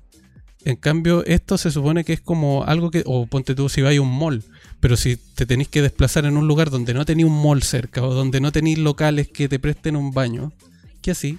En 0.65 0.77
cambio, 0.77 1.25
esto 1.25 1.57
se 1.57 1.71
supone 1.71 2.05
que 2.05 2.13
es 2.13 2.21
como 2.21 2.63
algo 2.63 2.89
que, 2.89 3.03
o 3.05 3.25
ponte 3.25 3.53
tú 3.53 3.67
si 3.67 3.81
vais 3.81 3.99
a 3.99 4.01
un 4.01 4.17
mall, 4.17 4.43
pero 4.79 4.95
si 4.95 5.17
te 5.17 5.45
tenéis 5.45 5.67
que 5.67 5.81
desplazar 5.81 6.25
en 6.25 6.37
un 6.37 6.47
lugar 6.47 6.69
donde 6.69 6.93
no 6.93 7.03
tenéis 7.03 7.27
un 7.27 7.41
mall 7.41 7.63
cerca 7.63 8.01
o 8.01 8.13
donde 8.13 8.39
no 8.39 8.51
tenéis 8.53 8.77
locales 8.77 9.27
que 9.27 9.49
te 9.49 9.59
presten 9.59 9.97
un 9.97 10.11
baño, 10.11 10.53
¿qué 11.01 11.11
así? 11.11 11.37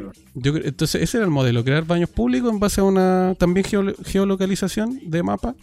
Sí. 0.00 0.20
Yo, 0.34 0.56
entonces 0.56 1.02
ese 1.02 1.18
era 1.18 1.24
el 1.24 1.30
modelo, 1.30 1.64
crear 1.64 1.84
baños 1.84 2.10
públicos 2.10 2.52
en 2.52 2.60
base 2.60 2.80
a 2.80 2.84
una 2.84 3.34
también 3.38 3.66
geolocalización 4.04 5.00
de 5.10 5.22
mapa, 5.22 5.54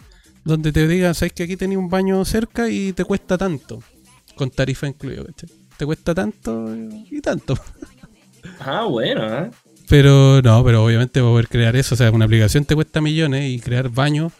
donde 0.44 0.72
te 0.72 0.86
digan, 0.86 1.14
sabes 1.14 1.32
que 1.32 1.44
aquí 1.44 1.56
tenéis 1.56 1.78
un 1.78 1.88
baño 1.88 2.24
cerca 2.24 2.68
y 2.68 2.92
te 2.92 3.04
cuesta 3.04 3.36
tanto, 3.36 3.82
con 4.34 4.50
tarifa 4.50 4.86
incluido, 4.86 5.26
Te 5.76 5.86
cuesta 5.86 6.14
tanto 6.14 6.74
y 7.10 7.20
tanto. 7.20 7.54
Ah, 8.58 8.84
bueno, 8.84 9.26
¿eh? 9.26 9.50
Pero 9.86 10.40
no, 10.40 10.64
pero 10.64 10.82
obviamente 10.82 11.20
poder 11.20 11.46
crear 11.46 11.76
eso, 11.76 11.94
o 11.94 11.98
sea, 11.98 12.10
una 12.10 12.24
aplicación 12.24 12.64
te 12.64 12.74
cuesta 12.74 13.02
millones 13.02 13.50
y 13.50 13.60
crear 13.60 13.90
baños 13.90 14.32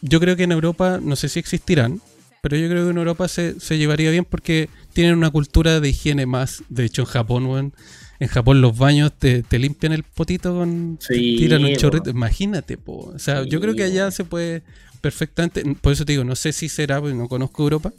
yo 0.00 0.20
creo 0.20 0.36
que 0.36 0.44
en 0.44 0.52
Europa, 0.52 1.00
no 1.02 1.16
sé 1.16 1.28
si 1.28 1.38
existirán, 1.38 2.00
pero 2.42 2.56
yo 2.56 2.68
creo 2.68 2.84
que 2.84 2.90
en 2.90 2.98
Europa 2.98 3.28
se, 3.28 3.58
se 3.58 3.78
llevaría 3.78 4.10
bien 4.10 4.24
porque 4.24 4.68
tienen 4.92 5.16
una 5.16 5.30
cultura 5.30 5.80
de 5.80 5.88
higiene 5.88 6.26
más. 6.26 6.62
De 6.68 6.84
hecho, 6.84 7.02
en 7.02 7.06
Japón, 7.06 7.72
en 8.20 8.28
Japón 8.28 8.60
los 8.60 8.76
baños 8.76 9.12
te, 9.12 9.44
limpian 9.58 9.92
el 9.92 10.02
potito 10.02 10.54
con... 10.54 10.98
tiran 11.08 11.64
un 11.64 11.76
chorrito. 11.76 12.10
Imagínate, 12.10 12.76
po. 12.76 13.12
O 13.14 13.18
sea, 13.18 13.44
yo 13.44 13.60
creo 13.60 13.74
que 13.74 13.84
allá 13.84 14.10
se 14.10 14.24
puede 14.24 14.62
perfectamente... 15.00 15.62
Por 15.80 15.92
eso 15.92 16.04
te 16.04 16.12
digo, 16.12 16.24
no 16.24 16.34
sé 16.34 16.52
si 16.52 16.68
será, 16.68 17.00
porque 17.00 17.14
no 17.14 17.28
conozco 17.28 17.62
Europa. 17.62 17.92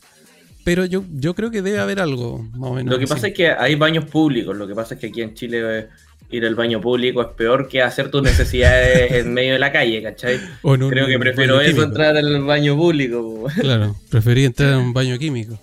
Pero 0.65 0.85
yo, 0.85 1.05
yo 1.13 1.33
creo 1.35 1.51
que 1.51 1.61
debe 1.61 1.79
haber 1.79 2.01
algo, 2.01 2.43
más 2.53 2.69
o 2.69 2.73
menos. 2.73 2.93
Lo 2.93 2.99
que 2.99 3.07
pasa 3.07 3.27
es 3.27 3.33
que 3.33 3.49
hay 3.49 3.75
baños 3.75 4.05
públicos. 4.05 4.55
Lo 4.55 4.67
que 4.67 4.75
pasa 4.75 4.95
es 4.95 4.99
que 4.99 5.07
aquí 5.07 5.21
en 5.21 5.33
Chile 5.33 5.87
ir 6.31 6.45
al 6.45 6.55
baño 6.55 6.79
público 6.81 7.21
es 7.21 7.29
peor 7.29 7.67
que 7.67 7.81
hacer 7.81 8.11
tus 8.11 8.21
necesidades 8.21 9.11
en 9.25 9.33
medio 9.33 9.53
de 9.53 9.59
la 9.59 9.71
calle, 9.71 10.03
¿cachai? 10.03 10.39
Creo 10.61 11.07
que 11.07 11.17
prefiero 11.17 11.61
eso 11.61 11.83
entrar 11.83 12.17
al 12.17 12.43
baño 12.43 12.75
público. 12.75 13.47
Claro, 13.59 13.95
preferí 14.09 14.45
entrar 14.45 14.73
a 14.73 14.77
un 14.79 14.93
baño 14.93 15.17
químico. 15.17 15.59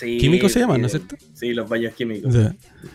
¿Químico 0.00 0.48
se 0.48 0.60
llama, 0.60 0.78
no 0.78 0.86
es 0.86 0.92
cierto? 0.92 1.16
Sí, 1.34 1.52
los 1.52 1.68
baños 1.68 1.94
químicos. 1.94 2.34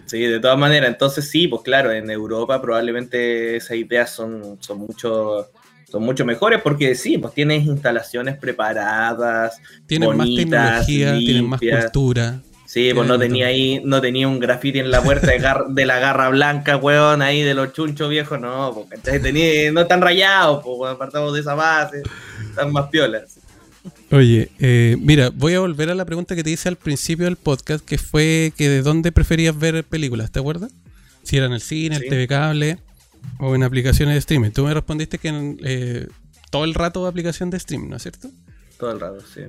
Sí, 0.05 0.19
de 0.19 0.39
todas 0.39 0.57
maneras, 0.57 0.89
entonces 0.89 1.29
sí, 1.29 1.47
pues 1.47 1.61
claro, 1.63 1.91
en 1.91 2.09
Europa 2.09 2.61
probablemente 2.61 3.57
esas 3.57 3.77
ideas 3.77 4.09
son, 4.09 4.57
son 4.59 4.79
mucho 4.79 5.49
son 5.93 6.01
mucho 6.01 6.25
mejores 6.25 6.59
porque 6.63 6.95
sí, 6.95 7.19
pues 7.19 7.35
tienes 7.35 7.65
instalaciones 7.65 8.35
preparadas, 8.37 9.61
tienen 9.85 10.17
más 10.17 10.27
tecnología, 10.35 11.17
tienen 11.19 11.47
más 11.47 11.59
cultura. 11.59 12.41
Sí, 12.65 12.91
pues 12.95 13.07
no 13.07 13.19
tenía 13.19 13.45
ahí, 13.45 13.79
no 13.85 14.01
tenía 14.01 14.27
un 14.27 14.39
grafiti 14.39 14.79
en 14.79 14.89
la 14.89 15.03
puerta 15.03 15.27
de, 15.27 15.85
la 15.85 15.99
garra 15.99 16.29
blanca, 16.29 16.77
weón, 16.77 17.21
ahí 17.21 17.43
de 17.43 17.53
los 17.53 17.73
chunchos 17.73 18.09
viejos, 18.09 18.39
no, 18.39 18.73
porque 18.73 19.19
tenía, 19.19 19.71
no 19.71 19.81
están 19.81 20.01
rayados, 20.01 20.63
pues, 20.63 20.91
apartamos 20.91 21.35
de 21.35 21.41
esa 21.41 21.53
base, 21.53 22.01
están 22.49 22.71
más 22.71 22.87
piolas. 22.87 23.37
Oye, 24.11 24.49
eh, 24.59 24.95
mira, 24.99 25.29
voy 25.29 25.53
a 25.53 25.59
volver 25.59 25.89
a 25.89 25.95
la 25.95 26.05
pregunta 26.05 26.36
que 26.36 26.43
te 26.43 26.51
hice 26.51 26.69
al 26.69 26.77
principio 26.77 27.25
del 27.25 27.36
podcast, 27.36 27.84
que 27.84 27.97
fue 27.97 28.53
que 28.55 28.69
de 28.69 28.81
dónde 28.81 29.11
preferías 29.11 29.57
ver 29.57 29.84
películas, 29.84 30.31
¿te 30.31 30.39
acuerdas? 30.39 30.71
Si 31.23 31.38
era 31.38 31.47
en 31.47 31.53
el 31.53 31.61
cine, 31.61 31.97
el 31.97 32.03
TV 32.03 32.27
cable 32.27 32.79
o 33.39 33.55
en 33.55 33.63
aplicaciones 33.63 34.15
de 34.15 34.19
streaming. 34.19 34.51
Tú 34.51 34.65
me 34.65 34.73
respondiste 34.73 35.17
que 35.17 35.29
en, 35.29 35.57
eh, 35.63 36.07
todo 36.49 36.65
el 36.65 36.73
rato 36.73 37.07
aplicación 37.07 37.49
de 37.49 37.57
streaming, 37.57 37.89
¿no 37.89 37.97
es 37.97 38.03
cierto? 38.03 38.29
Todo 38.77 38.91
el 38.91 38.99
rato, 38.99 39.19
sí. 39.21 39.41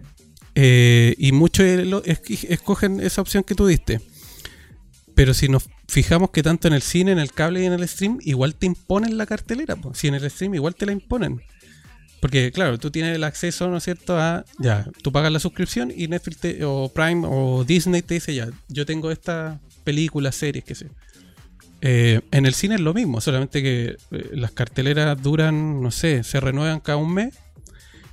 Eh, 0.55 1.15
y 1.19 1.33
muchos 1.33 1.67
escogen 2.27 3.01
esa 3.01 3.21
opción 3.21 3.43
que 3.43 3.55
tú 3.55 3.67
diste. 3.67 4.01
Pero 5.15 5.35
si 5.35 5.49
nos 5.49 5.69
fijamos 5.89 6.31
que 6.31 6.43
tanto 6.43 6.67
en 6.69 6.75
el 6.75 6.83
cine, 6.83 7.13
en 7.13 7.19
el 7.19 7.33
cable 7.33 7.63
y 7.63 7.67
en 7.67 7.73
el 7.73 7.87
stream, 7.89 8.19
igual 8.23 8.55
te 8.55 8.67
imponen 8.67 9.17
la 9.17 9.27
cartelera. 9.27 9.77
Si 9.93 10.09
en 10.09 10.15
el 10.15 10.31
stream 10.31 10.55
igual 10.55 10.75
te 10.75 10.87
la 10.87 10.93
imponen. 10.93 11.41
Porque, 12.25 12.53
claro, 12.53 12.79
tú 12.79 12.91
tienes 12.91 13.15
el 13.15 13.23
acceso, 13.23 13.69
¿no 13.69 13.77
es 13.77 13.85
cierto? 13.85 14.19
A, 14.19 14.47
ya, 14.59 14.89
tú 15.03 15.13
pagas 15.13 15.31
la 15.31 15.39
suscripción 15.39 15.93
y 15.95 16.09
Netflix 16.09 16.63
o 16.65 16.91
Prime 16.91 17.27
o 17.29 17.65
Disney 17.65 18.01
te 18.01 18.15
dice, 18.15 18.35
ya, 18.35 18.49
yo 18.69 18.87
tengo 18.87 19.11
esta 19.11 19.61
película, 19.85 20.33
series, 20.33 20.65
qué 20.65 20.75
sé. 20.75 20.87
Eh, 21.83 22.23
en 22.31 22.47
el 22.47 22.55
cine 22.55 22.77
es 22.77 22.81
lo 22.81 22.95
mismo, 22.95 23.21
solamente 23.21 23.63
que 23.63 23.99
eh, 24.11 24.31
las 24.33 24.53
carteleras 24.53 25.23
duran, 25.23 25.83
no 25.83 25.91
sé, 25.91 26.25
se 26.25 26.41
renuevan 26.41 26.81
cada 26.81 26.97
un 26.97 27.13
mes 27.13 27.35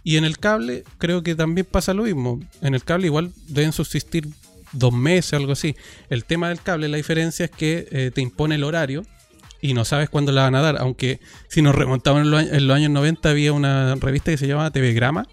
y 0.03 0.17
en 0.17 0.25
el 0.25 0.39
cable 0.39 0.83
creo 0.97 1.23
que 1.23 1.33
también 1.33 1.65
pasa 1.65 1.93
lo 1.93 2.03
mismo. 2.03 2.41
En 2.61 2.75
el 2.75 2.83
cable 2.83 3.07
igual 3.07 3.31
deben 3.47 3.71
subsistir 3.71 4.27
dos 4.73 4.91
meses, 4.91 5.35
algo 5.35 5.53
así. 5.53 5.77
El 6.09 6.25
tema 6.25 6.49
del 6.49 6.61
cable, 6.61 6.89
la 6.89 6.97
diferencia 6.97 7.45
es 7.45 7.51
que 7.51 7.87
eh, 7.91 8.11
te 8.13 8.19
impone 8.19 8.55
el 8.55 8.65
horario 8.65 9.05
y 9.61 9.73
no 9.73 9.85
sabes 9.85 10.09
cuándo 10.09 10.31
la 10.31 10.43
van 10.43 10.55
a 10.55 10.61
dar. 10.61 10.77
Aunque 10.79 11.19
si 11.47 11.61
nos 11.61 11.75
remontamos 11.75 12.21
en 12.23 12.31
los, 12.67 12.75
años, 12.75 12.89
90 12.91 13.29
había 13.29 13.53
una 13.53 13.95
revista 13.95 14.31
que 14.31 14.37
se 14.37 14.47
llamaba 14.47 14.71
TV 14.71 14.93
Grama 14.93 15.27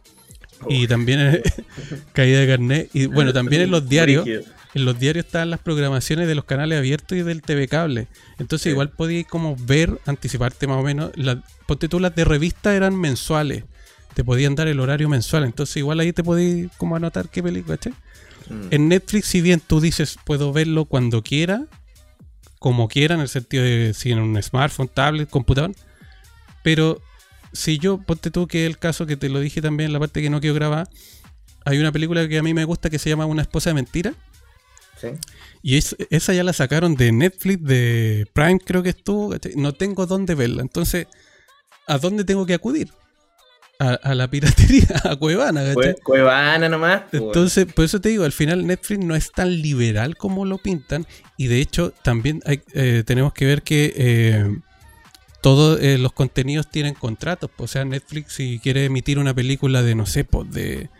y 0.69 0.87
también 0.87 1.43
caída 2.13 2.41
de 2.41 2.47
carnet. 2.47 2.91
Y 2.93 3.07
bueno, 3.07 3.33
también 3.33 3.63
en 3.63 3.71
los 3.71 3.89
diarios. 3.89 4.27
En 4.75 4.85
los 4.85 4.99
diarios 4.99 5.25
están 5.25 5.49
las 5.49 5.61
programaciones 5.61 6.29
de 6.29 6.35
los 6.35 6.45
canales 6.45 6.79
abiertos 6.79 7.17
y 7.17 7.23
del 7.23 7.41
TV 7.41 7.69
cable. 7.69 8.07
Entonces 8.39 8.71
igual 8.71 8.91
podías 8.91 9.27
como 9.27 9.57
ver, 9.57 9.99
anticiparte 10.05 10.67
más 10.67 10.77
o 10.77 10.83
menos. 10.83 11.11
La, 11.15 11.43
ponte 11.67 11.89
tú 11.89 11.99
las 11.99 12.15
de 12.15 12.25
revista 12.27 12.77
eran 12.77 12.95
mensuales. 12.95 13.65
Te 14.13 14.25
podían 14.25 14.55
dar 14.55 14.69
el 14.69 14.79
horario 14.79 15.09
mensual. 15.09 15.45
Entonces 15.45 15.79
igual 15.79 16.01
ahí 16.01 16.13
te 16.13 16.23
podías 16.23 16.71
como 16.77 16.97
anotar 16.97 17.31
qué 17.31 17.43
película, 17.43 17.79
¿che? 17.79 17.91
Mm. 17.91 18.69
En 18.71 18.89
Netflix, 18.89 19.27
si 19.27 19.41
bien 19.41 19.61
tú 19.67 19.81
dices 19.81 20.19
puedo 20.25 20.53
verlo 20.53 20.85
cuando 20.85 21.23
quiera, 21.23 21.67
como 22.59 22.89
quiera, 22.89 23.15
en 23.15 23.21
el 23.21 23.29
sentido 23.29 23.65
de 23.65 23.95
si 23.95 24.13
en 24.13 24.19
un 24.19 24.43
smartphone, 24.43 24.89
tablet, 24.89 25.29
computador, 25.29 25.73
pero 26.63 27.01
si 27.53 27.79
yo, 27.79 27.99
ponte 27.99 28.31
tú 28.31 28.47
que 28.47 28.67
el 28.67 28.79
caso 28.79 29.07
que 29.07 29.17
te 29.17 29.29
lo 29.29 29.41
dije 29.41 29.63
también 29.63 29.89
en 29.89 29.93
la 29.93 30.01
parte 30.01 30.23
que 30.23 30.31
no 30.31 30.41
quiero 30.41 30.55
grabar, 30.55 30.89
hay 31.65 31.79
una 31.79 31.93
película 31.93 32.27
que 32.29 32.39
a 32.39 32.43
mí 32.43 32.55
me 32.55 32.65
gusta 32.65 32.91
que 32.91 32.99
se 32.99 33.11
llama 33.11 33.27
Una 33.27 33.43
esposa 33.43 33.71
de 33.71 33.75
mentira. 33.75 34.15
Sí. 35.01 35.09
Y 35.63 35.77
esa 35.77 36.33
ya 36.33 36.43
la 36.43 36.53
sacaron 36.53 36.95
de 36.95 37.13
Netflix, 37.13 37.63
de 37.63 38.27
Prime 38.33 38.59
creo 38.59 38.83
que 38.83 38.89
estuvo. 38.91 39.35
No 39.57 39.73
tengo 39.73 40.07
dónde 40.07 40.35
verla. 40.35 40.63
Entonces, 40.63 41.07
¿a 41.87 41.99
dónde 41.99 42.25
tengo 42.25 42.47
que 42.47 42.55
acudir? 42.55 42.91
A, 43.81 44.15
la 44.15 44.29
piratería, 44.29 44.89
a 45.05 45.15
Cuevana, 45.15 45.63
Cuevana 46.03 46.69
nomás. 46.69 47.03
Pues, 47.11 47.23
Entonces, 47.23 47.73
por 47.73 47.85
eso 47.85 48.01
te 48.01 48.09
digo, 48.09 48.25
al 48.25 48.33
final 48.33 48.67
Netflix 48.67 49.05
no 49.05 49.15
es 49.15 49.31
tan 49.31 49.63
liberal 49.63 50.17
como 50.17 50.45
lo 50.45 50.59
pintan. 50.59 51.07
Y 51.37 51.47
de 51.47 51.61
hecho, 51.61 51.93
también 52.03 52.43
hay, 52.45 52.61
eh, 52.75 53.05
tenemos 53.07 53.33
que 53.33 53.47
ver 53.47 53.63
que 53.63 53.95
eh, 53.97 54.59
todos 55.41 55.81
eh, 55.81 55.99
los 55.99 56.13
contenidos 56.13 56.69
tienen 56.69 56.95
contratos. 56.95 57.51
O 57.57 57.67
sea, 57.69 57.85
Netflix 57.85 58.33
si 58.33 58.59
quiere 58.59 58.85
emitir 58.85 59.19
una 59.19 59.33
película 59.33 59.83
de, 59.83 59.95
no 59.95 60.07
sé, 60.07 60.25
pues 60.25 60.51
de, 60.51 60.91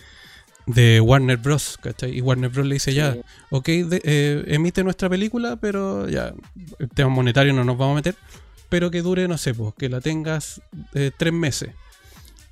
de 0.67 1.01
Warner 1.01 1.39
Bros. 1.39 1.79
¿cachai? 1.83 2.17
Y 2.17 2.21
Warner 2.21 2.51
Bros. 2.51 2.67
le 2.67 2.75
dice 2.75 2.95
ya, 2.95 3.17
ok, 3.51 3.69
eh, 3.69 4.45
emite 4.47 4.85
nuestra 4.85 5.09
película, 5.09 5.57
pero 5.57 6.09
ya, 6.09 6.33
el 6.79 6.89
tema 6.91 7.11
monetario 7.11 7.53
no 7.53 7.65
nos 7.65 7.77
vamos 7.77 7.95
a 7.95 7.97
meter, 7.97 8.15
pero 8.69 8.91
que 8.91 9.03
dure, 9.03 9.27
no 9.27 9.39
sé, 9.39 9.55
pues, 9.55 9.75
que 9.77 9.89
la 9.89 10.01
tengas 10.01 10.61
eh, 10.95 11.11
tres 11.17 11.33
meses. 11.33 11.71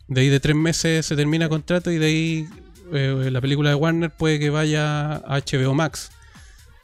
De 0.09 0.21
ahí 0.21 0.29
de 0.29 0.41
tres 0.41 0.57
meses 0.57 1.07
se 1.07 1.17
termina 1.17 1.49
contrato 1.49 1.91
y 1.91 1.99
de 1.99 2.07
ahí 2.07 2.49
la 2.91 3.41
película 3.41 3.71
de 3.71 3.75
Warner 3.75 4.11
puede 4.11 4.39
que 4.39 4.51
vaya 4.51 5.17
a 5.17 5.41
HBO 5.41 5.75
Max. 5.75 6.11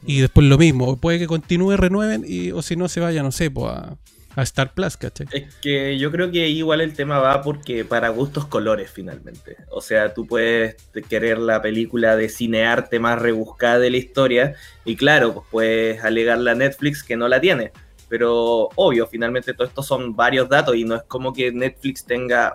Y 0.05 0.21
después 0.21 0.47
lo 0.47 0.59
mismo, 0.59 0.97
puede 0.97 1.21
que 1.21 1.29
continúe, 1.29 1.77
renueven, 1.77 2.25
y, 2.27 2.51
o 2.51 2.61
si 2.63 2.75
no 2.75 2.89
se 2.89 2.99
vaya, 2.99 3.23
no 3.23 3.31
sé, 3.31 3.53
pues 3.53 3.73
a 3.73 3.97
a 4.37 4.43
Star 4.43 4.73
Plus, 4.75 4.97
¿cachai? 4.97 5.27
Es 5.33 5.55
que 5.57 5.99
yo 5.99 6.11
creo 6.11 6.31
que 6.31 6.49
igual 6.49 6.81
el 6.81 6.95
tema 6.95 7.19
va 7.19 7.43
porque 7.43 7.85
para 7.85 8.09
gustos 8.09 8.47
colores 8.47 8.91
finalmente. 8.91 9.57
O 9.71 9.81
sea, 9.81 10.15
tú 10.15 10.27
puedes 10.27 10.77
querer 11.09 11.39
la 11.39 11.61
película 11.61 12.17
de 12.17 12.29
cinearte 12.29 12.99
más 12.99 13.21
rebuscada 13.21 13.79
de 13.79 13.91
la 13.91 13.97
historia 13.99 14.55
y 14.85 14.97
claro, 14.97 15.35
pues 15.35 15.47
puedes 15.51 16.05
alegarle 16.05 16.51
a 16.51 16.55
Netflix 16.55 17.03
que 17.03 17.17
no 17.17 17.29
la 17.29 17.41
tiene. 17.41 17.73
Pero 18.09 18.69
obvio, 18.77 19.07
finalmente 19.07 19.55
todo 19.55 19.67
esto 19.67 19.83
son 19.83 20.15
varios 20.15 20.49
datos 20.49 20.77
y 20.77 20.85
no 20.85 20.97
es 20.97 21.03
como 21.05 21.33
que 21.33 21.51
Netflix 21.51 22.05
tenga 22.05 22.55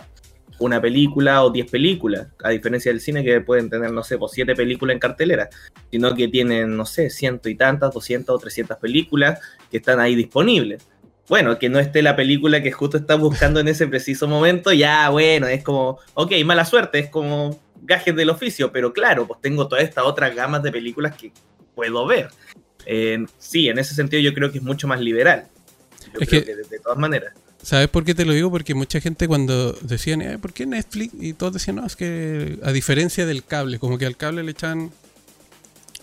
una 0.59 0.81
película 0.81 1.43
o 1.43 1.49
diez 1.49 1.69
películas, 1.69 2.27
a 2.43 2.49
diferencia 2.49 2.91
del 2.91 3.01
cine 3.01 3.23
que 3.23 3.41
pueden 3.41 3.69
tener, 3.69 3.91
no 3.91 4.03
sé, 4.03 4.17
pues 4.17 4.31
siete 4.33 4.55
películas 4.55 4.93
en 4.93 4.99
cartelera, 4.99 5.49
sino 5.91 6.15
que 6.15 6.27
tienen, 6.27 6.75
no 6.75 6.85
sé, 6.85 7.09
ciento 7.09 7.49
y 7.49 7.55
tantas, 7.55 7.93
doscientas 7.93 8.35
o 8.35 8.39
trescientas 8.39 8.77
películas 8.77 9.39
que 9.69 9.77
están 9.77 9.99
ahí 9.99 10.15
disponibles 10.15 10.85
bueno, 11.27 11.59
que 11.59 11.69
no 11.69 11.79
esté 11.79 12.01
la 12.01 12.15
película 12.15 12.63
que 12.63 12.71
justo 12.71 12.97
estás 12.97 13.19
buscando 13.19 13.59
en 13.59 13.67
ese 13.67 13.87
preciso 13.87 14.27
momento, 14.27 14.71
ya 14.71 15.09
bueno, 15.09 15.47
es 15.47 15.63
como, 15.63 15.99
ok, 16.13 16.31
mala 16.45 16.63
suerte, 16.63 16.99
es 16.99 17.09
como 17.09 17.59
gajes 17.81 18.15
del 18.15 18.29
oficio, 18.29 18.71
pero 18.71 18.93
claro, 18.93 19.27
pues 19.27 19.41
tengo 19.41 19.67
todas 19.67 19.83
estas 19.83 20.05
otras 20.05 20.33
gamas 20.33 20.63
de 20.63 20.71
películas 20.71 21.15
que 21.17 21.31
puedo 21.75 22.05
ver. 22.07 22.29
sí, 23.37 23.67
en 23.67 23.77
ese 23.77 23.93
sentido 23.93 24.21
yo 24.21 24.33
creo 24.33 24.51
que 24.51 24.59
es 24.59 24.63
mucho 24.63 24.87
más 24.87 25.01
liberal. 25.01 25.47
es 26.19 26.29
que, 26.29 26.41
de, 26.41 26.79
todas 26.81 26.97
maneras. 26.97 27.33
¿Sabes 27.67 27.89
por 27.89 28.05
qué 28.05 28.15
te 28.15 28.23
lo 28.23 28.31
digo? 28.31 28.49
Porque 28.49 28.75
mucha 28.75 29.01
gente 29.01 29.27
cuando 29.27 29.73
decían, 29.81 30.21
eh, 30.21 30.37
¿por 30.37 30.53
qué 30.53 30.65
Netflix? 30.65 31.13
Y 31.19 31.33
todos 31.33 31.51
decían, 31.51 31.75
no, 31.75 31.85
es 31.85 31.97
que 31.97 32.59
a 32.63 32.71
diferencia 32.71 33.25
del 33.25 33.43
cable, 33.43 33.77
como 33.77 33.97
que 33.97 34.05
al 34.05 34.15
cable 34.15 34.41
le 34.41 34.51
echan 34.51 34.89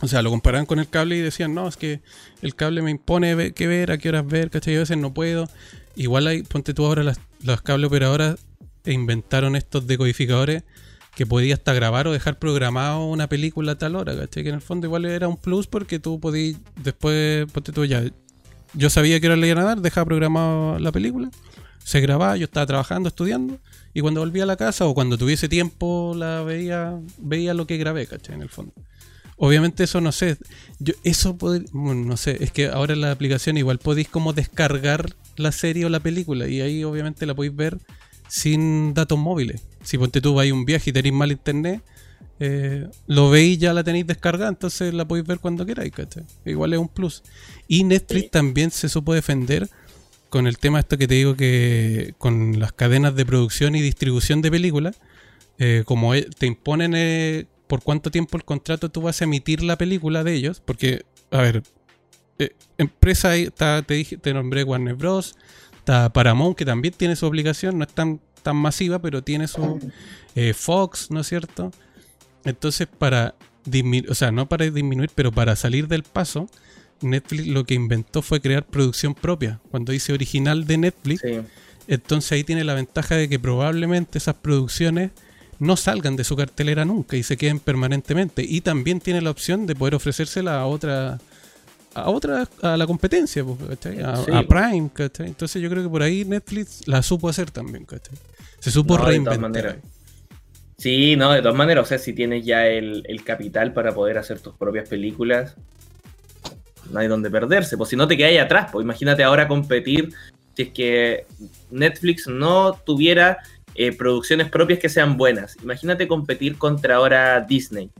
o 0.03 0.07
sea, 0.07 0.21
lo 0.21 0.29
comparaban 0.29 0.67
con 0.67 0.79
el 0.79 0.91
cable 0.91 1.17
y 1.17 1.21
decían, 1.21 1.55
no, 1.55 1.67
es 1.67 1.79
que 1.79 2.03
el 2.43 2.55
cable 2.55 2.83
me 2.83 2.91
impone 2.91 3.55
qué 3.55 3.67
ver, 3.67 3.93
a 3.93 3.97
qué 3.97 4.11
horas 4.11 4.27
ver, 4.27 4.51
¿cachai? 4.51 4.77
a 4.77 4.81
veces 4.81 4.99
no 4.99 5.15
puedo. 5.15 5.49
Igual 5.97 6.27
hay, 6.27 6.43
ponte 6.43 6.75
tú 6.75 6.85
ahora 6.85 7.03
las, 7.03 7.19
los 7.43 7.63
cable 7.63 7.87
operadoras 7.87 8.45
e 8.85 8.93
inventaron 8.93 9.57
estos 9.57 9.87
decodificadores 9.87 10.65
que 11.15 11.25
podías 11.25 11.61
hasta 11.61 11.73
grabar 11.73 12.07
o 12.07 12.13
dejar 12.13 12.39
programado 12.39 13.07
una 13.07 13.27
película 13.27 13.73
a 13.73 13.79
tal 13.79 13.97
hora, 13.97 14.15
¿cachai? 14.15 14.43
Que 14.43 14.51
en 14.51 14.57
el 14.57 14.61
fondo 14.61 14.87
igual 14.87 15.07
era 15.07 15.29
un 15.29 15.39
plus 15.39 15.67
porque 15.67 15.99
tú 15.99 16.21
podías 16.21 16.59
después, 16.83 17.51
ponte 17.51 17.73
tú 17.73 17.87
ya, 17.87 18.05
yo 18.75 18.91
sabía 18.91 19.19
que 19.21 19.27
era 19.27 19.37
le 19.37 19.47
iban 19.47 19.61
a 19.61 19.65
dar, 19.65 19.81
dejaba 19.81 20.05
programado 20.05 20.79
la 20.79 20.93
película, 20.93 21.31
se 21.85 22.01
grababa, 22.01 22.37
yo 22.37 22.45
estaba 22.45 22.67
trabajando, 22.67 23.11
estudiando, 23.11 23.59
y 23.93 24.01
cuando 24.01 24.21
volvía 24.21 24.45
a 24.45 24.47
la 24.47 24.57
casa 24.57 24.87
o 24.87 24.95
cuando 24.95 25.19
tuviese 25.19 25.49
tiempo 25.49 26.15
la 26.17 26.43
veía, 26.43 26.99
veía 27.19 27.53
lo 27.53 27.67
que 27.67 27.77
grabé, 27.77 28.07
¿cachai? 28.07 28.35
En 28.35 28.43
el 28.43 28.49
fondo. 28.49 28.73
Obviamente 29.37 29.85
eso 29.85 30.01
no 30.01 30.11
sé. 30.11 30.39
Yo, 30.79 30.95
eso 31.03 31.37
no 31.73 32.17
sé, 32.17 32.43
es 32.43 32.53
que 32.53 32.69
ahora 32.69 32.95
en 32.95 33.03
la 33.03 33.11
aplicación 33.11 33.59
igual 33.59 33.79
podéis 33.79 34.09
como 34.09 34.33
descargar 34.33 35.15
la 35.37 35.53
serie 35.53 35.85
o 35.85 35.91
la 35.91 36.01
película 36.01 36.49
y 36.49 36.63
ahí 36.63 36.85
obviamente 36.85 37.27
la 37.27 37.35
podéis 37.35 37.55
ver 37.55 37.79
sin 38.29 38.95
datos 38.95 39.19
móviles. 39.19 39.63
Si 39.83 39.99
ponte 39.99 40.23
tú 40.23 40.35
vais 40.35 40.53
un 40.53 40.65
viaje 40.65 40.91
y 40.91 40.93
tenéis 40.93 41.15
mal 41.15 41.33
internet, 41.33 41.83
eh, 42.41 42.89
lo 43.07 43.29
veis 43.29 43.59
ya 43.59 43.75
la 43.75 43.85
tenéis 43.85 44.07
descargada, 44.07 44.49
entonces 44.49 44.95
la 44.95 45.07
podéis 45.07 45.27
ver 45.27 45.39
cuando 45.39 45.67
queráis, 45.67 45.93
¿cachai? 45.93 46.25
Igual 46.47 46.73
es 46.73 46.79
un 46.79 46.89
plus. 46.89 47.23
Y 47.69 47.85
Netflix 47.85 48.31
también 48.31 48.71
se 48.71 48.89
supo 48.89 49.13
defender 49.13 49.69
con 50.35 50.49
el 50.49 50.59
tema 50.59 50.81
esto 50.81 50.99
que 50.99 51.07
te 51.07 51.15
digo 51.15 51.37
que 51.37 52.17
con 52.19 52.59
las 52.59 52.73
cadenas 52.73 53.15
de 53.15 53.25
producción 53.25 53.77
y 53.77 53.81
distribución 53.81 54.43
de 54.43 54.51
películas, 54.51 54.99
eh, 55.59 55.85
como 55.87 56.13
e, 56.13 56.23
te 56.23 56.47
imponen 56.47 56.93
eh, 56.97 57.47
por 57.69 57.85
cuánto 57.85 58.11
tiempo 58.11 58.37
el 58.37 58.45
contrato 58.45 58.89
tú 58.89 59.01
vas 59.01 59.21
a 59.21 59.27
emitir 59.27 59.63
la 59.63 59.79
película 59.79 60.25
de 60.25 60.35
ellos. 60.35 60.59
Porque, 60.59 61.05
a 61.31 61.41
ver, 61.41 61.63
eh, 62.41 62.51
empresa 62.79 63.37
está, 63.37 63.83
te 63.83 63.95
dije, 63.95 64.17
te 64.17 64.35
nombré 64.35 64.65
Warner 64.65 64.97
Bros. 64.97 65.37
Está 65.77 66.13
Paramount, 66.13 66.59
que 66.59 66.65
también 66.65 66.95
tiene 66.95 67.15
su 67.15 67.27
obligación, 67.27 67.79
no 67.79 67.85
es 67.85 67.93
tan, 67.93 68.21
tan 68.43 68.57
masiva, 68.57 68.99
pero 68.99 69.23
tiene 69.23 69.47
su 69.47 69.79
Fox, 70.57 71.13
¿no 71.13 71.21
es 71.21 71.29
cierto? 71.29 71.71
Entonces, 72.45 72.89
para 72.89 73.37
disminuir, 73.65 74.11
o 74.11 74.17
sea, 74.17 74.33
no 74.33 74.49
para 74.49 74.65
disminuir, 74.69 75.11
pero 75.15 75.31
para 75.31 75.55
salir 75.55 75.87
del 75.87 76.03
paso, 76.03 76.49
Netflix 77.01 77.47
lo 77.47 77.65
que 77.65 77.75
inventó 77.75 78.23
fue 78.23 78.41
crear 78.41 78.65
producción 78.65 79.15
propia. 79.15 79.61
Cuando 79.71 79.93
dice 79.93 80.13
original 80.13 80.67
de 80.67 80.79
Netflix, 80.79 81.23
entonces 81.87 82.33
ahí 82.33 82.45
tiene 82.45 82.65
la 82.65 82.75
ventaja 82.75 83.17
de 83.17 83.29
que 83.29 83.39
probablemente 83.39 84.19
esas 84.19 84.37
producciones 84.37 85.11
no 85.59 85.77
salgan 85.77 86.17
de 86.17 86.25
su 86.25 86.37
cartelera 86.37 86.85
nunca 86.85 87.17
y 87.17 87.23
se 87.23 87.37
queden 87.37 87.61
permanentemente. 87.61 88.45
Y 88.47 88.61
también 88.61 89.01
tiene 89.01 89.21
la 89.21 89.31
opción 89.31 89.67
de 89.67 89.75
poder 89.75 89.95
ofrecérsela 89.95 90.61
a 90.61 90.67
otra 90.67 91.19
a 91.95 92.11
otra 92.11 92.49
a 92.61 92.77
la 92.77 92.87
competencia, 92.87 93.43
a, 93.43 94.43
Prime, 94.43 94.91
Entonces 95.21 95.63
yo 95.63 95.71
creo 95.71 95.83
que 95.83 95.89
por 95.89 96.03
ahí 96.03 96.25
Netflix 96.25 96.87
la 96.87 97.03
supo 97.03 97.29
hacer 97.29 97.51
también, 97.51 97.87
Se 98.59 98.71
supo 98.71 98.97
reinventar. 98.97 99.79
Sí, 100.77 101.15
no, 101.17 101.33
de 101.33 101.41
todas 101.41 101.57
maneras, 101.57 101.85
o 101.85 101.87
sea, 101.87 101.99
si 101.99 102.13
tienes 102.13 102.45
ya 102.45 102.67
el, 102.67 103.23
capital 103.25 103.73
para 103.73 103.95
poder 103.95 104.19
hacer 104.19 104.41
tus 104.41 104.55
propias 104.55 104.89
películas, 104.89 105.57
no 106.91 107.01
hay 107.01 107.09
donde 107.09 107.31
perderse. 107.31 107.77
Pues 107.77 107.91
si 107.91 107.97
no 107.97 108.07
te 108.07 108.17
quedas 108.17 108.31
ahí 108.31 108.39
atrás, 108.39 108.69
pues 108.73 108.85
imagínate 108.85 109.23
ahora 109.23 109.49
competir 109.49 110.13
si 110.55 110.63
es 110.63 110.69
que 110.71 111.27
Netflix 111.71 112.27
no 112.27 112.75
tuviera 112.75 113.39
eh, 113.75 113.93
producciones 113.93 114.49
propias 114.49 114.79
que 114.79 114.89
sean 114.89 115.17
buenas. 115.17 115.57
Imagínate 115.63 116.07
competir 116.07 116.57
contra 116.59 116.97
ahora 116.97 117.41
Disney. 117.41 117.91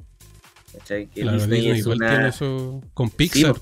¿cachai? 0.73 1.07
Que 1.07 1.25
Disney, 1.25 1.71
es 1.71 1.87
una... 1.87 2.33
con 2.95 3.11
Pixar. 3.11 3.57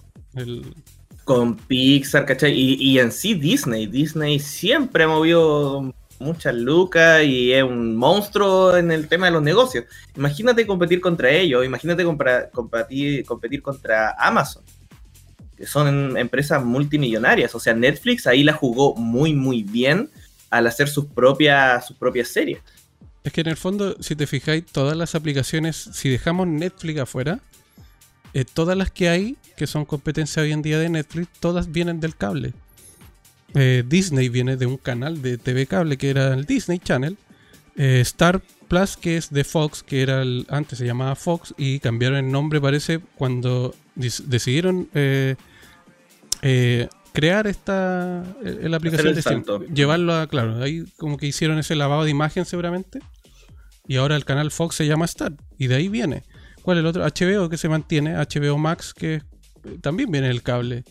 Con 1.25 1.57
Pixar, 1.57 2.27
¿cachai? 2.27 2.53
Y, 2.53 2.99
en 2.99 3.13
sí 3.13 3.35
Disney. 3.35 3.87
Disney 3.87 4.39
siempre 4.39 5.05
ha 5.05 5.09
movido 5.09 5.95
muchas 6.19 6.55
lucas 6.55 7.25
y 7.25 7.53
es 7.53 7.65
un 7.65 7.97
monstruo 7.97 8.77
en 8.77 8.93
el 8.93 9.09
tema 9.09 9.27
de 9.27 9.33
los 9.33 9.43
negocios. 9.43 9.85
Imagínate 10.17 10.67
competir 10.67 11.01
contra 11.01 11.31
ellos, 11.31 11.65
imagínate 11.65 12.05
competir, 12.53 13.25
competir 13.25 13.63
contra 13.63 14.15
Amazon, 14.19 14.63
son 15.67 16.17
empresas 16.17 16.65
multimillonarias. 16.65 17.55
O 17.55 17.61
sea, 17.61 17.75
Netflix 17.75 18.27
ahí 18.27 18.43
la 18.43 18.53
jugó 18.53 18.95
muy, 18.95 19.35
muy 19.35 19.63
bien 19.63 20.11
al 20.51 20.67
hacer 20.67 20.89
sus 20.89 21.07
propias, 21.07 21.87
sus 21.87 21.97
propias 21.97 22.29
series. 22.29 22.61
Es 23.25 23.33
que 23.33 23.41
en 23.41 23.49
el 23.49 23.57
fondo, 23.57 23.97
si 24.01 24.17
te 24.17 24.27
fijáis, 24.27 24.67
todas 24.67 24.97
las 24.97 25.15
aplicaciones, 25.15 25.77
si 25.77 26.09
dejamos 26.09 26.47
Netflix 26.49 27.01
afuera, 27.01 27.41
eh, 28.35 28.45
todas 28.45 28.77
las 28.77 28.91
que 28.91 29.09
hay, 29.09 29.37
que 29.57 29.67
son 29.67 29.85
competencia 29.85 30.43
hoy 30.43 30.53
en 30.53 30.63
día 30.63 30.79
de 30.79 30.89
Netflix, 30.89 31.29
todas 31.39 31.71
vienen 31.71 32.01
del 32.01 32.17
cable. 32.17 32.53
Eh, 33.55 33.85
Disney 33.87 34.29
viene 34.29 34.57
de 34.57 34.67
un 34.67 34.77
canal 34.77 35.23
de 35.23 35.39
TV 35.39 35.67
cable 35.67 35.99
que 35.99 36.11
era 36.11 36.35
el 36.35 36.47
Disney 36.47 36.79
Channel. 36.79 37.17
Eh, 37.77 38.01
Star 38.01 38.43
Plus, 38.69 38.97
que 38.97 39.17
es 39.17 39.31
de 39.31 39.45
Fox, 39.45 39.83
que 39.83 40.03
era 40.03 40.23
el, 40.23 40.47
antes 40.49 40.79
se 40.79 40.87
llamaba 40.87 41.15
Fox, 41.15 41.55
y 41.57 41.79
cambiaron 41.79 42.19
el 42.19 42.31
nombre, 42.31 42.61
parece, 42.61 43.01
cuando 43.17 43.75
decidieron 43.95 44.89
eh, 46.43 46.89
crear 47.13 47.47
esta 47.47 48.25
eh, 48.45 48.69
la 48.69 48.77
aplicación 48.77 49.15
de 49.15 49.75
llevarlo 49.75 50.15
a, 50.15 50.27
claro, 50.27 50.63
ahí 50.63 50.85
como 50.97 51.17
que 51.17 51.27
hicieron 51.27 51.59
ese 51.59 51.75
lavado 51.75 52.05
de 52.05 52.11
imagen 52.11 52.45
seguramente. 52.45 53.01
Y 53.87 53.97
ahora 53.97 54.17
el 54.17 54.25
canal 54.25 54.51
Fox 54.51 54.77
se 54.77 54.87
llama 54.87 55.07
Star. 55.07 55.33
Y 55.59 55.67
de 55.67 55.77
ahí 55.77 55.89
viene. 55.89 56.23
¿Cuál 56.63 56.79
es 56.79 56.81
el 56.83 56.87
otro? 56.87 57.05
HBO 57.05 57.49
que 57.49 57.57
se 57.57 57.69
mantiene, 57.69 58.15
HBO 58.15 58.57
Max, 58.57 58.95
que 58.95 59.23
también 59.81 60.11
viene 60.11 60.29
el 60.29 60.43
cable. 60.43 60.85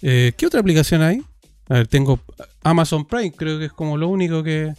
¿Qué 0.00 0.46
otra 0.46 0.60
aplicación 0.60 1.02
hay? 1.02 1.22
A 1.68 1.74
ver, 1.74 1.88
tengo 1.88 2.20
Amazon 2.62 3.06
Prime, 3.06 3.32
creo 3.32 3.58
que 3.58 3.66
es 3.66 3.72
como 3.72 3.98
lo 3.98 4.08
único 4.08 4.42
que, 4.42 4.72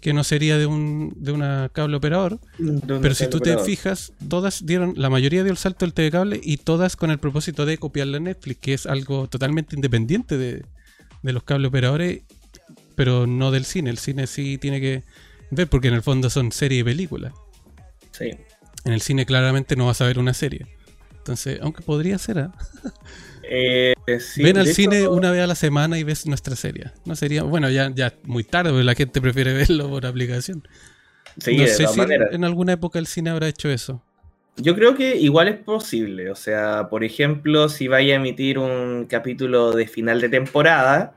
que 0.00 0.12
no 0.12 0.24
sería 0.24 0.58
de 0.58 0.66
un 0.66 1.12
de 1.16 1.32
una 1.32 1.70
cable 1.72 1.96
operador. 1.96 2.38
pero 2.86 3.14
si 3.14 3.28
tú 3.28 3.40
te 3.40 3.56
fijas, 3.58 4.12
todas 4.28 4.64
dieron, 4.64 4.94
la 4.96 5.10
mayoría 5.10 5.42
dio 5.42 5.52
el 5.52 5.58
salto 5.58 5.84
del 5.84 5.94
TV 5.94 6.10
cable 6.10 6.40
y 6.42 6.58
todas 6.58 6.96
con 6.96 7.10
el 7.10 7.18
propósito 7.18 7.66
de 7.66 7.78
copiarle 7.78 8.18
a 8.18 8.20
Netflix, 8.20 8.60
que 8.60 8.74
es 8.74 8.86
algo 8.86 9.28
totalmente 9.28 9.74
independiente 9.74 10.38
de, 10.38 10.64
los 11.22 11.42
cable 11.42 11.68
operadores, 11.68 12.22
pero 12.94 13.26
no 13.26 13.50
del 13.50 13.64
cine. 13.64 13.90
El 13.90 13.98
cine 13.98 14.26
sí 14.26 14.58
tiene 14.58 14.80
que 14.80 15.02
ver 15.50 15.68
porque 15.68 15.88
en 15.88 15.94
el 15.94 16.02
fondo 16.02 16.30
son 16.30 16.52
serie 16.52 16.80
y 16.80 16.84
película. 16.84 17.32
Sí. 18.12 18.30
En 18.84 18.92
el 18.92 19.00
cine 19.00 19.26
claramente 19.26 19.74
no 19.76 19.86
vas 19.86 20.00
a 20.00 20.06
ver 20.06 20.18
una 20.18 20.34
serie. 20.34 20.66
Entonces, 21.18 21.58
aunque 21.60 21.82
podría 21.82 22.18
ser, 22.18 22.38
¿ah? 22.38 22.52
Eh, 23.48 23.94
Ven 24.36 24.58
al 24.58 24.66
cine 24.66 25.08
una 25.08 25.30
vez 25.30 25.42
a 25.42 25.46
la 25.46 25.54
semana 25.54 25.98
y 25.98 26.04
ves 26.04 26.26
nuestra 26.26 26.56
serie. 26.56 26.92
No 27.04 27.16
sería, 27.16 27.42
bueno, 27.42 27.70
ya, 27.70 27.90
ya 27.94 28.14
muy 28.24 28.44
tarde, 28.44 28.70
porque 28.70 28.84
la 28.84 28.94
gente 28.94 29.20
prefiere 29.20 29.52
verlo 29.54 29.88
por 29.88 30.06
aplicación. 30.06 30.66
Sí, 31.38 31.56
no 31.56 31.66
sé 31.66 31.86
si 31.86 32.00
en 32.32 32.44
alguna 32.44 32.72
época 32.72 32.98
el 32.98 33.06
cine 33.06 33.30
habrá 33.30 33.48
hecho 33.48 33.68
eso. 33.68 34.02
Yo 34.56 34.74
creo 34.74 34.94
que 34.94 35.16
igual 35.16 35.48
es 35.48 35.58
posible. 35.58 36.30
O 36.30 36.34
sea, 36.34 36.88
por 36.88 37.04
ejemplo, 37.04 37.68
si 37.68 37.88
vaya 37.88 38.14
a 38.14 38.16
emitir 38.16 38.58
un 38.58 39.06
capítulo 39.06 39.72
de 39.72 39.86
final 39.86 40.20
de 40.20 40.30
temporada, 40.30 41.14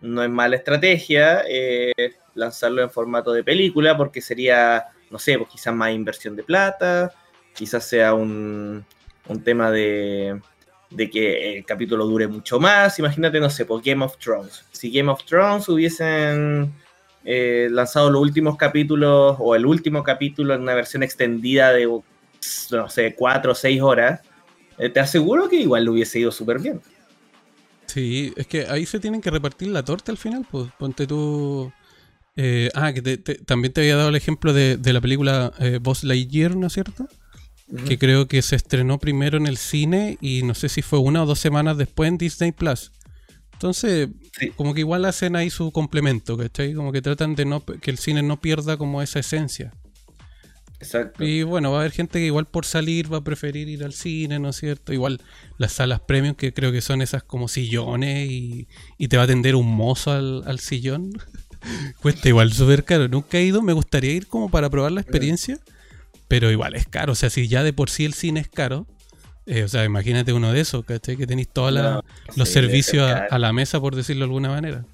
no 0.00 0.22
es 0.22 0.30
mala 0.30 0.56
estrategia 0.56 1.42
eh, 1.48 1.92
lanzarlo 2.34 2.82
en 2.82 2.90
formato 2.90 3.32
de 3.32 3.42
película, 3.42 3.96
porque 3.96 4.20
sería, 4.20 4.84
no 5.10 5.18
sé, 5.18 5.36
pues 5.36 5.50
quizás 5.50 5.74
más 5.74 5.92
inversión 5.92 6.36
de 6.36 6.44
plata, 6.44 7.12
quizás 7.54 7.84
sea 7.84 8.14
un, 8.14 8.84
un 9.26 9.42
tema 9.42 9.72
de, 9.72 10.40
de 10.90 11.08
que 11.08 11.58
el 11.58 11.64
capítulo 11.64 12.04
dure 12.06 12.26
mucho 12.26 12.58
más. 12.60 12.98
Imagínate, 12.98 13.40
no 13.40 13.48
sé, 13.48 13.64
por 13.64 13.82
Game 13.82 14.04
of 14.04 14.18
Thrones. 14.18 14.64
Si 14.72 14.90
Game 14.90 15.10
of 15.10 15.24
Thrones 15.24 15.68
hubiesen 15.68 16.72
eh, 17.24 17.68
lanzado 17.70 18.10
los 18.10 18.20
últimos 18.20 18.56
capítulos 18.56 19.36
o 19.38 19.54
el 19.54 19.66
último 19.66 20.02
capítulo 20.02 20.54
en 20.54 20.62
una 20.62 20.74
versión 20.74 21.02
extendida 21.02 21.72
de, 21.72 21.86
no 21.86 22.88
sé, 22.88 23.14
cuatro 23.14 23.52
o 23.52 23.54
seis 23.54 23.80
horas, 23.80 24.20
eh, 24.78 24.88
te 24.88 25.00
aseguro 25.00 25.48
que 25.48 25.56
igual 25.56 25.84
lo 25.84 25.92
hubiese 25.92 26.18
ido 26.18 26.32
súper 26.32 26.58
bien. 26.58 26.80
Sí, 27.86 28.32
es 28.36 28.46
que 28.46 28.66
ahí 28.66 28.86
se 28.86 29.00
tienen 29.00 29.20
que 29.20 29.30
repartir 29.30 29.68
la 29.68 29.84
torta 29.84 30.12
al 30.12 30.18
final, 30.18 30.46
pues 30.50 30.70
ponte 30.78 31.06
tú... 31.06 31.72
Eh, 32.36 32.70
ah, 32.74 32.92
que 32.92 33.02
también 33.44 33.72
te 33.72 33.80
había 33.80 33.96
dado 33.96 34.08
el 34.08 34.16
ejemplo 34.16 34.52
de, 34.52 34.76
de 34.76 34.92
la 34.92 35.00
película 35.00 35.52
Boss 35.82 36.04
Lightyear, 36.04 36.56
¿no 36.56 36.68
es 36.68 36.72
cierto? 36.72 37.06
Que 37.86 37.98
creo 37.98 38.26
que 38.26 38.42
se 38.42 38.56
estrenó 38.56 38.98
primero 38.98 39.36
en 39.38 39.46
el 39.46 39.56
cine 39.56 40.18
y 40.20 40.42
no 40.42 40.54
sé 40.54 40.68
si 40.68 40.82
fue 40.82 40.98
una 40.98 41.22
o 41.22 41.26
dos 41.26 41.38
semanas 41.38 41.76
después 41.76 42.08
en 42.08 42.18
Disney 42.18 42.52
Plus. 42.52 42.92
Entonces, 43.52 44.08
como 44.56 44.72
que 44.72 44.80
igual 44.80 45.04
hacen 45.04 45.36
ahí 45.36 45.50
su 45.50 45.70
complemento, 45.70 46.36
¿cachai? 46.36 46.72
Como 46.72 46.92
que 46.92 47.02
tratan 47.02 47.34
de 47.34 47.44
no 47.44 47.64
que 47.64 47.90
el 47.90 47.98
cine 47.98 48.22
no 48.22 48.40
pierda 48.40 48.76
como 48.76 49.02
esa 49.02 49.18
esencia. 49.18 49.72
Exacto. 50.80 51.22
Y 51.22 51.42
bueno, 51.42 51.70
va 51.70 51.76
a 51.76 51.80
haber 51.80 51.92
gente 51.92 52.18
que 52.18 52.24
igual 52.24 52.46
por 52.46 52.64
salir 52.64 53.12
va 53.12 53.18
a 53.18 53.24
preferir 53.24 53.68
ir 53.68 53.84
al 53.84 53.92
cine, 53.92 54.38
¿no 54.38 54.48
es 54.48 54.56
cierto? 54.56 54.94
Igual 54.94 55.20
las 55.58 55.72
salas 55.72 56.00
premium, 56.00 56.34
que 56.34 56.54
creo 56.54 56.72
que 56.72 56.80
son 56.80 57.02
esas 57.02 57.22
como 57.22 57.48
sillones 57.48 58.30
y, 58.30 58.66
te 59.08 59.16
va 59.18 59.24
a 59.24 59.26
atender 59.26 59.54
un 59.56 59.66
mozo 59.66 60.12
al, 60.12 60.42
al 60.46 60.58
sillón. 60.58 61.12
Cuesta 62.00 62.28
igual 62.30 62.54
súper 62.54 62.84
caro. 62.84 63.08
Nunca 63.08 63.36
he 63.36 63.44
ido, 63.44 63.60
me 63.60 63.74
gustaría 63.74 64.12
ir 64.12 64.26
como 64.26 64.50
para 64.50 64.70
probar 64.70 64.92
la 64.92 65.02
experiencia. 65.02 65.58
Pero 65.58 65.79
igual 66.30 66.74
es 66.74 66.86
caro. 66.86 67.12
O 67.12 67.14
sea, 67.14 67.30
si 67.30 67.48
ya 67.48 67.62
de 67.62 67.72
por 67.72 67.90
sí 67.90 68.04
el 68.04 68.14
cine 68.14 68.40
es 68.40 68.48
caro, 68.48 68.86
eh, 69.46 69.64
o 69.64 69.68
sea, 69.68 69.84
imagínate 69.84 70.32
uno 70.32 70.52
de 70.52 70.60
esos, 70.60 70.84
¿cachai? 70.84 71.16
Que 71.16 71.26
tenéis 71.26 71.48
todos 71.48 72.02
los 72.36 72.48
servicios 72.48 73.10
a, 73.30 73.38
la 73.38 73.52
mesa, 73.52 73.80
por 73.80 73.96
decirlo 73.96 74.20
de 74.20 74.24
alguna 74.26 74.48
manera. 74.48 74.84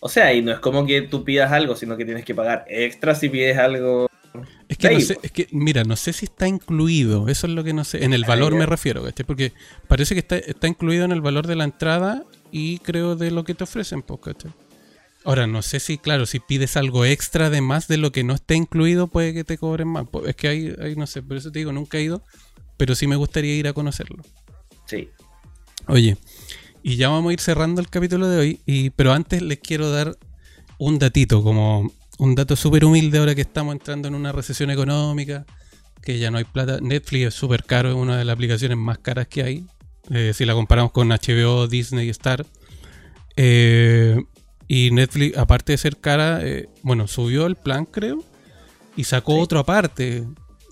O 0.00 0.08
sea, 0.08 0.32
y 0.32 0.42
no 0.42 0.52
es 0.52 0.58
como 0.58 0.86
que 0.86 1.02
tú 1.02 1.24
pidas 1.24 1.52
algo, 1.52 1.76
sino 1.76 1.96
que 1.96 2.04
tienes 2.04 2.24
que 2.24 2.34
pagar 2.34 2.64
extra 2.68 3.14
si 3.14 3.28
pides 3.28 3.58
algo. 3.58 4.08
Es 4.68 4.78
que, 4.78 4.90
no 4.90 5.00
sé, 5.00 5.18
es 5.22 5.32
que, 5.32 5.48
mira, 5.50 5.84
no 5.84 5.96
sé 5.96 6.12
si 6.12 6.26
está 6.26 6.46
incluido, 6.46 7.28
eso 7.28 7.46
es 7.46 7.52
lo 7.52 7.64
que 7.64 7.72
no 7.72 7.84
sé. 7.84 8.04
En 8.04 8.12
el 8.12 8.24
valor 8.24 8.54
me 8.54 8.66
refiero, 8.66 9.02
¿cachai? 9.02 9.26
Porque 9.26 9.52
parece 9.86 10.14
que 10.14 10.20
está, 10.20 10.36
está 10.38 10.68
incluido 10.68 11.04
en 11.04 11.12
el 11.12 11.20
valor 11.20 11.46
de 11.46 11.56
la 11.56 11.64
entrada 11.64 12.24
y 12.50 12.78
creo 12.78 13.16
de 13.16 13.30
lo 13.30 13.44
que 13.44 13.54
te 13.54 13.64
ofrecen, 13.64 14.02
pues, 14.02 14.20
¿cachai? 14.20 14.52
Ahora, 15.28 15.46
no 15.46 15.60
sé 15.60 15.78
si, 15.78 15.98
claro, 15.98 16.24
si 16.24 16.40
pides 16.40 16.78
algo 16.78 17.04
extra 17.04 17.50
de 17.50 17.60
más 17.60 17.86
de 17.86 17.98
lo 17.98 18.12
que 18.12 18.24
no 18.24 18.32
esté 18.32 18.54
incluido, 18.54 19.08
puede 19.08 19.34
que 19.34 19.44
te 19.44 19.58
cobren 19.58 19.88
más. 19.88 20.06
Es 20.26 20.34
que 20.34 20.48
hay, 20.48 20.74
hay, 20.80 20.96
no 20.96 21.06
sé, 21.06 21.22
por 21.22 21.36
eso 21.36 21.52
te 21.52 21.58
digo, 21.58 21.70
nunca 21.70 21.98
he 21.98 22.02
ido, 22.02 22.22
pero 22.78 22.94
sí 22.94 23.06
me 23.06 23.14
gustaría 23.14 23.54
ir 23.54 23.68
a 23.68 23.74
conocerlo. 23.74 24.22
Sí. 24.86 25.10
Oye, 25.86 26.16
y 26.82 26.96
ya 26.96 27.10
vamos 27.10 27.28
a 27.28 27.32
ir 27.34 27.40
cerrando 27.40 27.82
el 27.82 27.90
capítulo 27.90 28.26
de 28.26 28.38
hoy, 28.38 28.60
y, 28.64 28.88
pero 28.88 29.12
antes 29.12 29.42
les 29.42 29.58
quiero 29.58 29.90
dar 29.90 30.16
un 30.78 30.98
datito, 30.98 31.42
como 31.42 31.92
un 32.18 32.34
dato 32.34 32.56
súper 32.56 32.86
humilde 32.86 33.18
ahora 33.18 33.34
que 33.34 33.42
estamos 33.42 33.74
entrando 33.74 34.08
en 34.08 34.14
una 34.14 34.32
recesión 34.32 34.70
económica, 34.70 35.44
que 36.00 36.18
ya 36.18 36.30
no 36.30 36.38
hay 36.38 36.44
plata. 36.44 36.78
Netflix 36.80 37.26
es 37.26 37.34
súper 37.34 37.64
caro, 37.64 37.90
es 37.90 37.96
una 37.96 38.16
de 38.16 38.24
las 38.24 38.32
aplicaciones 38.32 38.78
más 38.78 38.96
caras 38.96 39.28
que 39.28 39.42
hay, 39.42 39.66
eh, 40.08 40.32
si 40.34 40.46
la 40.46 40.54
comparamos 40.54 40.90
con 40.92 41.08
HBO, 41.10 41.68
Disney, 41.68 42.06
y 42.06 42.10
Star. 42.12 42.46
Eh, 43.36 44.16
y 44.68 44.90
Netflix, 44.90 45.36
aparte 45.38 45.72
de 45.72 45.78
ser 45.78 45.96
cara, 45.96 46.40
eh, 46.42 46.68
bueno, 46.82 47.08
subió 47.08 47.46
el 47.46 47.56
plan, 47.56 47.86
creo, 47.86 48.22
y 48.96 49.04
sacó 49.04 49.38
otro 49.38 49.58
aparte. 49.58 50.26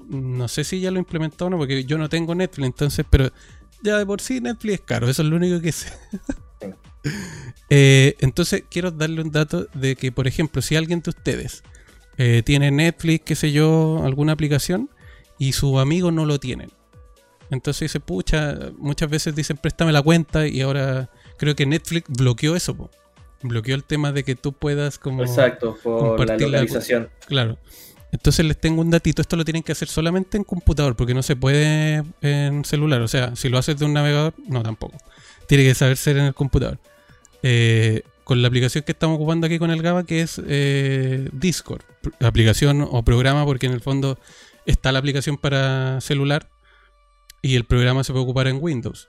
No 0.07 0.47
sé 0.49 0.65
si 0.65 0.81
ya 0.81 0.91
lo 0.91 0.99
implementó 0.99 1.47
o 1.47 1.51
no, 1.51 1.57
porque 1.57 1.85
yo 1.85 1.97
no 1.97 2.11
tengo 2.11 2.35
Netflix, 2.35 2.67
entonces, 2.67 3.07
pero 3.09 3.33
ya 3.83 3.97
de 3.97 4.05
por 4.05 4.21
sí 4.21 4.41
Netflix 4.41 4.75
es 4.75 4.81
caro, 4.83 5.09
eso 5.09 5.23
es 5.23 5.29
lo 5.29 5.37
único 5.37 5.61
que 5.61 5.73
sé. 5.73 5.93
Eh, 7.71 8.17
entonces, 8.19 8.65
quiero 8.69 8.91
darle 8.91 9.23
un 9.23 9.31
dato 9.31 9.69
de 9.75 9.95
que, 9.95 10.11
por 10.11 10.27
ejemplo, 10.27 10.61
si 10.61 10.75
alguien 10.75 11.03
de 11.03 11.11
ustedes 11.11 11.63
eh, 12.19 12.43
tiene 12.45 12.73
Netflix, 12.73 13.25
qué 13.25 13.37
sé 13.37 13.53
yo, 13.53 14.03
alguna 14.05 14.33
aplicación, 14.33 14.91
y 15.39 15.53
su 15.53 15.79
amigo 15.79 16.11
no 16.11 16.27
lo 16.27 16.41
tienen. 16.41 16.73
Entonces 17.49 17.93
dice, 17.93 18.01
pucha, 18.01 18.59
muchas 18.77 19.09
veces 19.09 19.37
dicen, 19.37 19.57
préstame 19.57 19.93
la 19.93 20.03
cuenta, 20.03 20.49
y 20.49 20.61
ahora 20.63 21.09
creo 21.39 21.55
que 21.55 21.65
Netflix 21.65 22.09
bloqueó 22.09 22.57
eso. 22.57 22.77
Po 22.77 22.91
bloqueó 23.49 23.75
el 23.75 23.85
tema 23.85 24.13
de 24.13 24.25
que 24.25 24.35
tú 24.35 24.53
puedas 24.53 24.99
como 24.99 25.23
Exacto, 25.23 25.77
por 25.83 26.27
la 26.27 26.37
localización. 26.37 27.09
claro. 27.27 27.59
Entonces 28.13 28.47
les 28.47 28.59
tengo 28.59 28.81
un 28.81 28.91
datito, 28.91 29.21
esto 29.21 29.37
lo 29.37 29.45
tienen 29.45 29.63
que 29.63 29.73
hacer 29.73 29.89
solamente 29.89 30.37
en 30.39 30.45
computador, 30.45 30.97
porque 30.97 31.13
no 31.13 31.23
se 31.23 31.37
puede 31.37 32.03
en 32.23 32.65
celular. 32.65 33.03
O 33.03 33.09
sea, 33.09 33.37
si 33.37 33.49
lo 33.49 33.59
haces 33.59 33.79
de 33.79 33.85
un 33.85 33.93
navegador, 33.93 34.33
no 34.49 34.63
tampoco. 34.63 34.97
Tiene 35.49 35.65
que 35.65 35.75
saber 35.75 35.97
ser 35.97 36.17
en 36.17 36.27
el 36.27 36.35
computador. 36.35 36.79
Eh, 37.43 38.03
con 38.25 38.41
la 38.43 38.49
aplicación 38.49 38.85
que 38.85 38.93
estamos 38.93 39.17
ocupando 39.17 39.47
aquí 39.47 39.59
con 39.59 39.71
el 39.71 39.83
GABA, 39.83 40.05
que 40.05 40.23
es 40.23 40.41
eh, 40.47 41.29
Discord. 41.33 41.83
Aplicación 42.21 42.87
o 42.91 43.05
programa, 43.05 43.45
porque 43.45 43.67
en 43.67 43.73
el 43.73 43.81
fondo 43.81 44.19
está 44.65 44.93
la 44.93 44.99
aplicación 45.01 45.37
para 45.37 46.01
celular 46.01 46.49
y 47.43 47.55
el 47.55 47.65
programa 47.65 48.03
se 48.03 48.13
puede 48.13 48.25
ocupar 48.25 48.49
en 48.49 48.59
Windows. 48.61 49.09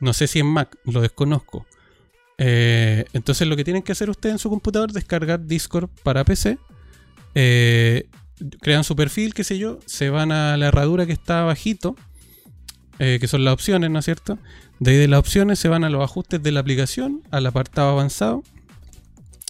No 0.00 0.12
sé 0.12 0.26
si 0.26 0.40
en 0.40 0.46
Mac, 0.46 0.76
lo 0.84 1.00
desconozco. 1.00 1.66
Eh, 2.38 3.06
entonces 3.12 3.48
lo 3.48 3.56
que 3.56 3.64
tienen 3.64 3.82
que 3.82 3.92
hacer 3.92 4.10
ustedes 4.10 4.34
en 4.34 4.38
su 4.38 4.50
computador 4.50 4.90
es 4.90 4.94
descargar 4.94 5.46
Discord 5.46 5.88
para 6.02 6.24
PC. 6.24 6.58
Eh, 7.34 8.08
crean 8.60 8.84
su 8.84 8.96
perfil, 8.96 9.34
qué 9.34 9.44
sé 9.44 9.58
yo, 9.58 9.78
se 9.86 10.10
van 10.10 10.32
a 10.32 10.56
la 10.56 10.66
herradura 10.66 11.06
que 11.06 11.12
está 11.12 11.42
abajito, 11.42 11.96
eh, 12.98 13.18
que 13.20 13.28
son 13.28 13.44
las 13.44 13.54
opciones, 13.54 13.90
¿no 13.90 13.98
es 13.98 14.04
cierto? 14.04 14.38
De 14.78 14.92
ahí 14.92 14.96
de 14.98 15.08
las 15.08 15.20
opciones 15.20 15.58
se 15.58 15.68
van 15.68 15.84
a 15.84 15.90
los 15.90 16.02
ajustes 16.02 16.42
de 16.42 16.52
la 16.52 16.60
aplicación, 16.60 17.22
al 17.30 17.46
apartado 17.46 17.90
avanzado, 17.90 18.42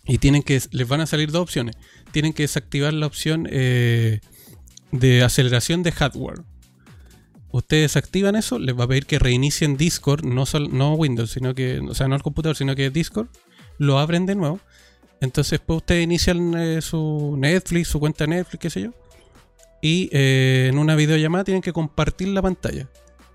y 0.05 0.19
tienen 0.19 0.43
que, 0.43 0.61
les 0.71 0.89
van 0.89 1.01
a 1.01 1.07
salir 1.07 1.33
dos 1.33 1.43
opciones. 1.43 1.77
Tienen 2.13 2.33
que 2.33 2.45
desactivar 2.45 2.93
la 2.95 3.07
opción 3.07 3.43
de 3.45 4.21
aceleración 5.25 5.83
de 5.83 5.91
hardware 5.91 6.43
ustedes 7.57 7.97
activan 7.97 8.37
eso, 8.37 8.59
les 8.59 8.79
va 8.79 8.85
a 8.85 8.89
pedir 8.89 9.07
que 9.07 9.19
reinicien 9.19 9.77
Discord, 9.77 10.25
no, 10.25 10.45
no 10.71 10.95
Windows, 10.95 11.31
sino 11.31 11.55
que, 11.55 11.81
o 11.81 11.95
sea, 11.95 12.09
no 12.09 12.17
el 12.17 12.23
computador, 12.23 12.57
sino 12.57 12.75
que 12.75 12.91
Discord, 12.91 13.29
lo 13.79 13.99
abren 13.99 14.27
de 14.27 14.35
nuevo. 14.35 14.61
Entonces, 15.21 15.61
pues 15.65 15.79
ustedes 15.79 16.05
inician 16.05 16.55
eh, 16.57 16.83
su 16.83 17.37
Netflix, 17.39 17.89
su 17.89 18.01
cuenta 18.01 18.27
Netflix, 18.27 18.61
qué 18.61 18.71
sé 18.71 18.83
yo. 18.83 18.91
Y 19.81 20.09
eh, 20.13 20.69
en 20.71 20.79
una 20.79 20.95
videollamada 20.95 21.45
tienen 21.45 21.63
que 21.63 21.73
compartir 21.73 22.29
la 22.29 22.43
pantalla. 22.43 22.89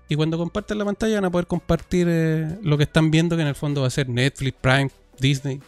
Y 0.08 0.16
cuando 0.16 0.38
comparten 0.38 0.78
la 0.78 0.84
pantalla 0.84 1.14
van 1.16 1.24
a 1.24 1.30
poder 1.30 1.46
compartir 1.46 2.06
eh, 2.10 2.58
lo 2.62 2.76
que 2.76 2.84
están 2.84 3.10
viendo, 3.10 3.36
que 3.36 3.42
en 3.42 3.48
el 3.48 3.54
fondo 3.54 3.80
va 3.80 3.86
a 3.86 3.90
ser 3.90 4.08
Netflix, 4.08 4.56
Prime, 4.60 4.90
Disney. 5.18 5.60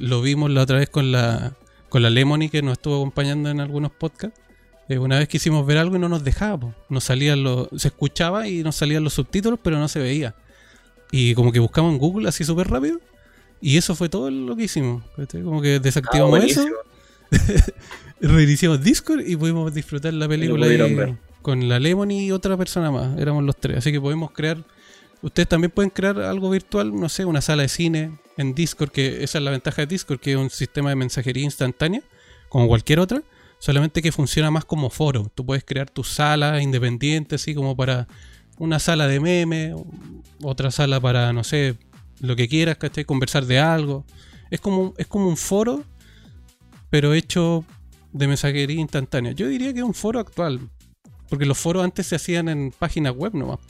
lo 0.00 0.20
vimos 0.20 0.50
la 0.50 0.62
otra 0.62 0.78
vez 0.78 0.90
con 0.90 1.10
la 1.10 1.56
con 1.88 2.02
la 2.02 2.10
Lemony 2.10 2.48
que 2.48 2.60
nos 2.60 2.72
estuvo 2.72 2.96
acompañando 2.96 3.50
en 3.50 3.60
algunos 3.60 3.92
podcasts. 3.92 4.40
Eh, 4.88 4.98
una 4.98 5.18
vez 5.18 5.28
quisimos 5.28 5.66
ver 5.66 5.78
algo 5.78 5.96
y 5.96 5.98
no 5.98 6.08
nos 6.08 6.24
dejaba, 6.24 6.74
nos 6.90 7.04
salían 7.04 7.42
los, 7.42 7.68
se 7.76 7.88
escuchaba 7.88 8.48
y 8.48 8.62
nos 8.62 8.76
salían 8.76 9.02
los 9.02 9.14
subtítulos, 9.14 9.58
pero 9.62 9.78
no 9.78 9.88
se 9.88 9.98
veía. 9.98 10.34
Y 11.10 11.34
como 11.34 11.52
que 11.52 11.58
buscamos 11.58 11.92
en 11.92 11.98
Google 11.98 12.28
así 12.28 12.44
súper 12.44 12.68
rápido. 12.68 13.00
Y 13.60 13.78
eso 13.78 13.94
fue 13.94 14.08
todo 14.08 14.30
lo 14.30 14.56
que 14.56 14.64
hicimos. 14.64 15.04
Como 15.32 15.62
que 15.62 15.80
desactivamos 15.80 16.40
ah, 16.40 16.44
eso. 16.44 16.66
reiniciamos 18.20 18.82
Discord 18.82 19.20
y 19.26 19.36
pudimos 19.36 19.72
disfrutar 19.72 20.12
la 20.12 20.28
película 20.28 20.66
con 21.40 21.68
la 21.68 21.78
Lemon 21.78 22.10
y 22.10 22.32
otra 22.32 22.56
persona 22.56 22.90
más. 22.90 23.18
Éramos 23.18 23.44
los 23.44 23.56
tres. 23.56 23.78
Así 23.78 23.92
que 23.92 24.00
podemos 24.00 24.32
crear. 24.32 24.64
Ustedes 25.22 25.48
también 25.48 25.70
pueden 25.70 25.90
crear 25.90 26.20
algo 26.20 26.50
virtual, 26.50 26.94
no 26.94 27.08
sé, 27.08 27.24
una 27.24 27.40
sala 27.40 27.62
de 27.62 27.68
cine 27.68 28.18
en 28.36 28.54
Discord, 28.54 28.90
que 28.90 29.24
esa 29.24 29.38
es 29.38 29.44
la 29.44 29.50
ventaja 29.50 29.82
de 29.82 29.86
Discord, 29.86 30.20
que 30.20 30.32
es 30.32 30.36
un 30.36 30.50
sistema 30.50 30.90
de 30.90 30.96
mensajería 30.96 31.44
instantánea, 31.44 32.02
como 32.50 32.66
cualquier 32.68 33.00
otra 33.00 33.22
solamente 33.64 34.02
que 34.02 34.12
funciona 34.12 34.50
más 34.50 34.66
como 34.66 34.90
foro. 34.90 35.32
Tú 35.34 35.46
puedes 35.46 35.64
crear 35.64 35.88
tu 35.88 36.04
sala 36.04 36.60
independiente, 36.60 37.36
así 37.36 37.54
como 37.54 37.74
para 37.74 38.06
una 38.58 38.78
sala 38.78 39.06
de 39.06 39.20
meme, 39.20 39.74
otra 40.42 40.70
sala 40.70 41.00
para, 41.00 41.32
no 41.32 41.44
sé, 41.44 41.74
lo 42.20 42.36
que 42.36 42.46
quieras, 42.46 42.76
¿cachai? 42.76 43.06
Conversar 43.06 43.46
de 43.46 43.58
algo. 43.58 44.04
Es 44.50 44.60
como, 44.60 44.92
es 44.98 45.06
como 45.06 45.28
un 45.28 45.38
foro, 45.38 45.82
pero 46.90 47.14
hecho 47.14 47.64
de 48.12 48.28
mensajería 48.28 48.78
instantánea. 48.78 49.32
Yo 49.32 49.48
diría 49.48 49.72
que 49.72 49.78
es 49.78 49.84
un 49.86 49.94
foro 49.94 50.20
actual, 50.20 50.60
porque 51.30 51.46
los 51.46 51.56
foros 51.56 51.84
antes 51.84 52.06
se 52.06 52.16
hacían 52.16 52.50
en 52.50 52.70
páginas 52.70 53.14
web 53.16 53.32
nomás. 53.32 53.60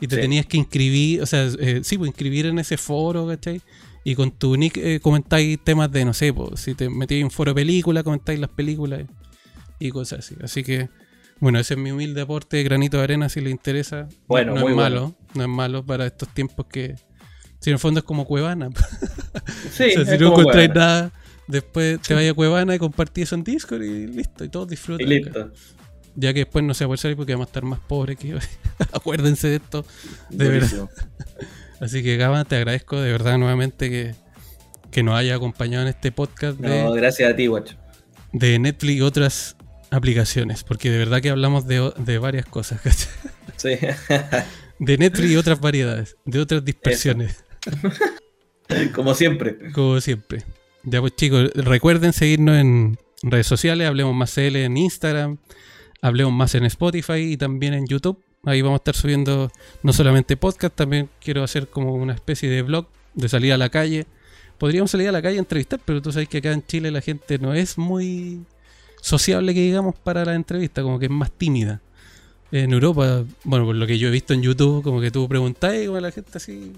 Y 0.00 0.08
te 0.08 0.16
tenías 0.16 0.46
que 0.46 0.56
inscribir, 0.56 1.22
o 1.22 1.26
sea, 1.26 1.48
eh, 1.60 1.82
sí, 1.84 1.96
pues 1.96 2.08
inscribir 2.08 2.46
en 2.46 2.58
ese 2.58 2.76
foro, 2.76 3.28
¿cachai? 3.28 3.62
Y 4.04 4.14
con 4.14 4.32
tu 4.32 4.56
nick 4.56 4.76
eh, 4.78 5.00
comentáis 5.00 5.62
temas 5.62 5.90
de, 5.90 6.04
no 6.04 6.12
sé, 6.12 6.34
si 6.56 6.74
te 6.74 6.88
metías 6.88 7.20
en 7.20 7.30
foro 7.30 7.52
de 7.52 7.54
película, 7.56 8.02
comentáis 8.02 8.40
las 8.40 8.50
películas 8.50 9.04
y 9.78 9.90
cosas 9.90 10.20
así. 10.20 10.36
Así 10.42 10.64
que, 10.64 10.88
bueno, 11.38 11.58
ese 11.58 11.74
es 11.74 11.80
mi 11.80 11.92
humilde 11.92 12.22
aporte, 12.22 12.62
granito 12.62 12.98
de 12.98 13.04
arena, 13.04 13.28
si 13.28 13.40
le 13.40 13.50
interesa. 13.50 14.08
Bueno, 14.26 14.54
no, 14.54 14.68
es 14.68 14.74
malo, 14.74 15.14
no 15.34 15.42
es 15.42 15.48
malo 15.48 15.84
para 15.84 16.06
estos 16.06 16.28
tiempos 16.28 16.66
que, 16.66 16.96
si 17.60 17.70
en 17.70 17.74
el 17.74 17.78
fondo 17.78 18.00
es 18.00 18.04
como 18.04 18.24
Cuevana. 18.24 18.70
Sí, 19.72 19.84
o 19.96 20.04
sea, 20.04 20.16
si 20.16 20.22
no 20.22 20.28
encontráis 20.28 20.74
nada, 20.74 21.12
después 21.46 22.00
te 22.00 22.14
vayas 22.14 22.32
a 22.32 22.34
Cuevana 22.34 22.74
y 22.74 22.78
compartís 22.78 23.24
eso 23.24 23.34
en 23.34 23.44
Discord 23.44 23.82
y 23.82 24.06
listo, 24.06 24.44
y 24.44 24.48
todos 24.48 24.68
disfrutan. 24.68 25.06
Y 25.06 25.10
listo. 25.10 25.50
Ya 26.14 26.32
que 26.34 26.40
después 26.40 26.64
no 26.64 26.74
se 26.74 26.86
puede 26.86 26.98
salir 26.98 27.16
porque 27.16 27.32
vamos 27.32 27.46
a 27.46 27.48
estar 27.48 27.64
más 27.64 27.78
pobres 27.78 28.18
que 28.18 28.38
Acuérdense 28.92 29.48
de 29.48 29.56
esto, 29.56 29.86
de 30.28 30.48
verdad. 30.48 30.90
Así 31.82 32.04
que 32.04 32.16
Gaba, 32.16 32.44
te 32.44 32.54
agradezco 32.54 33.00
de 33.00 33.10
verdad 33.10 33.38
nuevamente 33.38 33.90
que, 33.90 34.14
que 34.92 35.02
nos 35.02 35.16
haya 35.16 35.34
acompañado 35.34 35.82
en 35.82 35.88
este 35.88 36.12
podcast. 36.12 36.56
De, 36.60 36.68
no, 36.84 36.92
gracias 36.92 37.28
a 37.28 37.34
ti, 37.34 37.48
guacho. 37.48 37.76
De 38.32 38.56
Netflix 38.60 38.98
y 38.98 39.00
otras 39.00 39.56
aplicaciones, 39.90 40.62
porque 40.62 40.90
de 40.90 40.98
verdad 40.98 41.20
que 41.20 41.30
hablamos 41.30 41.66
de, 41.66 41.92
de 41.98 42.18
varias 42.18 42.46
cosas. 42.46 42.80
Sí. 43.56 43.78
de 44.78 44.98
Netflix 44.98 45.30
y 45.30 45.36
otras 45.36 45.60
variedades, 45.60 46.16
de 46.24 46.40
otras 46.40 46.64
dispersiones. 46.64 47.44
Como 48.92 49.14
siempre. 49.14 49.56
Como 49.72 50.00
siempre. 50.00 50.42
Ya 50.82 51.00
pues 51.00 51.14
chicos, 51.14 51.52
recuerden 51.54 52.12
seguirnos 52.12 52.56
en 52.56 52.98
redes 53.22 53.46
sociales, 53.46 53.86
Hablemos 53.86 54.16
Más 54.16 54.34
CL 54.34 54.56
en 54.56 54.76
Instagram, 54.76 55.38
Hablemos 56.00 56.32
Más 56.32 56.56
en 56.56 56.64
Spotify 56.64 57.32
y 57.32 57.36
también 57.36 57.74
en 57.74 57.86
YouTube. 57.86 58.20
Ahí 58.44 58.60
vamos 58.60 58.78
a 58.78 58.80
estar 58.80 58.96
subiendo 58.96 59.52
no 59.84 59.92
solamente 59.92 60.36
podcast, 60.36 60.74
también 60.74 61.08
quiero 61.20 61.44
hacer 61.44 61.68
como 61.68 61.94
una 61.94 62.12
especie 62.12 62.50
de 62.50 62.62
blog 62.62 62.88
de 63.14 63.28
salir 63.28 63.52
a 63.52 63.56
la 63.56 63.68
calle. 63.68 64.08
Podríamos 64.58 64.90
salir 64.90 65.08
a 65.08 65.12
la 65.12 65.22
calle 65.22 65.36
a 65.36 65.38
entrevistar, 65.38 65.78
pero 65.84 66.02
tú 66.02 66.10
sabes 66.10 66.28
que 66.28 66.38
acá 66.38 66.50
en 66.50 66.66
Chile 66.66 66.90
la 66.90 67.00
gente 67.00 67.38
no 67.38 67.54
es 67.54 67.78
muy 67.78 68.44
sociable, 69.00 69.54
que 69.54 69.60
digamos, 69.60 69.94
para 69.94 70.24
la 70.24 70.34
entrevista, 70.34 70.82
como 70.82 70.98
que 70.98 71.04
es 71.06 71.10
más 71.12 71.30
tímida. 71.30 71.82
En 72.50 72.72
Europa, 72.72 73.24
bueno, 73.44 73.64
por 73.64 73.76
lo 73.76 73.86
que 73.86 73.96
yo 73.96 74.08
he 74.08 74.10
visto 74.10 74.34
en 74.34 74.42
YouTube, 74.42 74.82
como 74.82 75.00
que 75.00 75.12
tú 75.12 75.28
preguntás 75.28 75.76
y 75.76 75.86
como 75.86 76.00
la 76.00 76.10
gente 76.10 76.32
así. 76.34 76.72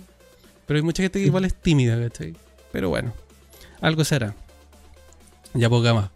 Pero 0.66 0.76
hay 0.76 0.82
mucha 0.82 1.02
gente 1.02 1.18
que 1.18 1.24
igual 1.24 1.46
es 1.46 1.54
tímida, 1.54 1.98
¿cachai? 1.98 2.36
Pero 2.72 2.90
bueno, 2.90 3.14
algo 3.80 4.04
será. 4.04 4.34
Ya 5.54 5.70
poca 5.70 5.94
más. 5.94 6.10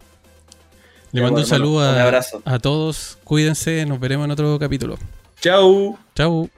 Le 1.11 1.23
mando 1.23 1.39
un 1.41 1.47
saludo 1.47 1.81
a, 1.81 2.21
a 2.45 2.59
todos. 2.59 3.17
Cuídense, 3.23 3.83
nos 3.87 3.99
veremos 3.99 4.25
en 4.25 4.31
otro 4.31 4.59
capítulo. 4.59 4.99
Ciao. 5.41 5.97
Ciao. 6.15 6.49